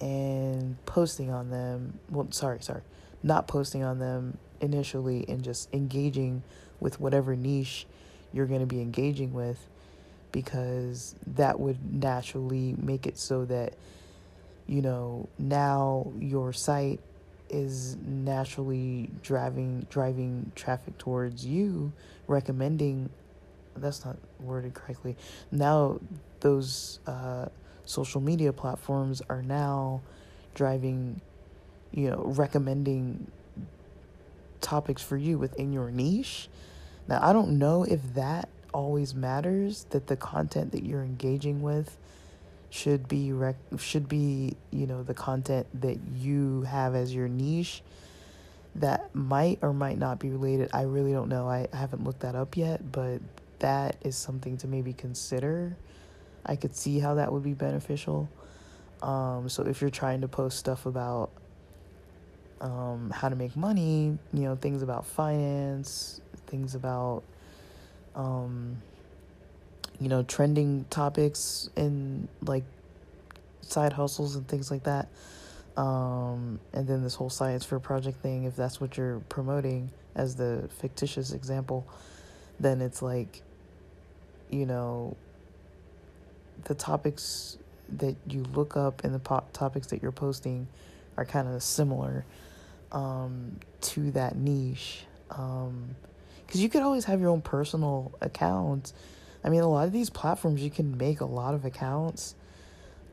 and 0.00 0.76
posting 0.86 1.30
on 1.30 1.50
them 1.50 1.98
well 2.10 2.26
sorry 2.30 2.58
sorry 2.60 2.82
not 3.22 3.48
posting 3.48 3.82
on 3.82 3.98
them 3.98 4.36
initially 4.60 5.24
and 5.28 5.42
just 5.42 5.72
engaging 5.74 6.42
with 6.80 7.00
whatever 7.00 7.34
niche 7.34 7.86
you're 8.32 8.46
going 8.46 8.60
to 8.60 8.66
be 8.66 8.80
engaging 8.80 9.32
with 9.32 9.68
because 10.32 11.14
that 11.26 11.58
would 11.58 11.78
naturally 11.94 12.74
make 12.78 13.06
it 13.06 13.16
so 13.16 13.44
that 13.44 13.72
you 14.66 14.82
know 14.82 15.28
now 15.38 16.12
your 16.18 16.52
site 16.52 17.00
is 17.48 17.96
naturally 18.04 19.08
driving 19.22 19.86
driving 19.88 20.50
traffic 20.54 20.96
towards 20.98 21.46
you 21.46 21.92
recommending 22.26 23.08
that's 23.76 24.04
not 24.04 24.16
worded 24.40 24.74
correctly 24.74 25.16
now 25.50 25.98
those 26.40 26.98
uh, 27.06 27.46
social 27.86 28.20
media 28.20 28.52
platforms 28.52 29.22
are 29.28 29.42
now 29.42 30.02
driving 30.54 31.20
you 31.92 32.10
know 32.10 32.22
recommending 32.26 33.30
topics 34.60 35.02
for 35.02 35.16
you 35.16 35.38
within 35.38 35.72
your 35.72 35.90
niche. 35.90 36.48
Now, 37.08 37.20
I 37.22 37.32
don't 37.32 37.58
know 37.58 37.84
if 37.84 38.00
that 38.14 38.48
always 38.74 39.14
matters 39.14 39.86
that 39.90 40.08
the 40.08 40.16
content 40.16 40.72
that 40.72 40.84
you're 40.84 41.02
engaging 41.02 41.62
with 41.62 41.96
should 42.68 43.08
be 43.08 43.32
rec- 43.32 43.56
should 43.78 44.08
be, 44.08 44.56
you 44.70 44.86
know, 44.86 45.02
the 45.02 45.14
content 45.14 45.66
that 45.80 45.98
you 46.16 46.62
have 46.62 46.94
as 46.94 47.14
your 47.14 47.28
niche 47.28 47.82
that 48.74 49.14
might 49.14 49.58
or 49.62 49.72
might 49.72 49.98
not 49.98 50.18
be 50.18 50.30
related. 50.30 50.68
I 50.74 50.82
really 50.82 51.12
don't 51.12 51.28
know. 51.28 51.48
I, 51.48 51.68
I 51.72 51.76
haven't 51.76 52.04
looked 52.04 52.20
that 52.20 52.34
up 52.34 52.56
yet, 52.56 52.92
but 52.92 53.20
that 53.60 53.96
is 54.02 54.16
something 54.16 54.56
to 54.58 54.66
maybe 54.66 54.92
consider. 54.92 55.76
I 56.46 56.56
could 56.56 56.74
see 56.74 56.98
how 56.98 57.14
that 57.14 57.32
would 57.32 57.42
be 57.42 57.52
beneficial. 57.52 58.28
Um, 59.02 59.48
so 59.48 59.64
if 59.64 59.80
you're 59.80 59.90
trying 59.90 60.22
to 60.22 60.28
post 60.28 60.58
stuff 60.58 60.86
about 60.86 61.30
um, 62.60 63.10
how 63.14 63.28
to 63.28 63.36
make 63.36 63.56
money, 63.56 64.16
you 64.32 64.40
know, 64.40 64.56
things 64.56 64.82
about 64.82 65.04
finance, 65.06 66.20
things 66.46 66.74
about, 66.74 67.22
um, 68.14 68.80
you 70.00 70.08
know, 70.08 70.22
trending 70.22 70.86
topics 70.88 71.68
and 71.76 72.28
like 72.42 72.64
side 73.60 73.92
hustles 73.92 74.36
and 74.36 74.46
things 74.48 74.70
like 74.70 74.84
that. 74.84 75.08
Um, 75.76 76.58
and 76.72 76.88
then 76.88 77.02
this 77.02 77.14
whole 77.14 77.28
science 77.28 77.64
for 77.64 77.78
project 77.78 78.22
thing, 78.22 78.44
if 78.44 78.56
that's 78.56 78.80
what 78.80 78.96
you're 78.96 79.20
promoting 79.28 79.90
as 80.14 80.36
the 80.36 80.70
fictitious 80.80 81.32
example, 81.32 81.86
then 82.58 82.80
it's 82.80 83.02
like, 83.02 83.42
you 84.48 84.64
know, 84.64 85.16
the 86.64 86.74
topics 86.74 87.58
that 87.98 88.16
you 88.28 88.42
look 88.54 88.76
up 88.76 89.04
and 89.04 89.14
the 89.14 89.18
po- 89.18 89.44
topics 89.52 89.88
that 89.88 90.02
you're 90.02 90.12
posting 90.12 90.66
are 91.16 91.24
kind 91.24 91.48
of 91.48 91.62
similar 91.62 92.24
um, 92.92 93.58
to 93.80 94.10
that 94.12 94.36
niche. 94.36 95.04
Because 95.28 95.68
um, 95.68 95.96
you 96.52 96.68
could 96.68 96.82
always 96.82 97.04
have 97.04 97.20
your 97.20 97.30
own 97.30 97.40
personal 97.40 98.12
account. 98.20 98.92
I 99.44 99.48
mean, 99.48 99.60
a 99.60 99.68
lot 99.68 99.86
of 99.86 99.92
these 99.92 100.10
platforms, 100.10 100.62
you 100.62 100.70
can 100.70 100.96
make 100.96 101.20
a 101.20 101.24
lot 101.24 101.54
of 101.54 101.64
accounts. 101.64 102.34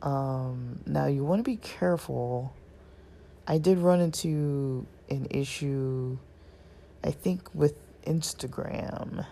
Um, 0.01 0.79
now, 0.85 1.05
you 1.05 1.23
want 1.23 1.39
to 1.39 1.43
be 1.43 1.57
careful. 1.57 2.53
I 3.47 3.57
did 3.57 3.77
run 3.77 4.01
into 4.01 4.85
an 5.09 5.27
issue, 5.29 6.17
I 7.03 7.11
think, 7.11 7.53
with 7.53 7.75
Instagram. 8.05 9.25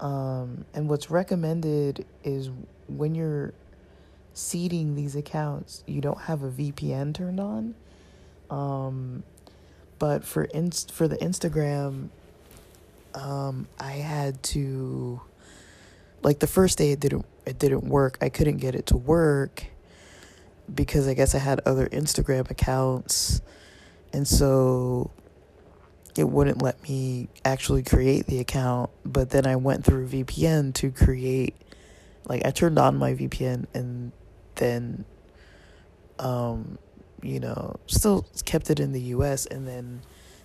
Um, 0.00 0.64
and 0.72 0.88
what's 0.88 1.10
recommended 1.10 2.06
is 2.24 2.50
when 2.96 3.14
you're 3.14 3.54
seeding 4.34 4.94
these 4.94 5.16
accounts, 5.16 5.84
you 5.86 6.00
don't 6.00 6.22
have 6.22 6.42
a 6.42 6.50
VPN 6.50 7.14
turned 7.14 7.40
on. 7.40 7.74
Um, 8.48 9.22
but 9.98 10.24
for 10.24 10.44
inst- 10.44 10.92
for 10.92 11.06
the 11.06 11.16
Instagram, 11.16 12.08
um, 13.14 13.68
I 13.78 13.92
had 13.92 14.42
to 14.44 15.20
like 16.22 16.38
the 16.38 16.46
first 16.46 16.78
day 16.78 16.92
it 16.92 17.00
didn't 17.00 17.26
it 17.46 17.58
didn't 17.58 17.84
work. 17.84 18.18
I 18.20 18.28
couldn't 18.28 18.58
get 18.58 18.74
it 18.74 18.86
to 18.86 18.96
work 18.96 19.64
because 20.72 21.08
I 21.08 21.14
guess 21.14 21.34
I 21.34 21.38
had 21.38 21.60
other 21.66 21.86
Instagram 21.88 22.50
accounts, 22.50 23.40
and 24.12 24.26
so 24.26 25.10
it 26.16 26.28
wouldn't 26.28 26.62
let 26.62 26.82
me 26.82 27.28
actually 27.44 27.82
create 27.82 28.26
the 28.26 28.38
account. 28.38 28.90
But 29.04 29.30
then 29.30 29.46
I 29.46 29.56
went 29.56 29.84
through 29.84 30.08
VPN 30.08 30.74
to 30.74 30.90
create, 30.90 31.56
like 32.26 32.44
I 32.44 32.50
turned 32.50 32.78
on 32.78 32.96
my 32.96 33.14
VPN 33.14 33.66
and 33.74 34.12
then, 34.56 35.04
um, 36.18 36.78
you 37.22 37.40
know, 37.40 37.76
still 37.86 38.26
kept 38.44 38.70
it 38.70 38.80
in 38.80 38.92
the 38.92 39.00
U.S. 39.00 39.46
and 39.46 39.66
then 39.66 40.02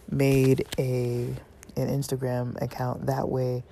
made 0.09 0.65
a 0.77 1.35
an 1.75 1.89
Instagram 1.89 2.61
account 2.61 3.07
that 3.07 3.29
way. 3.29 3.63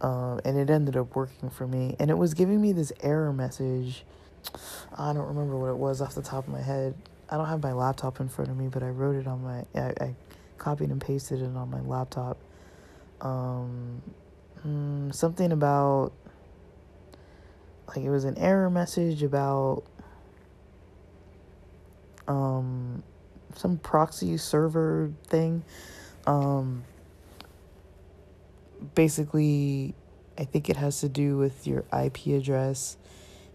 Um, 0.00 0.40
and 0.44 0.58
it 0.58 0.68
ended 0.68 0.96
up 0.96 1.14
working 1.16 1.48
for 1.48 1.66
me. 1.66 1.96
And 1.98 2.10
it 2.10 2.18
was 2.18 2.34
giving 2.34 2.60
me 2.60 2.72
this 2.72 2.92
error 3.02 3.32
message. 3.32 4.04
I 4.96 5.12
don't 5.12 5.26
remember 5.26 5.56
what 5.56 5.70
it 5.70 5.76
was 5.76 6.02
off 6.02 6.14
the 6.14 6.22
top 6.22 6.46
of 6.46 6.52
my 6.52 6.60
head. 6.60 6.94
I 7.30 7.36
don't 7.36 7.46
have 7.46 7.62
my 7.62 7.72
laptop 7.72 8.20
in 8.20 8.28
front 8.28 8.50
of 8.50 8.56
me, 8.56 8.68
but 8.68 8.82
I 8.82 8.88
wrote 8.88 9.16
it 9.16 9.26
on 9.26 9.42
my. 9.42 9.64
I, 9.80 9.92
I 10.00 10.14
copied 10.58 10.90
and 10.90 11.00
pasted 11.00 11.40
it 11.40 11.56
on 11.56 11.70
my 11.70 11.80
laptop. 11.80 12.36
Um, 13.20 14.02
mm, 14.66 15.14
something 15.14 15.50
about 15.50 16.12
like 17.88 17.98
it 17.98 18.10
was 18.10 18.24
an 18.24 18.36
error 18.38 18.70
message 18.70 19.22
about 19.22 19.84
um 22.26 23.02
some 23.56 23.78
proxy 23.78 24.36
server 24.36 25.10
thing. 25.28 25.64
Um, 26.26 26.84
basically, 28.94 29.94
I 30.38 30.44
think 30.44 30.68
it 30.68 30.76
has 30.76 31.00
to 31.00 31.08
do 31.08 31.36
with 31.36 31.66
your 31.66 31.84
IP 31.98 32.26
address 32.26 32.96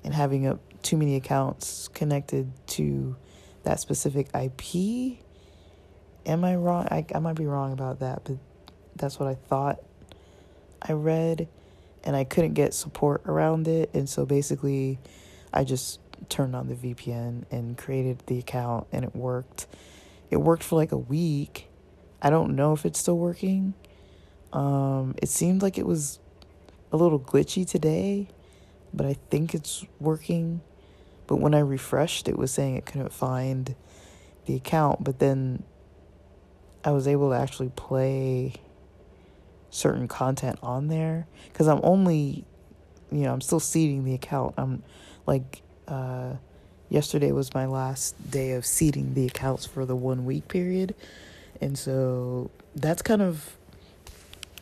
and 0.04 0.14
having 0.14 0.48
up 0.48 0.60
too 0.82 0.98
many 0.98 1.16
accounts 1.16 1.88
connected 1.90 2.52
to 2.68 3.16
that 3.64 3.80
specific 3.80 4.28
IP. 4.34 5.20
Am 6.26 6.44
I 6.44 6.56
wrong? 6.56 6.88
I, 6.90 7.06
I 7.14 7.20
might 7.20 7.36
be 7.36 7.46
wrong 7.46 7.72
about 7.74 8.00
that, 8.00 8.22
but 8.24 8.38
that's 8.96 9.20
what 9.20 9.30
I 9.30 9.36
thought 9.36 9.80
I 10.82 10.94
read, 10.94 11.48
and 12.04 12.16
I 12.16 12.24
couldn't 12.24 12.54
get 12.54 12.74
support 12.74 13.22
around 13.26 13.68
it. 13.68 13.90
And 13.94 14.10
so 14.10 14.26
basically, 14.26 15.00
I 15.54 15.64
just 15.64 16.00
turned 16.30 16.56
on 16.56 16.68
the 16.68 16.76
VPN 16.76 17.46
and 17.52 17.78
created 17.78 18.24
the 18.28 18.40
account, 18.40 18.88
and 18.92 19.04
it 19.04 19.16
worked. 19.16 19.68
It 20.30 20.38
worked 20.38 20.64
for 20.64 20.76
like 20.76 20.92
a 20.92 20.98
week. 20.98 21.68
I 22.22 22.30
don't 22.30 22.56
know 22.56 22.74
if 22.74 22.86
it's 22.86 23.00
still 23.00 23.18
working. 23.18 23.74
Um, 24.54 25.16
it 25.22 25.30
seemed 25.30 25.62
like 25.62 25.78
it 25.78 25.86
was 25.86 26.20
a 26.92 26.98
little 26.98 27.20
glitchy 27.20 27.68
today, 27.68 28.28
but 28.94 29.06
I 29.06 29.16
think 29.30 29.54
it's 29.54 29.86
working. 30.00 30.62
But 31.28 31.38
when 31.38 31.54
I 31.54 31.60
refreshed, 31.60 32.28
it 32.28 32.38
was 32.38 32.52
saying 32.52 32.76
it 32.76 32.86
couldn't 32.86 33.14
find 33.14 33.76
the 34.46 34.56
account. 34.56 35.04
But 35.04 35.20
then 35.20 35.64
I 36.84 36.92
was 36.92 37.08
able 37.08 37.30
to 37.30 37.36
actually 37.36 37.70
play 37.70 38.56
certain 39.72 40.08
content 40.08 40.60
on 40.62 40.88
there 40.88 41.26
because 41.52 41.68
I'm 41.68 41.80
only, 41.82 42.46
you 43.12 43.22
know, 43.22 43.34
I'm 43.34 43.42
still 43.42 43.60
seeding 43.60 44.04
the 44.04 44.14
account. 44.14 44.54
I'm 44.58 44.84
like, 45.26 45.64
uh, 45.88 46.34
yesterday 46.90 47.32
was 47.32 47.54
my 47.54 47.66
last 47.66 48.30
day 48.30 48.52
of 48.52 48.66
seeding 48.66 49.16
the 49.16 49.26
accounts 49.26 49.66
for 49.66 49.86
the 49.86 49.96
one 49.96 50.26
week 50.26 50.48
period. 50.48 50.94
And 51.60 51.78
so 51.78 52.52
that's 52.76 53.02
kind 53.02 53.22
of 53.22 53.58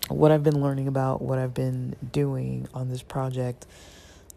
what 0.08 0.32
I've 0.32 0.44
been 0.44 0.62
learning 0.62 0.88
about, 0.88 1.22
what 1.22 1.38
I've 1.38 1.54
been 1.54 1.96
doing 2.12 2.68
on 2.74 2.90
this 2.90 3.02
project. 3.02 3.66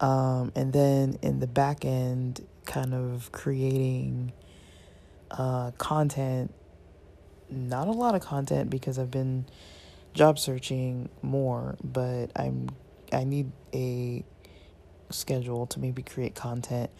Um, 0.00 0.52
and 0.56 0.72
then 0.72 1.18
in 1.22 1.38
the 1.38 1.46
back 1.46 1.84
end, 1.84 2.44
kind 2.64 2.94
of 2.94 3.30
creating 3.30 4.32
uh, 5.30 5.70
content 5.78 6.52
not 7.52 7.88
a 7.88 7.92
lot 7.92 8.14
of 8.14 8.22
content 8.22 8.70
because 8.70 8.98
I've 8.98 9.10
been 9.10 9.44
job 10.14 10.38
searching 10.38 11.08
more, 11.22 11.76
but 11.82 12.26
I'm 12.36 12.68
I 13.12 13.24
need 13.24 13.50
a 13.74 14.24
schedule 15.10 15.66
to 15.66 15.80
maybe 15.80 16.02
create 16.02 16.34
content. 16.34 16.90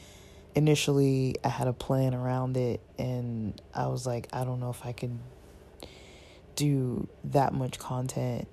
Initially, 0.55 1.37
I 1.43 1.49
had 1.49 1.69
a 1.69 1.73
plan 1.73 2.15
around 2.15 2.57
it 2.57 2.81
and 2.99 3.61
I 3.75 3.87
was 3.87 4.07
like, 4.07 4.29
I 4.33 4.45
don't 4.45 4.61
know 4.61 4.71
if 4.71 4.85
I 4.85 4.93
can 4.93 5.21
do 6.55 7.09
that 7.25 7.55
much 7.55 7.79
content 7.79 8.47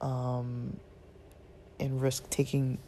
um 0.00 0.80
and 1.78 2.00
risk 2.00 2.30
taking 2.30 2.78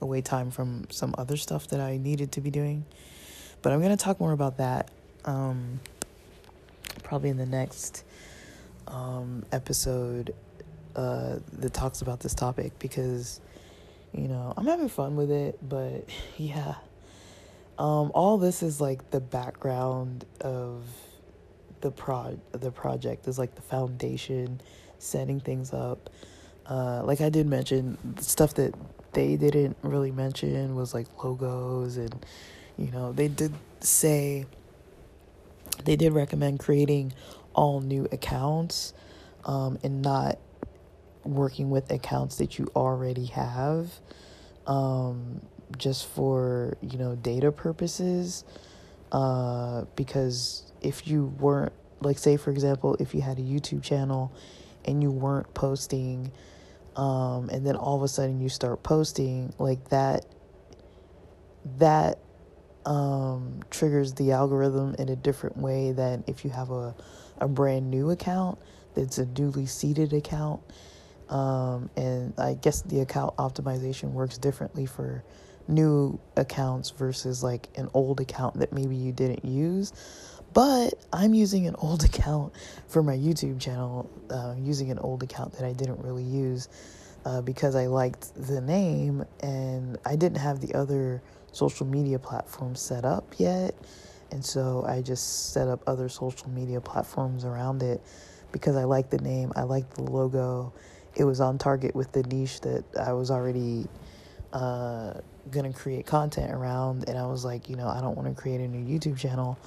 away 0.00 0.20
time 0.20 0.50
from 0.50 0.84
some 0.90 1.14
other 1.16 1.36
stuff 1.36 1.68
that 1.68 1.80
I 1.80 1.96
needed 1.96 2.32
to 2.32 2.40
be 2.40 2.50
doing. 2.50 2.84
But 3.62 3.72
I'm 3.72 3.80
going 3.80 3.96
to 3.96 4.02
talk 4.02 4.18
more 4.18 4.32
about 4.32 4.58
that. 4.58 4.90
Um 5.24 5.80
probably 7.02 7.30
in 7.30 7.36
the 7.36 7.46
next 7.46 8.02
um, 8.88 9.44
episode 9.52 10.34
uh, 10.94 11.36
that 11.52 11.72
talks 11.72 12.02
about 12.02 12.20
this 12.20 12.34
topic 12.34 12.78
because 12.78 13.40
you 14.12 14.28
know 14.28 14.52
I'm 14.56 14.66
having 14.66 14.88
fun 14.88 15.16
with 15.16 15.30
it, 15.30 15.58
but 15.66 16.08
yeah, 16.36 16.74
um, 17.78 18.10
all 18.14 18.38
this 18.38 18.62
is 18.62 18.80
like 18.80 19.10
the 19.10 19.20
background 19.20 20.24
of 20.40 20.84
the 21.80 21.90
pro 21.90 22.38
the 22.52 22.70
project 22.70 23.28
is 23.28 23.38
like 23.38 23.54
the 23.54 23.62
foundation, 23.62 24.60
setting 24.98 25.40
things 25.40 25.72
up. 25.72 26.10
Uh, 26.66 27.02
like 27.04 27.20
I 27.20 27.28
did 27.28 27.46
mention, 27.46 27.96
stuff 28.20 28.54
that 28.54 28.74
they 29.12 29.36
didn't 29.36 29.76
really 29.82 30.10
mention 30.10 30.74
was 30.74 30.92
like 30.92 31.06
logos 31.22 31.96
and 31.96 32.14
you 32.76 32.90
know 32.90 33.12
they 33.12 33.28
did 33.28 33.52
say 33.80 34.44
they 35.84 35.96
did 35.96 36.12
recommend 36.12 36.60
creating 36.60 37.12
all 37.56 37.80
new 37.80 38.06
accounts 38.12 38.94
um, 39.44 39.78
and 39.82 40.02
not 40.02 40.38
working 41.24 41.70
with 41.70 41.90
accounts 41.90 42.36
that 42.36 42.58
you 42.58 42.70
already 42.76 43.26
have 43.26 43.90
um, 44.68 45.40
just 45.76 46.06
for 46.06 46.76
you 46.80 46.98
know 46.98 47.16
data 47.16 47.50
purposes. 47.50 48.44
Uh, 49.10 49.84
because 49.96 50.72
if 50.82 51.08
you 51.08 51.26
weren't 51.40 51.72
like 52.00 52.18
say 52.18 52.36
for 52.36 52.50
example 52.50 52.96
if 53.00 53.14
you 53.14 53.20
had 53.20 53.38
a 53.38 53.42
youtube 53.42 53.82
channel 53.82 54.32
and 54.84 55.02
you 55.02 55.10
weren't 55.10 55.52
posting 55.54 56.30
um, 56.96 57.48
and 57.50 57.66
then 57.66 57.76
all 57.76 57.96
of 57.96 58.02
a 58.02 58.08
sudden 58.08 58.40
you 58.40 58.48
start 58.48 58.82
posting 58.82 59.52
like 59.58 59.88
that 59.90 60.26
that 61.78 62.18
um, 62.84 63.60
triggers 63.70 64.14
the 64.14 64.32
algorithm 64.32 64.94
in 64.98 65.08
a 65.08 65.16
different 65.16 65.56
way 65.56 65.92
than 65.92 66.22
if 66.26 66.44
you 66.44 66.50
have 66.50 66.70
a, 66.70 66.94
a 67.38 67.48
brand 67.48 67.90
new 67.90 68.10
account 68.10 68.58
that's 68.94 69.18
a 69.18 69.26
newly 69.26 69.66
seeded 69.66 70.12
account. 70.12 70.60
Um, 71.28 71.90
and 71.96 72.32
I 72.38 72.54
guess 72.54 72.82
the 72.82 73.00
account 73.00 73.36
optimization 73.36 74.12
works 74.12 74.38
differently 74.38 74.86
for 74.86 75.24
new 75.68 76.18
accounts 76.36 76.90
versus 76.90 77.42
like 77.42 77.68
an 77.76 77.88
old 77.94 78.20
account 78.20 78.58
that 78.60 78.72
maybe 78.72 78.96
you 78.96 79.12
didn't 79.12 79.44
use. 79.44 79.92
But 80.52 80.94
I'm 81.12 81.34
using 81.34 81.66
an 81.66 81.74
old 81.78 82.04
account 82.10 82.52
for 82.88 83.02
my 83.02 83.16
YouTube 83.16 83.60
channel, 83.60 84.10
uh, 84.30 84.54
using 84.58 84.90
an 84.90 84.98
old 84.98 85.22
account 85.22 85.52
that 85.54 85.64
I 85.64 85.72
didn't 85.72 86.00
really 86.02 86.22
use 86.22 86.68
uh, 87.24 87.42
because 87.42 87.74
I 87.74 87.86
liked 87.86 88.34
the 88.46 88.60
name 88.60 89.24
and 89.40 89.98
I 90.06 90.16
didn't 90.16 90.38
have 90.38 90.60
the 90.60 90.74
other 90.74 91.22
social 91.52 91.86
media 91.86 92.18
platforms 92.18 92.80
set 92.80 93.04
up 93.04 93.34
yet. 93.38 93.74
And 94.30 94.44
so 94.44 94.84
I 94.86 95.02
just 95.02 95.52
set 95.52 95.68
up 95.68 95.82
other 95.86 96.08
social 96.08 96.48
media 96.50 96.80
platforms 96.80 97.44
around 97.44 97.82
it 97.82 98.02
because 98.52 98.76
I 98.76 98.84
like 98.84 99.10
the 99.10 99.18
name, 99.18 99.52
I 99.56 99.62
like 99.62 99.88
the 99.94 100.02
logo. 100.02 100.72
It 101.14 101.24
was 101.24 101.40
on 101.40 101.58
target 101.58 101.94
with 101.94 102.12
the 102.12 102.22
niche 102.24 102.60
that 102.62 102.84
I 102.98 103.12
was 103.12 103.30
already 103.30 103.86
uh, 104.52 105.14
gonna 105.50 105.72
create 105.72 106.06
content 106.06 106.52
around. 106.52 107.08
And 107.08 107.16
I 107.18 107.26
was 107.26 107.44
like, 107.44 107.68
you 107.68 107.76
know, 107.76 107.88
I 107.88 108.00
don't 108.00 108.16
want 108.16 108.34
to 108.34 108.40
create 108.40 108.60
a 108.60 108.68
new 108.68 108.98
YouTube 108.98 109.18
channel. 109.18 109.58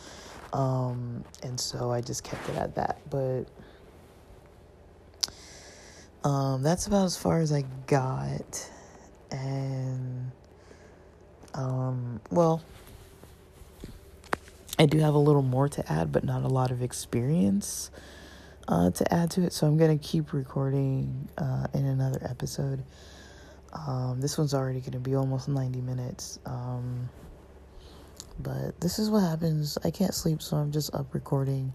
Um, 0.54 1.24
and 1.44 1.60
so 1.60 1.92
I 1.92 2.02
just 2.02 2.24
kept 2.24 2.48
it 2.50 2.56
at 2.56 2.76
that. 2.76 3.00
But 3.10 3.46
um, 6.24 6.64
that's 6.64 6.88
about 6.88 7.06
as 7.06 7.18
far 7.18 7.40
as 7.40 7.52
I 7.52 7.64
got. 7.88 8.70
And 9.32 10.32
um, 11.54 12.20
well, 12.32 12.62
I 14.80 14.86
do 14.86 15.00
have 15.00 15.14
a 15.14 15.20
little 15.20 15.42
more 15.42 15.68
to 15.68 15.92
add, 15.92 16.14
but 16.14 16.24
not 16.24 16.44
a 16.44 16.48
lot 16.48 16.72
of 16.72 16.82
experience 16.82 17.92
uh, 18.70 18.90
to 18.92 19.14
add 19.14 19.30
to 19.32 19.44
it. 19.44 19.52
So 19.52 19.68
I'm 19.68 19.78
going 19.78 20.00
to 20.00 20.04
keep 20.04 20.32
recording 20.32 21.28
uh, 21.38 21.68
in 21.74 21.86
another 21.86 22.20
episode. 22.24 22.82
Um, 23.74 24.22
this 24.22 24.38
one's 24.38 24.54
already 24.54 24.80
going 24.80 24.94
to 24.94 25.00
be 25.00 25.16
almost 25.16 25.50
90 25.50 25.82
minutes. 25.82 26.40
Um, 26.46 27.10
but 28.40 28.80
this 28.80 29.00
is 29.00 29.10
what 29.10 29.20
happens. 29.20 29.78
I 29.84 29.92
can't 29.92 30.14
sleep, 30.14 30.42
so 30.42 30.56
I'm 30.56 30.72
just 30.72 30.96
up 30.96 31.14
recording. 31.14 31.74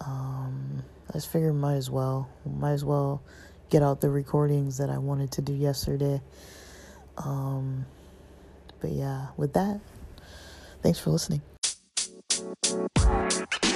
Um, 0.00 0.82
I 1.10 1.12
just 1.12 1.30
figured 1.30 1.54
might 1.54 1.76
as 1.76 1.90
well, 1.90 2.28
might 2.44 2.72
as 2.72 2.84
well 2.84 3.22
get 3.70 3.84
out 3.84 4.00
the 4.00 4.10
recordings 4.10 4.78
that 4.78 4.90
I 4.90 4.98
wanted 4.98 5.30
to 5.32 5.42
do 5.42 5.52
yesterday. 5.52 6.20
Um, 7.18 7.86
but 8.80 8.90
yeah, 8.90 9.28
with 9.36 9.52
that, 9.52 9.78
thanks 10.82 10.98
for 10.98 11.10
listening. 11.10 11.40
Bye. 13.04 13.73